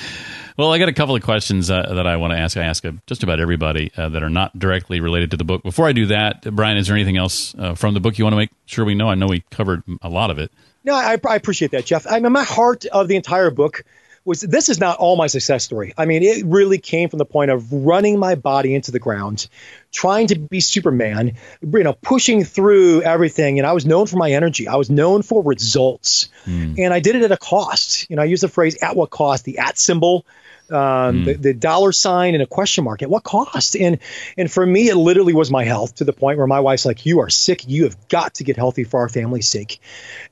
Well, 0.57 0.73
I 0.73 0.79
got 0.79 0.89
a 0.89 0.93
couple 0.93 1.15
of 1.15 1.21
questions 1.21 1.69
uh, 1.69 1.93
that 1.93 2.07
I 2.07 2.17
want 2.17 2.33
to 2.33 2.37
ask. 2.39 2.57
I 2.57 2.63
ask 2.63 2.83
just 3.05 3.21
about 3.21 3.39
everybody 3.39 3.91
uh, 3.95 4.09
that 4.09 4.23
are 4.23 4.29
not 4.29 4.57
directly 4.57 4.99
related 4.99 5.29
to 5.29 5.37
the 5.37 5.43
book. 5.43 5.61
Before 5.61 5.87
I 5.87 5.91
do 5.91 6.07
that, 6.07 6.41
Brian, 6.55 6.77
is 6.77 6.87
there 6.87 6.95
anything 6.95 7.17
else 7.17 7.53
uh, 7.59 7.75
from 7.75 7.93
the 7.93 7.99
book 7.99 8.17
you 8.17 8.25
want 8.25 8.33
to 8.33 8.37
make 8.37 8.49
sure 8.65 8.85
we 8.85 8.95
know? 8.95 9.07
I 9.07 9.13
know 9.13 9.27
we 9.27 9.41
covered 9.51 9.83
a 10.01 10.09
lot 10.09 10.31
of 10.31 10.39
it. 10.39 10.51
No, 10.83 10.95
I, 10.95 11.19
I 11.29 11.35
appreciate 11.35 11.69
that, 11.71 11.85
Jeff. 11.85 12.07
I 12.07 12.19
mean, 12.19 12.31
my 12.31 12.43
heart 12.43 12.85
of 12.87 13.07
the 13.07 13.17
entire 13.17 13.51
book 13.51 13.83
was 14.25 14.41
this 14.41 14.69
is 14.69 14.79
not 14.79 14.97
all 14.97 15.15
my 15.15 15.27
success 15.27 15.63
story. 15.63 15.93
I 15.97 16.05
mean, 16.05 16.23
it 16.23 16.45
really 16.45 16.77
came 16.77 17.09
from 17.09 17.19
the 17.19 17.25
point 17.25 17.51
of 17.51 17.71
running 17.71 18.19
my 18.19 18.35
body 18.35 18.73
into 18.73 18.91
the 18.91 18.99
ground, 18.99 19.47
trying 19.91 20.27
to 20.27 20.39
be 20.39 20.59
Superman, 20.59 21.33
you 21.61 21.83
know, 21.83 21.93
pushing 21.93 22.43
through 22.43 23.01
everything. 23.01 23.59
And 23.59 23.67
I 23.67 23.73
was 23.73 23.85
known 23.85 24.07
for 24.07 24.17
my 24.17 24.31
energy. 24.31 24.67
I 24.67 24.75
was 24.75 24.89
known 24.89 25.23
for 25.23 25.43
results, 25.43 26.29
mm. 26.45 26.77
and 26.77 26.93
I 26.93 26.99
did 26.99 27.15
it 27.15 27.23
at 27.23 27.31
a 27.31 27.37
cost. 27.37 28.09
You 28.09 28.15
know, 28.15 28.21
I 28.21 28.25
use 28.25 28.41
the 28.41 28.47
phrase 28.47 28.77
"at 28.81 28.95
what 28.95 29.09
cost." 29.09 29.43
The 29.45 29.59
at 29.59 29.77
symbol 29.77 30.25
um, 30.73 31.23
mm. 31.23 31.25
the, 31.25 31.33
the, 31.35 31.53
dollar 31.53 31.91
sign 31.91 32.33
and 32.33 32.43
a 32.43 32.47
question 32.47 32.83
mark 32.83 33.01
at 33.01 33.09
what 33.09 33.23
cost 33.23 33.75
and 33.75 33.99
and 34.37 34.51
for 34.51 34.65
me 34.65 34.89
it 34.89 34.95
literally 34.95 35.33
was 35.33 35.51
my 35.51 35.63
health 35.63 35.95
to 35.95 36.03
the 36.03 36.13
point 36.13 36.37
where 36.37 36.47
my 36.47 36.59
wife's 36.59 36.85
like 36.85 37.05
you 37.05 37.19
are 37.19 37.29
sick 37.29 37.67
you 37.67 37.83
have 37.83 38.07
got 38.07 38.35
to 38.35 38.43
get 38.43 38.57
healthy 38.57 38.83
for 38.83 38.99
our 39.01 39.09
family's 39.09 39.47
sake 39.47 39.79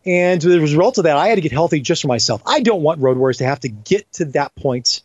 and 0.06 0.42
the 0.42 0.60
result 0.60 0.98
of 0.98 1.04
that 1.06 1.16
i 1.16 1.28
had 1.28 1.36
to 1.36 1.42
get 1.42 1.52
healthy 1.52 1.80
just 1.80 2.02
for 2.02 2.08
myself 2.08 2.42
i 2.46 2.60
don't 2.60 2.82
want 2.82 3.00
road 3.00 3.18
warriors 3.18 3.38
to 3.38 3.46
have 3.46 3.60
to 3.60 3.70
get 3.70 4.12
to 4.12 4.26
that 4.26 4.54
point 4.56 5.02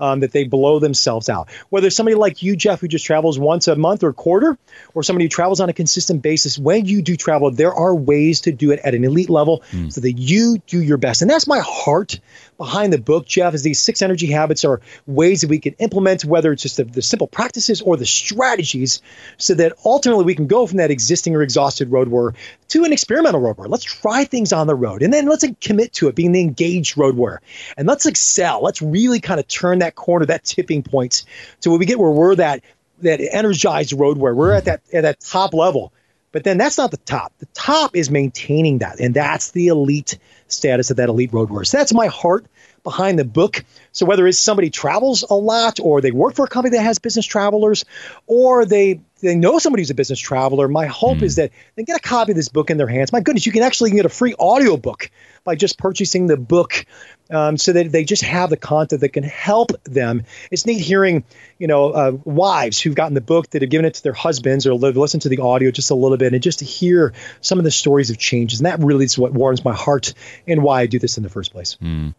um, 0.00 0.20
that 0.20 0.32
they 0.32 0.44
blow 0.44 0.78
themselves 0.78 1.28
out. 1.28 1.50
Whether 1.70 1.90
somebody 1.90 2.14
like 2.14 2.42
you, 2.42 2.56
Jeff, 2.56 2.80
who 2.80 2.88
just 2.88 3.04
travels 3.04 3.38
once 3.38 3.68
a 3.68 3.76
month 3.76 4.02
or 4.02 4.12
quarter, 4.12 4.58
or 4.94 5.02
somebody 5.02 5.24
who 5.24 5.28
travels 5.28 5.60
on 5.60 5.68
a 5.68 5.72
consistent 5.72 6.22
basis, 6.22 6.58
when 6.58 6.86
you 6.86 7.02
do 7.02 7.16
travel, 7.16 7.50
there 7.50 7.74
are 7.74 7.94
ways 7.94 8.42
to 8.42 8.52
do 8.52 8.70
it 8.70 8.80
at 8.84 8.94
an 8.94 9.04
elite 9.04 9.30
level 9.30 9.62
mm. 9.70 9.92
so 9.92 10.00
that 10.00 10.12
you 10.12 10.58
do 10.66 10.80
your 10.80 10.98
best. 10.98 11.22
And 11.22 11.30
that's 11.30 11.46
my 11.46 11.60
heart 11.60 12.20
behind 12.58 12.92
the 12.92 12.98
book, 12.98 13.24
Jeff, 13.24 13.54
is 13.54 13.62
these 13.62 13.78
six 13.78 14.02
energy 14.02 14.26
habits 14.26 14.64
are 14.64 14.80
ways 15.06 15.40
that 15.40 15.48
we 15.48 15.60
can 15.60 15.74
implement, 15.74 16.24
whether 16.24 16.52
it's 16.52 16.62
just 16.62 16.76
the, 16.76 16.84
the, 16.84 17.00
simple 17.00 17.28
practices 17.28 17.80
or 17.80 17.96
the 17.96 18.04
strategies, 18.04 19.00
so 19.38 19.54
that 19.54 19.72
ultimately 19.84 20.24
we 20.24 20.34
can 20.34 20.48
go 20.48 20.66
from 20.66 20.78
that 20.78 20.90
existing 20.90 21.34
or 21.34 21.42
exhausted 21.42 21.90
road 21.90 22.08
warrior 22.08 22.34
to 22.68 22.84
an 22.84 22.92
experimental 22.92 23.40
road 23.40 23.56
warrior. 23.56 23.70
Let's 23.70 23.84
try 23.84 24.24
things 24.24 24.52
on 24.52 24.66
the 24.66 24.74
road 24.74 25.02
and 25.02 25.12
then 25.12 25.26
let's 25.26 25.44
commit 25.60 25.94
to 25.94 26.08
it, 26.08 26.14
being 26.14 26.32
the 26.32 26.40
engaged 26.40 26.98
road 26.98 27.16
warrior. 27.16 27.40
And 27.76 27.86
let's 27.86 28.04
excel. 28.04 28.62
Let's 28.62 28.82
really 28.82 29.20
kind 29.20 29.40
of 29.40 29.48
turn 29.48 29.78
that 29.78 29.94
corner, 29.94 30.26
that 30.26 30.44
tipping 30.44 30.82
point, 30.82 31.24
to 31.62 31.70
where 31.70 31.78
we 31.78 31.86
get 31.86 31.98
where 31.98 32.10
we're 32.10 32.34
that 32.34 32.62
that 33.00 33.20
energized 33.20 33.92
road 33.92 34.18
warrior. 34.18 34.34
We're 34.34 34.52
at 34.52 34.64
that 34.64 34.82
at 34.92 35.02
that 35.02 35.20
top 35.20 35.54
level. 35.54 35.92
But 36.30 36.44
then 36.44 36.58
that's 36.58 36.76
not 36.76 36.90
the 36.90 36.98
top. 36.98 37.32
The 37.38 37.46
top 37.54 37.96
is 37.96 38.10
maintaining 38.10 38.78
that, 38.78 39.00
and 39.00 39.14
that's 39.14 39.52
the 39.52 39.68
elite 39.68 40.18
status 40.48 40.90
of 40.90 40.96
that 40.96 41.08
elite 41.08 41.32
road 41.32 41.50
warrior. 41.50 41.64
So 41.64 41.78
that's 41.78 41.94
my 41.94 42.06
heart 42.06 42.46
behind 42.84 43.18
the 43.18 43.24
book. 43.24 43.64
So 43.92 44.06
whether 44.06 44.26
it's 44.26 44.38
somebody 44.38 44.70
travels 44.70 45.24
a 45.28 45.34
lot, 45.34 45.80
or 45.80 46.00
they 46.00 46.10
work 46.10 46.34
for 46.34 46.44
a 46.44 46.48
company 46.48 46.76
that 46.76 46.82
has 46.82 46.98
business 46.98 47.26
travelers, 47.26 47.84
or 48.26 48.64
they 48.64 49.00
they 49.20 49.34
know 49.34 49.58
somebody 49.58 49.82
who's 49.82 49.90
a 49.90 49.94
business 49.94 50.20
traveler, 50.20 50.68
my 50.68 50.86
hope 50.86 51.18
mm. 51.18 51.22
is 51.22 51.36
that 51.36 51.50
they 51.74 51.82
get 51.82 51.96
a 51.96 52.00
copy 52.00 52.32
of 52.32 52.36
this 52.36 52.48
book 52.48 52.70
in 52.70 52.76
their 52.76 52.86
hands. 52.86 53.12
My 53.12 53.20
goodness, 53.20 53.46
you 53.46 53.52
can 53.52 53.62
actually 53.62 53.90
get 53.90 54.06
a 54.06 54.08
free 54.08 54.34
audio 54.38 54.76
book 54.76 55.10
by 55.44 55.56
just 55.56 55.78
purchasing 55.78 56.26
the 56.26 56.36
book 56.36 56.86
um, 57.30 57.56
so 57.56 57.72
that 57.72 57.90
they 57.90 58.04
just 58.04 58.22
have 58.22 58.50
the 58.50 58.56
content 58.56 59.00
that 59.00 59.10
can 59.10 59.24
help 59.24 59.72
them. 59.84 60.22
It's 60.50 60.66
neat 60.66 60.80
hearing, 60.80 61.24
you 61.58 61.66
know, 61.66 61.90
uh, 61.90 62.12
wives 62.24 62.80
who've 62.80 62.94
gotten 62.94 63.14
the 63.14 63.20
book 63.20 63.50
that 63.50 63.62
have 63.62 63.70
given 63.70 63.86
it 63.86 63.94
to 63.94 64.02
their 64.02 64.12
husbands 64.12 64.66
or 64.66 64.74
listened 64.74 65.22
to 65.22 65.28
the 65.28 65.38
audio 65.38 65.70
just 65.70 65.90
a 65.90 65.94
little 65.94 66.16
bit 66.16 66.32
and 66.32 66.42
just 66.42 66.60
to 66.60 66.64
hear 66.64 67.12
some 67.40 67.58
of 67.58 67.64
the 67.64 67.70
stories 67.70 68.10
of 68.10 68.18
changes. 68.18 68.60
And 68.60 68.66
that 68.66 68.78
really 68.80 69.04
is 69.04 69.18
what 69.18 69.32
warms 69.32 69.64
my 69.64 69.74
heart 69.74 70.14
and 70.46 70.62
why 70.62 70.80
I 70.80 70.86
do 70.86 70.98
this 70.98 71.16
in 71.16 71.22
the 71.22 71.28
first 71.28 71.52
place. 71.52 71.76
Mm. 71.82 72.14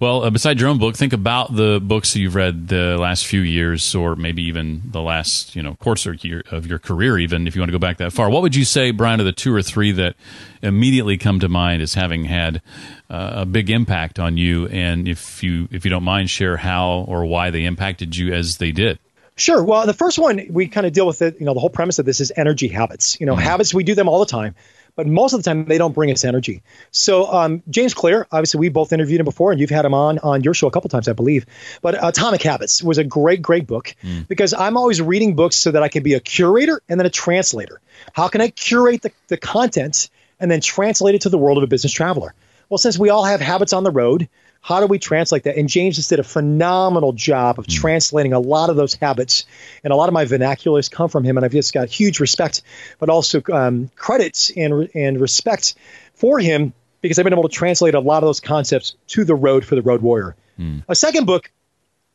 Well, 0.00 0.22
uh, 0.22 0.30
beside 0.30 0.60
your 0.60 0.68
own 0.68 0.78
book, 0.78 0.94
think 0.94 1.12
about 1.12 1.54
the 1.54 1.80
books 1.82 2.12
that 2.12 2.20
you've 2.20 2.36
read 2.36 2.68
the 2.68 2.96
last 2.96 3.26
few 3.26 3.40
years, 3.40 3.96
or 3.96 4.14
maybe 4.14 4.44
even 4.44 4.82
the 4.84 5.00
last 5.00 5.56
you 5.56 5.62
know 5.62 5.74
course 5.74 6.06
of 6.06 6.22
your, 6.24 6.44
of 6.52 6.66
your 6.68 6.78
career, 6.78 7.18
even 7.18 7.48
if 7.48 7.56
you 7.56 7.60
want 7.60 7.68
to 7.68 7.72
go 7.72 7.80
back 7.80 7.96
that 7.96 8.12
far. 8.12 8.30
What 8.30 8.42
would 8.42 8.54
you 8.54 8.64
say, 8.64 8.92
Brian, 8.92 9.20
are 9.20 9.24
the 9.24 9.32
two 9.32 9.52
or 9.52 9.60
three 9.60 9.90
that 9.92 10.14
immediately 10.62 11.18
come 11.18 11.40
to 11.40 11.48
mind 11.48 11.82
as 11.82 11.94
having 11.94 12.24
had 12.24 12.62
uh, 13.10 13.30
a 13.38 13.46
big 13.46 13.70
impact 13.70 14.20
on 14.20 14.36
you? 14.36 14.68
And 14.68 15.08
if 15.08 15.42
you 15.42 15.68
if 15.72 15.84
you 15.84 15.90
don't 15.90 16.04
mind, 16.04 16.30
share 16.30 16.56
how 16.56 17.04
or 17.08 17.26
why 17.26 17.50
they 17.50 17.64
impacted 17.64 18.16
you 18.16 18.32
as 18.32 18.58
they 18.58 18.70
did. 18.70 19.00
Sure. 19.34 19.62
Well, 19.64 19.84
the 19.86 19.94
first 19.94 20.18
one 20.18 20.46
we 20.50 20.68
kind 20.68 20.86
of 20.86 20.92
deal 20.92 21.08
with 21.08 21.22
it. 21.22 21.40
You 21.40 21.46
know, 21.46 21.54
the 21.54 21.60
whole 21.60 21.70
premise 21.70 21.98
of 21.98 22.06
this 22.06 22.20
is 22.20 22.32
energy 22.36 22.68
habits. 22.68 23.18
You 23.18 23.26
know, 23.26 23.34
mm-hmm. 23.34 23.42
habits 23.42 23.74
we 23.74 23.82
do 23.82 23.96
them 23.96 24.08
all 24.08 24.20
the 24.20 24.26
time 24.26 24.54
but 24.98 25.06
most 25.06 25.32
of 25.32 25.38
the 25.38 25.48
time 25.48 25.64
they 25.66 25.78
don't 25.78 25.94
bring 25.94 26.10
us 26.10 26.24
energy. 26.24 26.60
So 26.90 27.32
um, 27.32 27.62
James 27.70 27.94
Clear, 27.94 28.26
obviously 28.32 28.58
we 28.58 28.68
both 28.68 28.92
interviewed 28.92 29.20
him 29.20 29.24
before, 29.24 29.52
and 29.52 29.60
you've 29.60 29.70
had 29.70 29.84
him 29.84 29.94
on 29.94 30.18
on 30.18 30.42
your 30.42 30.54
show 30.54 30.66
a 30.66 30.72
couple 30.72 30.90
times, 30.90 31.06
I 31.06 31.12
believe. 31.12 31.46
But 31.82 31.94
Atomic 32.02 32.42
Habits 32.42 32.82
was 32.82 32.98
a 32.98 33.04
great, 33.04 33.40
great 33.40 33.68
book 33.68 33.94
mm. 34.02 34.26
because 34.26 34.54
I'm 34.54 34.76
always 34.76 35.00
reading 35.00 35.36
books 35.36 35.54
so 35.54 35.70
that 35.70 35.84
I 35.84 35.88
can 35.88 36.02
be 36.02 36.14
a 36.14 36.20
curator 36.20 36.82
and 36.88 36.98
then 36.98 37.06
a 37.06 37.10
translator. 37.10 37.80
How 38.12 38.26
can 38.26 38.40
I 38.40 38.48
curate 38.48 39.02
the, 39.02 39.12
the 39.28 39.36
content 39.36 40.10
and 40.40 40.50
then 40.50 40.60
translate 40.60 41.14
it 41.14 41.20
to 41.20 41.28
the 41.28 41.38
world 41.38 41.58
of 41.58 41.62
a 41.62 41.68
business 41.68 41.92
traveler? 41.92 42.34
Well, 42.68 42.78
since 42.78 42.98
we 42.98 43.08
all 43.08 43.24
have 43.24 43.40
habits 43.40 43.72
on 43.72 43.84
the 43.84 43.92
road, 43.92 44.28
how 44.60 44.80
do 44.80 44.86
we 44.86 44.98
translate 44.98 45.44
that? 45.44 45.56
And 45.56 45.68
James 45.68 45.96
just 45.96 46.10
did 46.10 46.18
a 46.18 46.24
phenomenal 46.24 47.12
job 47.12 47.58
of 47.58 47.66
mm. 47.66 47.74
translating 47.74 48.32
a 48.32 48.40
lot 48.40 48.70
of 48.70 48.76
those 48.76 48.94
habits. 48.94 49.44
And 49.84 49.92
a 49.92 49.96
lot 49.96 50.08
of 50.08 50.12
my 50.12 50.24
vernaculars 50.24 50.90
come 50.90 51.08
from 51.08 51.24
him. 51.24 51.36
And 51.36 51.44
I've 51.44 51.52
just 51.52 51.72
got 51.72 51.88
huge 51.88 52.20
respect, 52.20 52.62
but 52.98 53.08
also 53.08 53.42
um, 53.52 53.90
credits 53.96 54.50
and, 54.56 54.90
and 54.94 55.20
respect 55.20 55.74
for 56.14 56.38
him 56.38 56.72
because 57.00 57.18
I've 57.18 57.24
been 57.24 57.32
able 57.32 57.48
to 57.48 57.54
translate 57.54 57.94
a 57.94 58.00
lot 58.00 58.22
of 58.22 58.28
those 58.28 58.40
concepts 58.40 58.96
to 59.08 59.24
the 59.24 59.34
road 59.34 59.64
for 59.64 59.74
the 59.74 59.82
road 59.82 60.02
warrior. 60.02 60.34
Mm. 60.58 60.82
A 60.88 60.94
second 60.94 61.26
book 61.26 61.50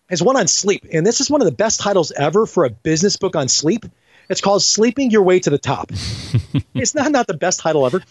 is 0.10 0.22
one 0.22 0.38
on 0.38 0.48
sleep. 0.48 0.86
And 0.92 1.06
this 1.06 1.22
is 1.22 1.32
one 1.32 1.42
of 1.42 1.46
the 1.46 1.54
best 1.54 1.80
titles 1.80 2.12
ever 2.12 2.46
for 2.46 2.66
a 2.66 2.70
business 2.70 3.18
book 3.18 3.36
on 3.36 3.48
sleep 3.48 3.86
it's 4.30 4.42
called 4.42 4.62
Sleeping 4.62 5.12
Your 5.12 5.24
Way 5.24 5.40
to 5.40 5.50
the 5.50 5.58
Top. 5.58 5.92
it's 6.74 6.96
not, 6.96 7.12
not 7.12 7.28
the 7.28 7.34
best 7.34 7.60
title 7.60 7.86
ever. 7.86 8.02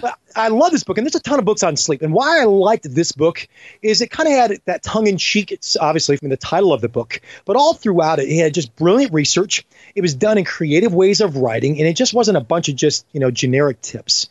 But 0.00 0.18
I 0.36 0.48
love 0.48 0.72
this 0.72 0.84
book, 0.84 0.98
and 0.98 1.06
there's 1.06 1.14
a 1.14 1.20
ton 1.20 1.38
of 1.38 1.44
books 1.44 1.62
on 1.62 1.76
sleep. 1.76 2.02
And 2.02 2.12
why 2.12 2.40
I 2.40 2.44
liked 2.44 2.92
this 2.92 3.12
book 3.12 3.46
is 3.82 4.00
it 4.00 4.10
kind 4.10 4.28
of 4.28 4.34
had 4.34 4.60
that 4.66 4.82
tongue 4.82 5.06
in 5.06 5.18
cheek, 5.18 5.52
it's 5.52 5.76
obviously 5.76 6.16
from 6.16 6.28
the 6.28 6.36
title 6.36 6.72
of 6.72 6.80
the 6.80 6.88
book, 6.88 7.20
but 7.44 7.56
all 7.56 7.74
throughout 7.74 8.18
it, 8.18 8.28
it 8.28 8.38
had 8.38 8.54
just 8.54 8.74
brilliant 8.76 9.12
research. 9.12 9.66
It 9.94 10.02
was 10.02 10.14
done 10.14 10.38
in 10.38 10.44
creative 10.44 10.94
ways 10.94 11.20
of 11.20 11.36
writing, 11.36 11.78
and 11.78 11.88
it 11.88 11.96
just 11.96 12.14
wasn't 12.14 12.36
a 12.36 12.42
bunch 12.42 12.68
of 12.68 12.76
just, 12.76 13.06
you 13.12 13.20
know, 13.20 13.30
generic 13.30 13.80
tips. 13.80 14.28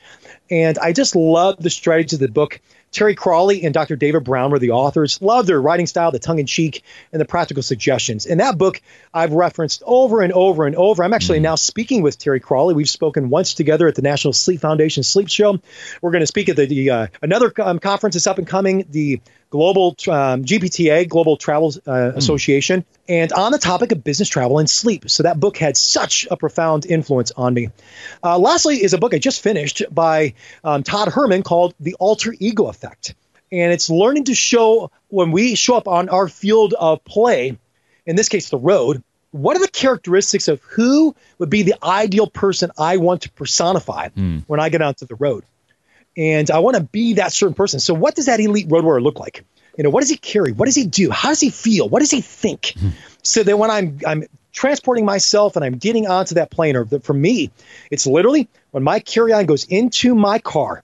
And 0.50 0.78
I 0.80 0.94
just 0.94 1.16
love 1.16 1.62
the 1.62 1.70
strategy 1.70 2.16
of 2.16 2.22
the 2.22 2.28
book. 2.30 2.62
Terry 2.92 3.16
Cralle 3.16 3.64
and 3.64 3.74
Dr. 3.74 3.96
David 3.96 4.24
Brown 4.24 4.52
were 4.52 4.60
the 4.60 4.72
authors. 4.72 5.22
Love 5.22 5.46
their 5.46 5.62
writing 5.62 5.88
style, 5.88 6.12
the 6.12 6.20
tongue 6.20 6.40
in 6.40 6.46
cheek, 6.46 6.84
and 7.12 7.22
the 7.22 7.26
practical 7.26 7.64
suggestions. 7.64 8.26
And 8.26 8.40
that 8.40 8.58
book 8.58 8.82
I've 9.14 9.32
referenced 9.32 9.84
over 9.86 10.22
and 10.22 10.34
over 10.34 10.66
and 10.66 10.76
over. 10.76 11.04
I'm 11.04 11.14
actually 11.14 11.38
mm-hmm. 11.38 11.44
now 11.44 11.56
speaking 11.56 12.02
with 12.02 12.18
Terry 12.18 12.40
Cralle. 12.40 12.74
We've 12.74 12.90
spoken 12.90 13.30
once 13.30 13.54
together 13.54 13.88
at 13.88 13.96
the 13.96 14.02
National 14.02 14.34
Sleep 14.34 14.62
Foundation 14.62 15.04
Sleep 15.04 15.30
Show. 15.30 15.60
We're 16.02 16.12
going 16.12 16.22
to 16.22 16.28
speak 16.28 16.50
at 16.50 16.56
the, 16.56 16.66
the 16.66 16.90
uh, 16.90 17.08
another 17.22 17.52
um, 17.62 17.80
conference 17.80 18.16
that's 18.16 18.28
up 18.28 18.38
and 18.38 18.48
coming, 18.48 18.86
the 18.90 19.22
Global 19.50 19.96
um, 20.08 20.46
GBTA, 20.46 21.10
Global 21.10 21.38
Travel 21.38 21.70
uh, 21.88 21.92
mm. 21.92 22.16
Association, 22.16 22.86
and 23.08 23.34
on 23.34 23.52
the 23.52 23.58
topic 23.58 23.92
of 23.92 24.04
business 24.04 24.30
travel 24.30 24.60
and 24.60 24.70
sleep. 24.70 25.10
So 25.10 25.24
that 25.24 25.40
book 25.40 25.58
had 25.58 25.76
such 25.76 26.28
a 26.30 26.38
profound 26.38 26.86
influence 26.86 27.32
on 27.32 27.54
me. 27.54 27.70
Uh, 28.24 28.38
lastly, 28.38 28.84
is 28.84 28.94
a 28.94 28.98
book 28.98 29.14
I 29.14 29.20
just 29.20 29.42
finished 29.42 29.84
by 29.90 30.36
um, 30.64 30.84
Todd 30.84 31.10
Herman 31.10 31.44
called 31.44 31.74
The 31.80 31.96
Alter 31.96 32.36
Ego 32.40 32.68
Effect. 32.68 33.16
And 33.52 33.74
it's 33.74 33.90
learning 33.90 34.26
to 34.26 34.36
show 34.36 34.92
when 35.08 35.32
we 35.32 35.56
show 35.56 35.76
up 35.76 35.88
on 35.88 36.10
our 36.10 36.28
field 36.28 36.74
of 36.74 37.04
play, 37.04 37.58
in 38.06 38.16
this 38.16 38.30
case, 38.30 38.50
the 38.50 38.60
road, 38.60 39.04
what 39.32 39.58
are 39.58 39.60
the 39.60 39.68
characteristics 39.68 40.48
of 40.48 40.62
who 40.62 41.16
would 41.38 41.50
be 41.50 41.64
the 41.64 41.76
ideal 41.84 42.28
person 42.28 42.72
I 42.78 42.98
want 42.98 43.24
to 43.24 43.32
personify 43.32 44.10
mm. 44.10 44.44
when 44.48 44.60
I 44.60 44.70
get 44.70 44.82
onto 44.82 45.06
the 45.06 45.16
road? 45.16 45.44
And 46.20 46.52
I 46.52 46.60
want 46.60 46.76
to 46.76 46.84
be 46.84 47.14
that 47.14 47.32
certain 47.32 47.54
person. 47.54 47.80
So, 47.80 47.94
what 47.94 48.14
does 48.14 48.26
that 48.26 48.42
elite 48.42 48.68
road 48.70 48.84
warrior 48.84 49.02
look 49.02 49.20
like? 49.20 49.46
You 49.78 49.86
know, 49.86 49.90
what 49.90 50.02
does 50.02 50.10
he 50.10 50.18
carry? 50.18 50.52
What 50.52 50.66
does 50.66 50.76
he 50.76 50.86
do? 50.86 51.10
How 51.10 51.30
does 51.30 51.40
he 51.40 51.50
feel? 51.50 51.88
What 51.88 52.00
does 52.00 52.12
he 52.12 52.20
think? 52.20 52.74
Mm-hmm. 52.76 52.90
So 53.24 53.44
that 53.44 53.58
when 53.58 53.72
I'm 53.72 54.00
I'm 54.06 54.24
transporting 54.52 55.06
myself 55.06 55.56
and 55.56 55.64
I'm 55.64 55.78
getting 55.78 56.08
onto 56.08 56.36
that 56.36 56.52
plane, 56.52 56.76
or 56.76 56.84
the, 56.84 57.00
for 57.00 57.14
me, 57.14 57.52
it's 57.90 58.06
literally 58.06 58.50
when 58.72 58.84
my 58.84 59.00
carry-on 59.00 59.46
goes 59.46 59.64
into 59.64 60.14
my 60.14 60.40
car, 60.40 60.84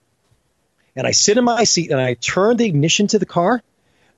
and 0.96 1.06
I 1.06 1.10
sit 1.10 1.36
in 1.36 1.44
my 1.44 1.64
seat 1.64 1.90
and 1.90 2.00
I 2.00 2.14
turn 2.14 2.56
the 2.56 2.64
ignition 2.64 3.06
to 3.08 3.18
the 3.18 3.26
car. 3.26 3.62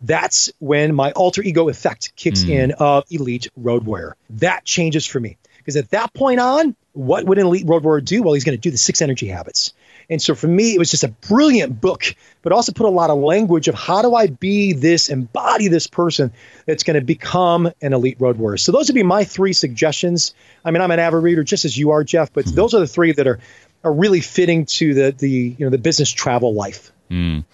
That's 0.01 0.53
when 0.61 0.95
my 0.95 1.11
alter 1.11 1.43
ego 1.43 1.69
effect 1.69 2.15
kicks 2.15 2.45
mm. 2.45 2.51
in 2.51 2.73
of 2.79 3.05
elite 3.11 3.49
road 3.57 3.85
warrior. 3.85 4.15
That 4.31 4.65
changes 4.65 5.05
for 5.05 5.19
me 5.19 5.37
because 5.59 5.75
at 5.75 5.91
that 5.91 6.15
point 6.15 6.39
on, 6.39 6.77
what 6.93 7.25
would 7.25 7.39
an 7.39 7.47
elite 7.47 7.67
road 7.67 7.83
warrior 7.83 8.01
do? 8.01 8.23
Well, 8.23 8.35
he's 8.35 8.45
going 8.45 8.57
to 8.57 8.61
do 8.61 8.71
the 8.71 8.79
six 8.79 9.03
energy 9.03 9.27
habits. 9.27 9.73
And 10.11 10.23
so 10.23 10.35
for 10.35 10.49
me, 10.49 10.75
it 10.75 10.79
was 10.79 10.91
just 10.91 11.05
a 11.05 11.09
brilliant 11.09 11.81
book, 11.81 12.15
but 12.43 12.53
also 12.53 12.73
put 12.73 12.87
a 12.87 12.91
lot 12.91 13.11
of 13.11 13.19
language 13.19 13.69
of 13.69 13.75
how 13.75 14.01
do 14.01 14.15
I 14.15 14.29
be 14.29 14.73
this, 14.73 15.09
embody 15.09 15.69
this 15.69 15.87
person 15.87 16.33
that's 16.67 16.83
going 16.83 16.95
to 16.95 17.05
become 17.05 17.71
an 17.83 17.93
elite 17.93 18.17
road 18.19 18.39
warrior. 18.39 18.57
So 18.57 18.73
those 18.73 18.89
would 18.89 18.95
be 18.95 19.03
my 19.03 19.25
three 19.25 19.53
suggestions. 19.53 20.35
I 20.65 20.71
mean, 20.71 20.81
I'm 20.81 20.91
an 20.91 20.99
avid 20.99 21.23
reader 21.23 21.45
just 21.45 21.65
as 21.65 21.77
you 21.77 21.91
are, 21.91 22.05
Jeff, 22.05 22.33
but 22.33 22.47
mm-hmm. 22.47 22.55
those 22.55 22.75
are 22.75 22.81
the 22.81 22.87
three 22.87 23.13
that 23.13 23.27
are 23.27 23.39
are 23.85 23.93
really 23.93 24.21
fitting 24.21 24.67
to 24.67 24.93
the 24.93 25.13
the 25.13 25.31
you 25.31 25.65
know 25.65 25.71
the 25.71 25.79
business 25.79 26.11
travel 26.11 26.55
life. 26.55 26.93
Mm. 27.11 27.45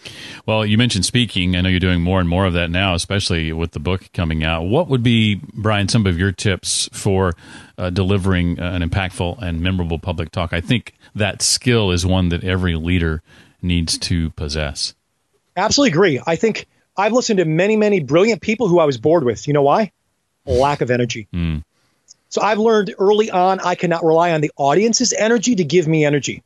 Well, 0.46 0.66
you 0.66 0.76
mentioned 0.76 1.04
speaking. 1.04 1.56
I 1.56 1.60
know 1.60 1.68
you're 1.68 1.80
doing 1.80 2.00
more 2.00 2.20
and 2.20 2.28
more 2.28 2.46
of 2.46 2.52
that 2.54 2.70
now, 2.70 2.94
especially 2.94 3.52
with 3.52 3.72
the 3.72 3.80
book 3.80 4.10
coming 4.12 4.42
out. 4.42 4.64
What 4.64 4.88
would 4.88 5.02
be, 5.02 5.40
Brian, 5.52 5.88
some 5.88 6.06
of 6.06 6.18
your 6.18 6.32
tips 6.32 6.88
for 6.92 7.34
uh, 7.78 7.90
delivering 7.90 8.58
an 8.58 8.88
impactful 8.88 9.40
and 9.40 9.60
memorable 9.60 9.98
public 9.98 10.32
talk? 10.32 10.52
I 10.52 10.60
think 10.60 10.94
that 11.14 11.42
skill 11.42 11.90
is 11.90 12.04
one 12.04 12.30
that 12.30 12.42
every 12.44 12.74
leader 12.74 13.22
needs 13.62 13.96
to 13.98 14.30
possess. 14.30 14.94
Absolutely 15.56 15.90
agree. 15.90 16.20
I 16.26 16.36
think 16.36 16.66
I've 16.96 17.12
listened 17.12 17.38
to 17.38 17.44
many, 17.44 17.76
many 17.76 18.00
brilliant 18.00 18.42
people 18.42 18.68
who 18.68 18.78
I 18.78 18.84
was 18.84 18.98
bored 18.98 19.24
with. 19.24 19.46
You 19.46 19.54
know 19.54 19.62
why? 19.62 19.92
Lack 20.46 20.80
of 20.80 20.90
energy. 20.90 21.28
Mm. 21.32 21.62
So 22.28 22.42
I've 22.42 22.58
learned 22.58 22.94
early 22.98 23.30
on 23.30 23.60
I 23.60 23.76
cannot 23.76 24.04
rely 24.04 24.32
on 24.32 24.40
the 24.40 24.50
audience's 24.56 25.12
energy 25.12 25.54
to 25.54 25.64
give 25.64 25.86
me 25.86 26.04
energy. 26.04 26.42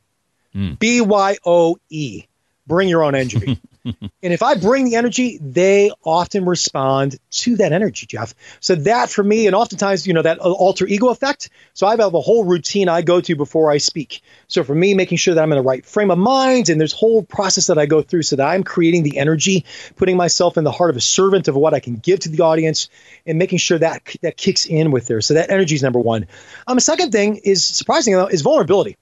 Mm. 0.55 0.77
B 0.79 1.01
Y 1.01 1.37
O 1.45 1.77
E. 1.89 2.25
Bring 2.69 2.87
your 2.87 3.03
own 3.03 3.15
energy. 3.15 3.59
and 3.85 4.11
if 4.21 4.43
I 4.43 4.55
bring 4.55 4.85
the 4.85 4.95
energy, 4.95 5.39
they 5.41 5.91
often 6.03 6.45
respond 6.45 7.17
to 7.31 7.57
that 7.57 7.73
energy, 7.73 8.05
Jeff. 8.05 8.35
So 8.59 8.75
that 8.75 9.09
for 9.09 9.23
me, 9.23 9.47
and 9.47 9.55
oftentimes, 9.55 10.05
you 10.05 10.13
know, 10.13 10.21
that 10.21 10.37
alter 10.37 10.85
ego 10.85 11.09
effect. 11.09 11.49
So 11.73 11.87
I 11.87 11.91
have 11.91 12.13
a 12.13 12.21
whole 12.21 12.43
routine 12.45 12.87
I 12.87 13.01
go 13.01 13.21
to 13.21 13.35
before 13.35 13.71
I 13.71 13.79
speak. 13.79 14.21
So 14.47 14.63
for 14.63 14.75
me, 14.75 14.93
making 14.93 15.17
sure 15.17 15.33
that 15.33 15.41
I'm 15.41 15.51
in 15.51 15.57
the 15.57 15.63
right 15.63 15.83
frame 15.83 16.11
of 16.11 16.19
mind, 16.19 16.69
and 16.69 16.79
there's 16.79 16.93
whole 16.93 17.23
process 17.23 17.67
that 17.67 17.79
I 17.79 17.87
go 17.87 18.03
through 18.03 18.21
so 18.21 18.35
that 18.35 18.47
I'm 18.47 18.63
creating 18.63 19.01
the 19.01 19.17
energy, 19.17 19.65
putting 19.95 20.15
myself 20.15 20.57
in 20.57 20.63
the 20.63 20.71
heart 20.71 20.91
of 20.91 20.95
a 20.95 21.01
servant 21.01 21.47
of 21.47 21.55
what 21.55 21.73
I 21.73 21.79
can 21.79 21.95
give 21.95 22.19
to 22.21 22.29
the 22.29 22.43
audience, 22.43 22.89
and 23.25 23.39
making 23.39 23.57
sure 23.57 23.79
that 23.79 24.15
that 24.21 24.37
kicks 24.37 24.67
in 24.67 24.91
with 24.91 25.07
there. 25.07 25.21
So 25.21 25.33
that 25.33 25.49
energy 25.49 25.73
is 25.73 25.81
number 25.81 25.99
one. 25.99 26.27
Um, 26.67 26.77
a 26.77 26.81
second 26.81 27.11
thing 27.11 27.37
is 27.37 27.65
surprising 27.65 28.13
though 28.13 28.27
is 28.27 28.43
vulnerability 28.43 28.95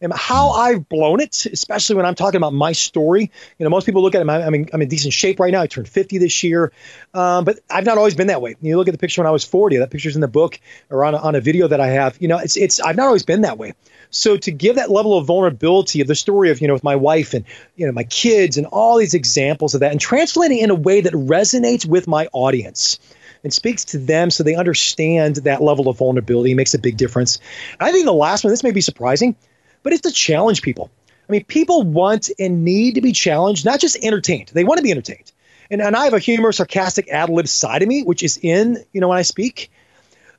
and 0.00 0.12
how 0.12 0.50
I've 0.50 0.88
blown 0.88 1.20
it, 1.20 1.46
especially 1.46 1.96
when 1.96 2.06
I'm 2.06 2.14
talking 2.14 2.36
about 2.36 2.52
my 2.52 2.72
story. 2.72 3.30
You 3.58 3.64
know, 3.64 3.70
most 3.70 3.84
people 3.86 4.02
look 4.02 4.14
at 4.14 4.22
it. 4.22 4.28
I 4.28 4.50
mean, 4.50 4.68
I'm 4.72 4.82
in 4.82 4.88
decent 4.88 5.12
shape 5.12 5.40
right 5.40 5.52
now. 5.52 5.60
I 5.60 5.66
turned 5.66 5.88
50 5.88 6.18
this 6.18 6.42
year, 6.42 6.72
um, 7.14 7.44
but 7.44 7.58
I've 7.70 7.84
not 7.84 7.98
always 7.98 8.14
been 8.14 8.28
that 8.28 8.40
way. 8.40 8.56
You 8.60 8.76
look 8.76 8.88
at 8.88 8.92
the 8.92 8.98
picture 8.98 9.20
when 9.20 9.26
I 9.26 9.32
was 9.32 9.44
40. 9.44 9.78
That 9.78 9.90
picture's 9.90 10.14
in 10.14 10.20
the 10.20 10.28
book 10.28 10.60
or 10.90 11.04
on 11.04 11.14
a, 11.14 11.18
on 11.18 11.34
a 11.34 11.40
video 11.40 11.68
that 11.68 11.80
I 11.80 11.88
have. 11.88 12.16
You 12.20 12.28
know, 12.28 12.38
it's 12.38 12.56
it's 12.56 12.80
I've 12.80 12.96
not 12.96 13.06
always 13.06 13.24
been 13.24 13.42
that 13.42 13.58
way. 13.58 13.74
So 14.10 14.36
to 14.36 14.50
give 14.50 14.76
that 14.76 14.90
level 14.90 15.18
of 15.18 15.26
vulnerability 15.26 16.00
of 16.00 16.06
the 16.06 16.14
story 16.14 16.50
of 16.50 16.60
you 16.60 16.68
know 16.68 16.74
with 16.74 16.84
my 16.84 16.96
wife 16.96 17.34
and 17.34 17.44
you 17.76 17.86
know 17.86 17.92
my 17.92 18.04
kids 18.04 18.56
and 18.56 18.66
all 18.66 18.98
these 18.98 19.14
examples 19.14 19.74
of 19.74 19.80
that 19.80 19.92
and 19.92 20.00
translating 20.00 20.58
in 20.58 20.70
a 20.70 20.74
way 20.74 21.00
that 21.00 21.12
resonates 21.12 21.86
with 21.86 22.06
my 22.06 22.28
audience 22.32 22.98
and 23.44 23.52
speaks 23.52 23.84
to 23.86 23.98
them 23.98 24.30
so 24.30 24.42
they 24.42 24.54
understand 24.54 25.36
that 25.36 25.62
level 25.62 25.88
of 25.88 25.98
vulnerability 25.98 26.54
makes 26.54 26.74
a 26.74 26.78
big 26.78 26.96
difference. 26.96 27.38
I 27.78 27.92
think 27.92 28.04
the 28.04 28.12
last 28.12 28.44
one, 28.44 28.50
this 28.50 28.64
may 28.64 28.72
be 28.72 28.80
surprising, 28.80 29.36
but 29.82 29.92
it's 29.92 30.02
to 30.02 30.12
challenge 30.12 30.62
people. 30.62 30.90
I 31.28 31.32
mean, 31.32 31.44
people 31.44 31.82
want 31.82 32.30
and 32.38 32.64
need 32.64 32.94
to 32.94 33.00
be 33.00 33.12
challenged, 33.12 33.64
not 33.64 33.80
just 33.80 33.96
entertained. 34.02 34.50
They 34.52 34.64
want 34.64 34.78
to 34.78 34.82
be 34.82 34.90
entertained. 34.90 35.30
And, 35.70 35.82
and 35.82 35.94
I 35.94 36.04
have 36.04 36.14
a 36.14 36.18
humor, 36.18 36.52
sarcastic, 36.52 37.08
ad 37.08 37.28
lib 37.28 37.48
side 37.48 37.82
of 37.82 37.88
me, 37.88 38.02
which 38.02 38.22
is 38.22 38.38
in, 38.40 38.82
you 38.92 39.00
know, 39.00 39.08
when 39.08 39.18
I 39.18 39.22
speak. 39.22 39.70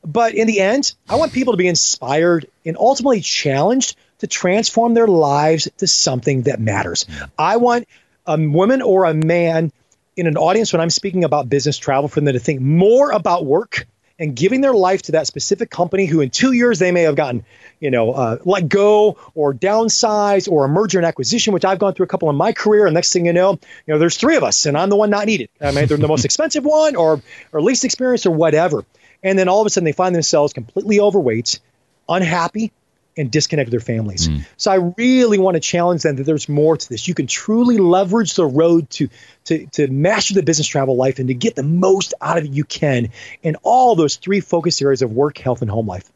But 0.03 0.33
in 0.33 0.47
the 0.47 0.59
end, 0.59 0.95
I 1.07 1.17
want 1.17 1.33
people 1.33 1.53
to 1.53 1.57
be 1.57 1.67
inspired 1.67 2.47
and 2.65 2.77
ultimately 2.77 3.21
challenged 3.21 3.95
to 4.19 4.27
transform 4.27 4.93
their 4.93 5.07
lives 5.07 5.69
to 5.77 5.87
something 5.87 6.43
that 6.43 6.59
matters. 6.59 7.05
I 7.37 7.57
want 7.57 7.87
a 8.25 8.37
woman 8.37 8.81
or 8.81 9.05
a 9.05 9.13
man 9.13 9.71
in 10.15 10.27
an 10.27 10.37
audience 10.37 10.73
when 10.73 10.81
I'm 10.81 10.89
speaking 10.89 11.23
about 11.23 11.49
business 11.49 11.77
travel 11.77 12.09
for 12.09 12.21
them 12.21 12.33
to 12.33 12.39
think 12.39 12.61
more 12.61 13.11
about 13.11 13.45
work 13.45 13.87
and 14.19 14.35
giving 14.35 14.59
their 14.61 14.73
life 14.73 15.01
to 15.03 15.13
that 15.13 15.25
specific 15.25 15.69
company 15.69 16.05
who 16.05 16.19
in 16.19 16.29
two 16.29 16.51
years 16.51 16.77
they 16.77 16.91
may 16.91 17.03
have 17.03 17.15
gotten, 17.15 17.45
you 17.79 17.89
know, 17.89 18.11
uh, 18.11 18.37
let 18.43 18.67
go 18.67 19.17
or 19.33 19.53
downsize 19.53 20.51
or 20.51 20.65
a 20.65 20.67
merger 20.67 20.99
and 20.99 21.05
acquisition, 21.05 21.53
which 21.53 21.63
I've 21.63 21.79
gone 21.79 21.93
through 21.93 22.03
a 22.03 22.07
couple 22.07 22.29
in 22.29 22.35
my 22.35 22.51
career. 22.51 22.85
And 22.85 22.93
next 22.93 23.13
thing 23.13 23.25
you 23.25 23.33
know, 23.33 23.53
you 23.53 23.93
know, 23.93 23.97
there's 23.97 24.17
three 24.17 24.35
of 24.35 24.43
us 24.43 24.65
and 24.65 24.77
I'm 24.77 24.89
the 24.89 24.97
one 24.97 25.09
not 25.09 25.25
needed. 25.25 25.49
I 25.61 25.71
mean, 25.71 25.85
they're 25.87 25.97
the 25.97 26.07
most 26.07 26.25
expensive 26.29 26.65
one 26.65 26.97
or, 26.97 27.21
or 27.53 27.61
least 27.61 27.85
experienced 27.85 28.25
or 28.25 28.31
whatever. 28.31 28.83
And 29.23 29.39
then 29.39 29.47
all 29.47 29.61
of 29.61 29.67
a 29.67 29.69
sudden 29.69 29.85
they 29.85 29.93
find 29.93 30.13
themselves 30.13 30.53
completely 30.53 30.99
overweight, 30.99 31.59
unhappy, 32.07 32.71
and 33.19 33.29
disconnect 33.29 33.67
with 33.67 33.71
their 33.71 33.79
families. 33.79 34.29
Mm. 34.29 34.45
So 34.57 34.71
I 34.71 34.75
really 34.97 35.37
want 35.37 35.55
to 35.55 35.59
challenge 35.59 36.03
them 36.03 36.15
that 36.15 36.23
there's 36.23 36.47
more 36.47 36.77
to 36.77 36.89
this. 36.89 37.07
You 37.07 37.13
can 37.13 37.27
truly 37.27 37.77
leverage 37.77 38.33
the 38.35 38.45
road 38.45 38.89
to 38.91 39.09
to 39.45 39.67
to 39.67 39.87
master 39.87 40.33
the 40.33 40.43
business 40.43 40.67
travel 40.67 40.95
life 40.95 41.19
and 41.19 41.27
to 41.27 41.33
get 41.33 41.55
the 41.55 41.63
most 41.63 42.13
out 42.21 42.37
of 42.37 42.45
it 42.45 42.51
you 42.51 42.63
can 42.63 43.09
in 43.43 43.57
all 43.61 43.95
those 43.95 44.15
three 44.15 44.39
focus 44.39 44.81
areas 44.81 45.01
of 45.01 45.11
work, 45.11 45.37
health, 45.37 45.61
and 45.61 45.69
home 45.69 45.85
life. 45.85 46.09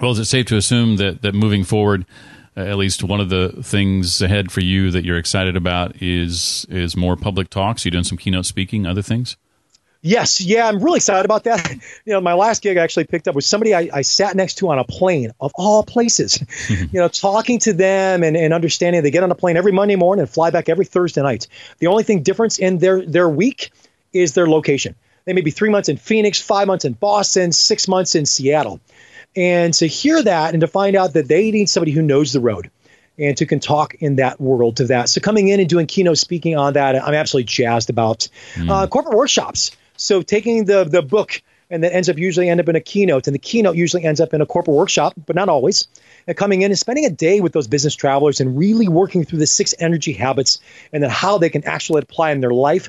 Well, 0.00 0.10
is 0.10 0.18
it 0.18 0.24
safe 0.26 0.46
to 0.46 0.56
assume 0.56 0.96
that 0.96 1.22
that 1.22 1.34
moving 1.34 1.64
forward, 1.64 2.04
uh, 2.56 2.60
at 2.60 2.76
least 2.76 3.04
one 3.04 3.20
of 3.20 3.30
the 3.30 3.60
things 3.62 4.20
ahead 4.20 4.50
for 4.50 4.60
you 4.60 4.90
that 4.90 5.04
you're 5.04 5.18
excited 5.18 5.56
about 5.56 6.02
is 6.02 6.66
is 6.68 6.96
more 6.96 7.16
public 7.16 7.50
talks? 7.50 7.84
You 7.84 7.92
doing 7.92 8.04
some 8.04 8.18
keynote 8.18 8.46
speaking, 8.46 8.84
other 8.84 9.02
things? 9.02 9.36
Yes, 10.00 10.40
yeah, 10.40 10.68
I'm 10.68 10.78
really 10.78 10.98
excited 10.98 11.24
about 11.24 11.44
that. 11.44 11.58
You 12.04 12.14
know, 12.14 12.20
my 12.22 12.32
last 12.32 12.62
gig 12.62 12.78
I 12.78 12.82
actually 12.82 13.04
picked 13.04 13.28
up 13.28 13.34
was 13.34 13.44
somebody 13.44 13.74
I, 13.74 13.90
I 13.92 14.00
sat 14.00 14.34
next 14.34 14.54
to 14.58 14.70
on 14.70 14.78
a 14.78 14.84
plane 14.84 15.32
of 15.40 15.52
all 15.56 15.82
places. 15.82 16.42
you 16.70 16.88
know, 16.94 17.08
talking 17.08 17.58
to 17.60 17.74
them 17.74 18.22
and, 18.22 18.34
and 18.34 18.54
understanding 18.54 19.02
they 19.02 19.10
get 19.10 19.22
on 19.22 19.30
a 19.30 19.34
plane 19.34 19.58
every 19.58 19.72
Monday 19.72 19.96
morning 19.96 20.22
and 20.22 20.30
fly 20.30 20.48
back 20.48 20.70
every 20.70 20.86
Thursday 20.86 21.20
night. 21.20 21.48
The 21.80 21.88
only 21.88 22.04
thing 22.04 22.22
difference 22.22 22.58
in 22.58 22.78
their 22.78 23.04
their 23.04 23.28
week 23.28 23.72
is 24.12 24.32
their 24.32 24.48
location. 24.48 24.94
They 25.26 25.34
may 25.34 25.42
be 25.42 25.50
three 25.50 25.68
months 25.68 25.90
in 25.90 25.98
Phoenix, 25.98 26.40
five 26.40 26.66
months 26.66 26.86
in 26.86 26.94
Boston, 26.94 27.52
six 27.52 27.86
months 27.88 28.14
in 28.14 28.24
Seattle. 28.24 28.80
And 29.36 29.74
to 29.74 29.86
hear 29.86 30.22
that 30.22 30.54
and 30.54 30.62
to 30.62 30.66
find 30.66 30.96
out 30.96 31.12
that 31.12 31.28
they 31.28 31.50
need 31.50 31.68
somebody 31.68 31.92
who 31.92 32.00
knows 32.00 32.32
the 32.32 32.40
road 32.40 32.70
and 33.18 33.38
who 33.38 33.44
can 33.44 33.60
talk 33.60 33.94
in 33.96 34.16
that 34.16 34.40
world 34.40 34.78
to 34.78 34.86
that. 34.86 35.10
So 35.10 35.20
coming 35.20 35.48
in 35.48 35.60
and 35.60 35.68
doing 35.68 35.86
keynote 35.86 36.16
speaking 36.18 36.56
on 36.56 36.72
that, 36.74 36.96
I'm 36.96 37.14
absolutely 37.14 37.48
jazzed 37.48 37.90
about. 37.90 38.28
Mm. 38.54 38.70
Uh, 38.70 38.86
corporate 38.86 39.16
workshops. 39.16 39.72
So 39.98 40.22
taking 40.22 40.64
the 40.64 40.84
the 40.84 41.02
book 41.02 41.42
and 41.70 41.84
that 41.84 41.94
ends 41.94 42.08
up 42.08 42.16
usually 42.16 42.48
end 42.48 42.60
up 42.60 42.68
in 42.68 42.76
a 42.76 42.80
keynote, 42.80 43.26
and 43.26 43.34
the 43.34 43.38
keynote 43.38 43.76
usually 43.76 44.04
ends 44.04 44.20
up 44.20 44.32
in 44.32 44.40
a 44.40 44.46
corporate 44.46 44.76
workshop, 44.76 45.12
but 45.26 45.36
not 45.36 45.48
always. 45.48 45.86
And 46.26 46.36
coming 46.36 46.62
in 46.62 46.70
and 46.70 46.78
spending 46.78 47.04
a 47.04 47.10
day 47.10 47.40
with 47.40 47.52
those 47.52 47.66
business 47.66 47.94
travelers 47.94 48.40
and 48.40 48.56
really 48.56 48.88
working 48.88 49.24
through 49.24 49.40
the 49.40 49.46
six 49.46 49.74
energy 49.78 50.12
habits 50.12 50.60
and 50.92 51.02
then 51.02 51.10
how 51.10 51.38
they 51.38 51.50
can 51.50 51.64
actually 51.64 52.00
apply 52.00 52.30
in 52.30 52.40
their 52.40 52.52
life. 52.52 52.88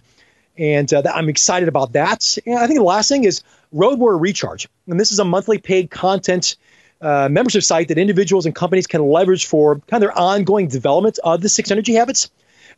And 0.58 0.94
uh, 0.94 1.04
I'm 1.14 1.30
excited 1.30 1.68
about 1.68 1.94
that. 1.94 2.38
And 2.46 2.58
I 2.58 2.68
think 2.68 2.80
the 2.80 2.86
last 2.86 3.10
thing 3.10 3.24
is 3.26 3.44
Road 3.72 4.00
Warrior 4.00 4.18
Recharge, 4.18 4.70
and 4.88 5.00
this 5.00 5.12
is 5.12 5.20
a 5.20 5.26
monthly 5.26 5.58
paid 5.58 5.92
content. 5.92 6.56
Uh, 7.02 7.30
membership 7.32 7.64
site 7.64 7.88
that 7.88 7.98
individuals 7.98 8.46
and 8.46 8.54
companies 8.54 8.86
can 8.86 9.02
leverage 9.02 9.46
for 9.46 9.76
kind 9.76 9.94
of 9.94 10.02
their 10.02 10.18
ongoing 10.20 10.68
development 10.68 11.18
of 11.24 11.40
the 11.40 11.48
six 11.48 11.72
energy 11.72 11.94
habits 11.94 12.30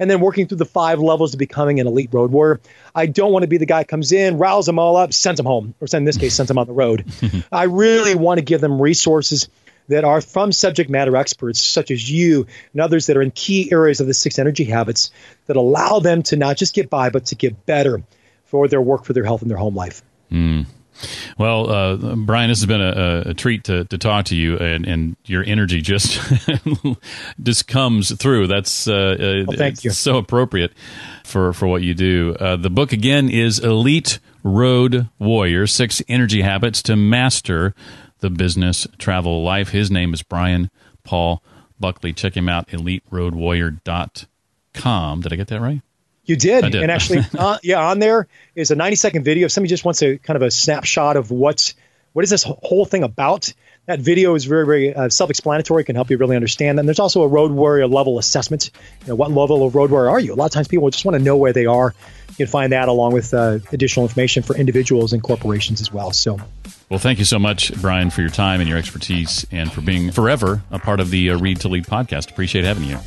and 0.02 0.10
then 0.10 0.20
working 0.20 0.47
through 0.47 0.58
the 0.58 0.66
five 0.66 0.99
levels 0.99 1.32
to 1.32 1.38
becoming 1.38 1.80
an 1.80 1.86
elite 1.86 2.10
road 2.12 2.32
warrior. 2.32 2.60
I 2.95 3.06
don't 3.06 3.32
want 3.32 3.43
to 3.43 3.47
be 3.47 3.58
the 3.58 3.68
guy 3.68 3.84
comes 3.84 4.12
in, 4.12 4.39
riles 4.39 4.66
them 4.66 4.80
all 4.80 4.97
up, 4.97 5.14
sends 5.14 5.38
them 5.38 5.45
home, 5.45 5.76
or 5.80 5.88
in 5.93 6.06
this 6.06 6.18
case, 6.18 6.34
sends 6.34 6.47
them 6.47 6.58
on 6.58 6.66
the 6.66 6.74
road. 6.74 7.06
I 7.52 7.66
really 7.66 8.16
want 8.16 8.39
to 8.39 8.43
give 8.43 8.62
them 8.62 8.82
resources 8.82 9.47
that 9.89 10.04
are 10.04 10.20
from 10.20 10.52
subject 10.52 10.89
matter 10.89 11.16
experts 11.16 11.62
such 11.62 11.91
as 11.91 12.10
you 12.10 12.47
and 12.74 12.82
others 12.82 13.06
that 13.06 13.16
are 13.16 13.22
in 13.22 13.30
key 13.30 13.72
areas 13.72 14.02
of 14.02 14.08
the 14.08 14.16
six 14.16 14.39
energy 14.39 14.64
habits 14.64 15.12
that 15.45 15.56
allow 15.56 15.99
them 15.99 16.24
to 16.24 16.36
not 16.36 16.58
just 16.58 16.74
get 16.74 16.89
by, 16.89 17.12
but 17.12 17.28
to 17.28 17.36
get 17.36 17.68
better 17.68 18.02
for 18.45 18.68
their 18.68 18.82
work, 18.82 19.06
for 19.06 19.14
their 19.14 19.24
health, 19.24 19.43
and 19.43 19.52
their 19.52 19.58
home 19.58 19.76
life. 19.76 20.02
Mm. 20.32 20.66
Well, 21.38 21.70
uh, 21.70 22.16
Brian, 22.16 22.49
this 22.49 22.60
has 22.60 22.66
been 22.66 22.82
a, 22.82 23.24
a, 23.28 23.34
treat 23.34 23.64
to, 23.66 23.86
to 23.86 23.97
talk 23.97 24.26
to 24.26 24.36
you, 24.36 24.58
and, 24.58 24.86
and 24.86 25.16
your 25.26 25.43
energy 25.43 25.82
just 25.82 26.20
just 27.43 27.68
comes 27.68 28.16
through. 28.16 28.47
That's 28.47 28.88
uh, 28.88 29.45
well, 29.47 29.58
thank 29.58 29.84
you. 29.84 29.91
so 29.91 30.18
appropriate 30.18 30.74
for, 31.24 31.54
for 31.54 31.68
what 31.68 31.82
you 31.82 31.93
do. 31.93 32.36
Uh, 32.39 32.56
the 32.56 32.70
book 32.70 32.91
again 32.91 33.30
is 33.30 33.60
Elite 33.60 34.20
Road 34.43 35.10
Warrior: 35.20 35.68
Six 35.68 36.02
Energy 36.08 36.41
Habits 36.41 36.82
to 36.84 36.95
Master 36.95 37.74
the 38.22 38.30
Business 38.30 38.88
Travel 38.97 39.43
Life. 39.43 39.70
His 39.70 39.91
name 39.91 40.14
is 40.14 40.24
Brian 40.24 40.70
Paul 41.04 41.43
Buckley. 41.80 42.14
Check 42.14 42.38
him 42.38 42.47
out, 42.47 42.70
EliteRoadWarrior.com. 42.70 45.22
Did 45.22 45.34
I 45.34 45.36
get 45.36 45.47
that 45.47 45.60
right? 45.60 45.82
You 46.32 46.38
did. 46.38 46.72
did. 46.72 46.82
And 46.82 46.90
actually, 46.90 47.26
uh, 47.38 47.58
yeah, 47.62 47.86
on 47.90 48.00
there 48.00 48.28
is 48.56 48.72
a 48.72 48.76
90 48.76 48.96
second 48.96 49.24
video. 49.24 49.46
If 49.48 49.52
somebody 49.52 49.70
just 49.70 49.84
wants 49.84 50.02
a 50.02 50.18
kind 50.18 50.38
of 50.38 50.44
a 50.44 50.50
snapshot 50.50 51.18
of 51.18 51.30
what's, 51.30 51.76
what 52.14 52.24
is 52.24 52.30
this 52.30 52.44
whole 52.44 52.86
thing 52.86 53.04
about, 53.04 53.54
that 53.88 54.00
video 54.00 54.34
is 54.36 54.46
very, 54.46 54.66
very 54.66 54.96
uh, 54.96 55.10
self 55.10 55.30
explanatory, 55.30 55.84
can 55.84 55.96
help 55.96 56.10
you 56.10 56.16
really 56.16 56.38
understand. 56.38 56.80
And 56.80 56.88
there's 56.88 57.00
also 57.00 57.24
a 57.24 57.28
road 57.28 57.52
warrior 57.52 57.86
level 57.86 58.18
assessment. 58.18 58.72
You 59.02 59.10
know, 59.10 59.16
what 59.16 59.32
level 59.32 59.66
of 59.66 59.76
road 59.76 59.92
warrior 59.92 60.10
are 60.10 60.22
you? 60.22 60.34
A 60.34 60.36
lot 60.36 60.46
of 60.46 60.52
times 60.52 60.70
people 60.70 60.90
just 60.90 61.04
want 61.04 61.18
to 61.18 61.24
know 61.24 61.36
where 61.36 61.52
they 61.52 61.66
are. 61.66 61.94
You 62.30 62.36
can 62.36 62.48
find 62.48 62.72
that 62.72 62.88
along 62.88 63.12
with 63.12 63.34
uh, 63.34 63.60
additional 63.74 64.06
information 64.06 64.42
for 64.42 64.56
individuals 64.56 65.12
and 65.12 65.22
corporations 65.22 65.82
as 65.82 65.92
well. 65.92 66.14
So, 66.14 66.40
well, 66.90 67.00
thank 67.00 67.20
you 67.20 67.26
so 67.26 67.40
much, 67.40 67.74
Brian, 67.82 68.10
for 68.10 68.22
your 68.22 68.30
time 68.30 68.62
and 68.62 68.70
your 68.70 68.78
expertise 68.78 69.46
and 69.52 69.70
for 69.70 69.82
being 69.82 70.12
forever 70.12 70.62
a 70.72 70.80
part 70.80 71.02
of 71.02 71.12
the 71.12 71.32
uh, 71.32 71.38
Read 71.38 71.60
to 71.62 71.68
Lead 71.68 71.86
podcast. 71.88 72.32
Appreciate 72.32 72.64
having 72.64 72.86
you. 72.86 73.00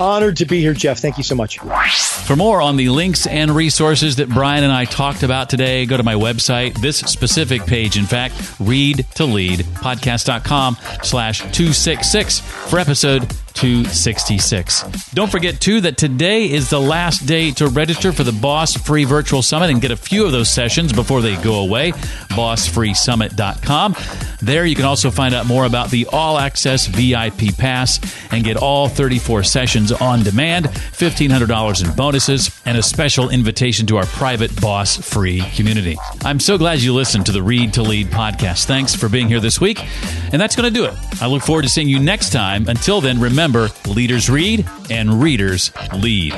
Honored 0.00 0.36
to 0.36 0.46
be 0.46 0.60
here, 0.60 0.74
Jeff. 0.74 0.98
Thank 0.98 1.16
you 1.18 1.24
so 1.24 1.34
much. 1.34 1.58
For 1.58 2.36
more 2.36 2.60
on 2.60 2.76
the 2.76 2.88
links 2.88 3.26
and 3.26 3.50
resources 3.50 4.16
that 4.16 4.28
Brian 4.28 4.62
and 4.62 4.72
I 4.72 4.84
talked 4.84 5.22
about 5.22 5.50
today, 5.50 5.86
go 5.86 5.96
to 5.96 6.02
my 6.02 6.14
website, 6.14 6.80
this 6.80 6.98
specific 6.98 7.66
page, 7.66 7.96
in 7.96 8.04
fact, 8.06 8.34
read 8.60 9.06
to 9.16 9.24
lead 9.24 9.60
podcast.com 9.60 10.76
slash 11.02 11.38
266 11.40 12.40
for 12.40 12.78
episode 12.78 13.32
266. 13.58 15.10
Don't 15.10 15.30
forget, 15.30 15.60
too, 15.60 15.80
that 15.80 15.96
today 15.96 16.48
is 16.48 16.70
the 16.70 16.80
last 16.80 17.26
day 17.26 17.50
to 17.52 17.66
register 17.66 18.12
for 18.12 18.22
the 18.22 18.32
Boss 18.32 18.76
Free 18.76 19.02
Virtual 19.02 19.42
Summit 19.42 19.70
and 19.70 19.82
get 19.82 19.90
a 19.90 19.96
few 19.96 20.24
of 20.24 20.30
those 20.30 20.48
sessions 20.48 20.92
before 20.92 21.22
they 21.22 21.34
go 21.42 21.60
away. 21.60 21.90
BossFreeSummit.com. 21.90 23.96
There 24.40 24.64
you 24.64 24.76
can 24.76 24.84
also 24.84 25.10
find 25.10 25.34
out 25.34 25.46
more 25.46 25.66
about 25.66 25.90
the 25.90 26.06
All 26.12 26.38
Access 26.38 26.86
VIP 26.86 27.56
Pass 27.58 27.98
and 28.32 28.44
get 28.44 28.56
all 28.56 28.88
34 28.88 29.42
sessions 29.42 29.90
on 29.90 30.22
demand, 30.22 30.66
$1,500 30.66 31.84
in 31.84 31.96
bonuses, 31.96 32.60
and 32.64 32.78
a 32.78 32.82
special 32.82 33.30
invitation 33.30 33.88
to 33.88 33.96
our 33.96 34.06
private 34.06 34.54
Boss 34.60 34.96
Free 34.96 35.40
community. 35.56 35.96
I'm 36.24 36.38
so 36.38 36.58
glad 36.58 36.80
you 36.80 36.94
listened 36.94 37.26
to 37.26 37.32
the 37.32 37.42
Read 37.42 37.74
to 37.74 37.82
Lead 37.82 38.06
podcast. 38.08 38.66
Thanks 38.66 38.94
for 38.94 39.08
being 39.08 39.26
here 39.26 39.40
this 39.40 39.60
week. 39.60 39.84
And 40.32 40.40
that's 40.40 40.54
going 40.54 40.72
to 40.72 40.78
do 40.78 40.84
it. 40.84 40.94
I 41.20 41.26
look 41.26 41.42
forward 41.42 41.62
to 41.62 41.68
seeing 41.68 41.88
you 41.88 41.98
next 41.98 42.30
time. 42.30 42.68
Until 42.68 43.00
then, 43.00 43.18
remember 43.48 43.74
leaders 43.88 44.28
read 44.28 44.68
and 44.90 45.22
readers 45.22 45.72
lead. 45.94 46.34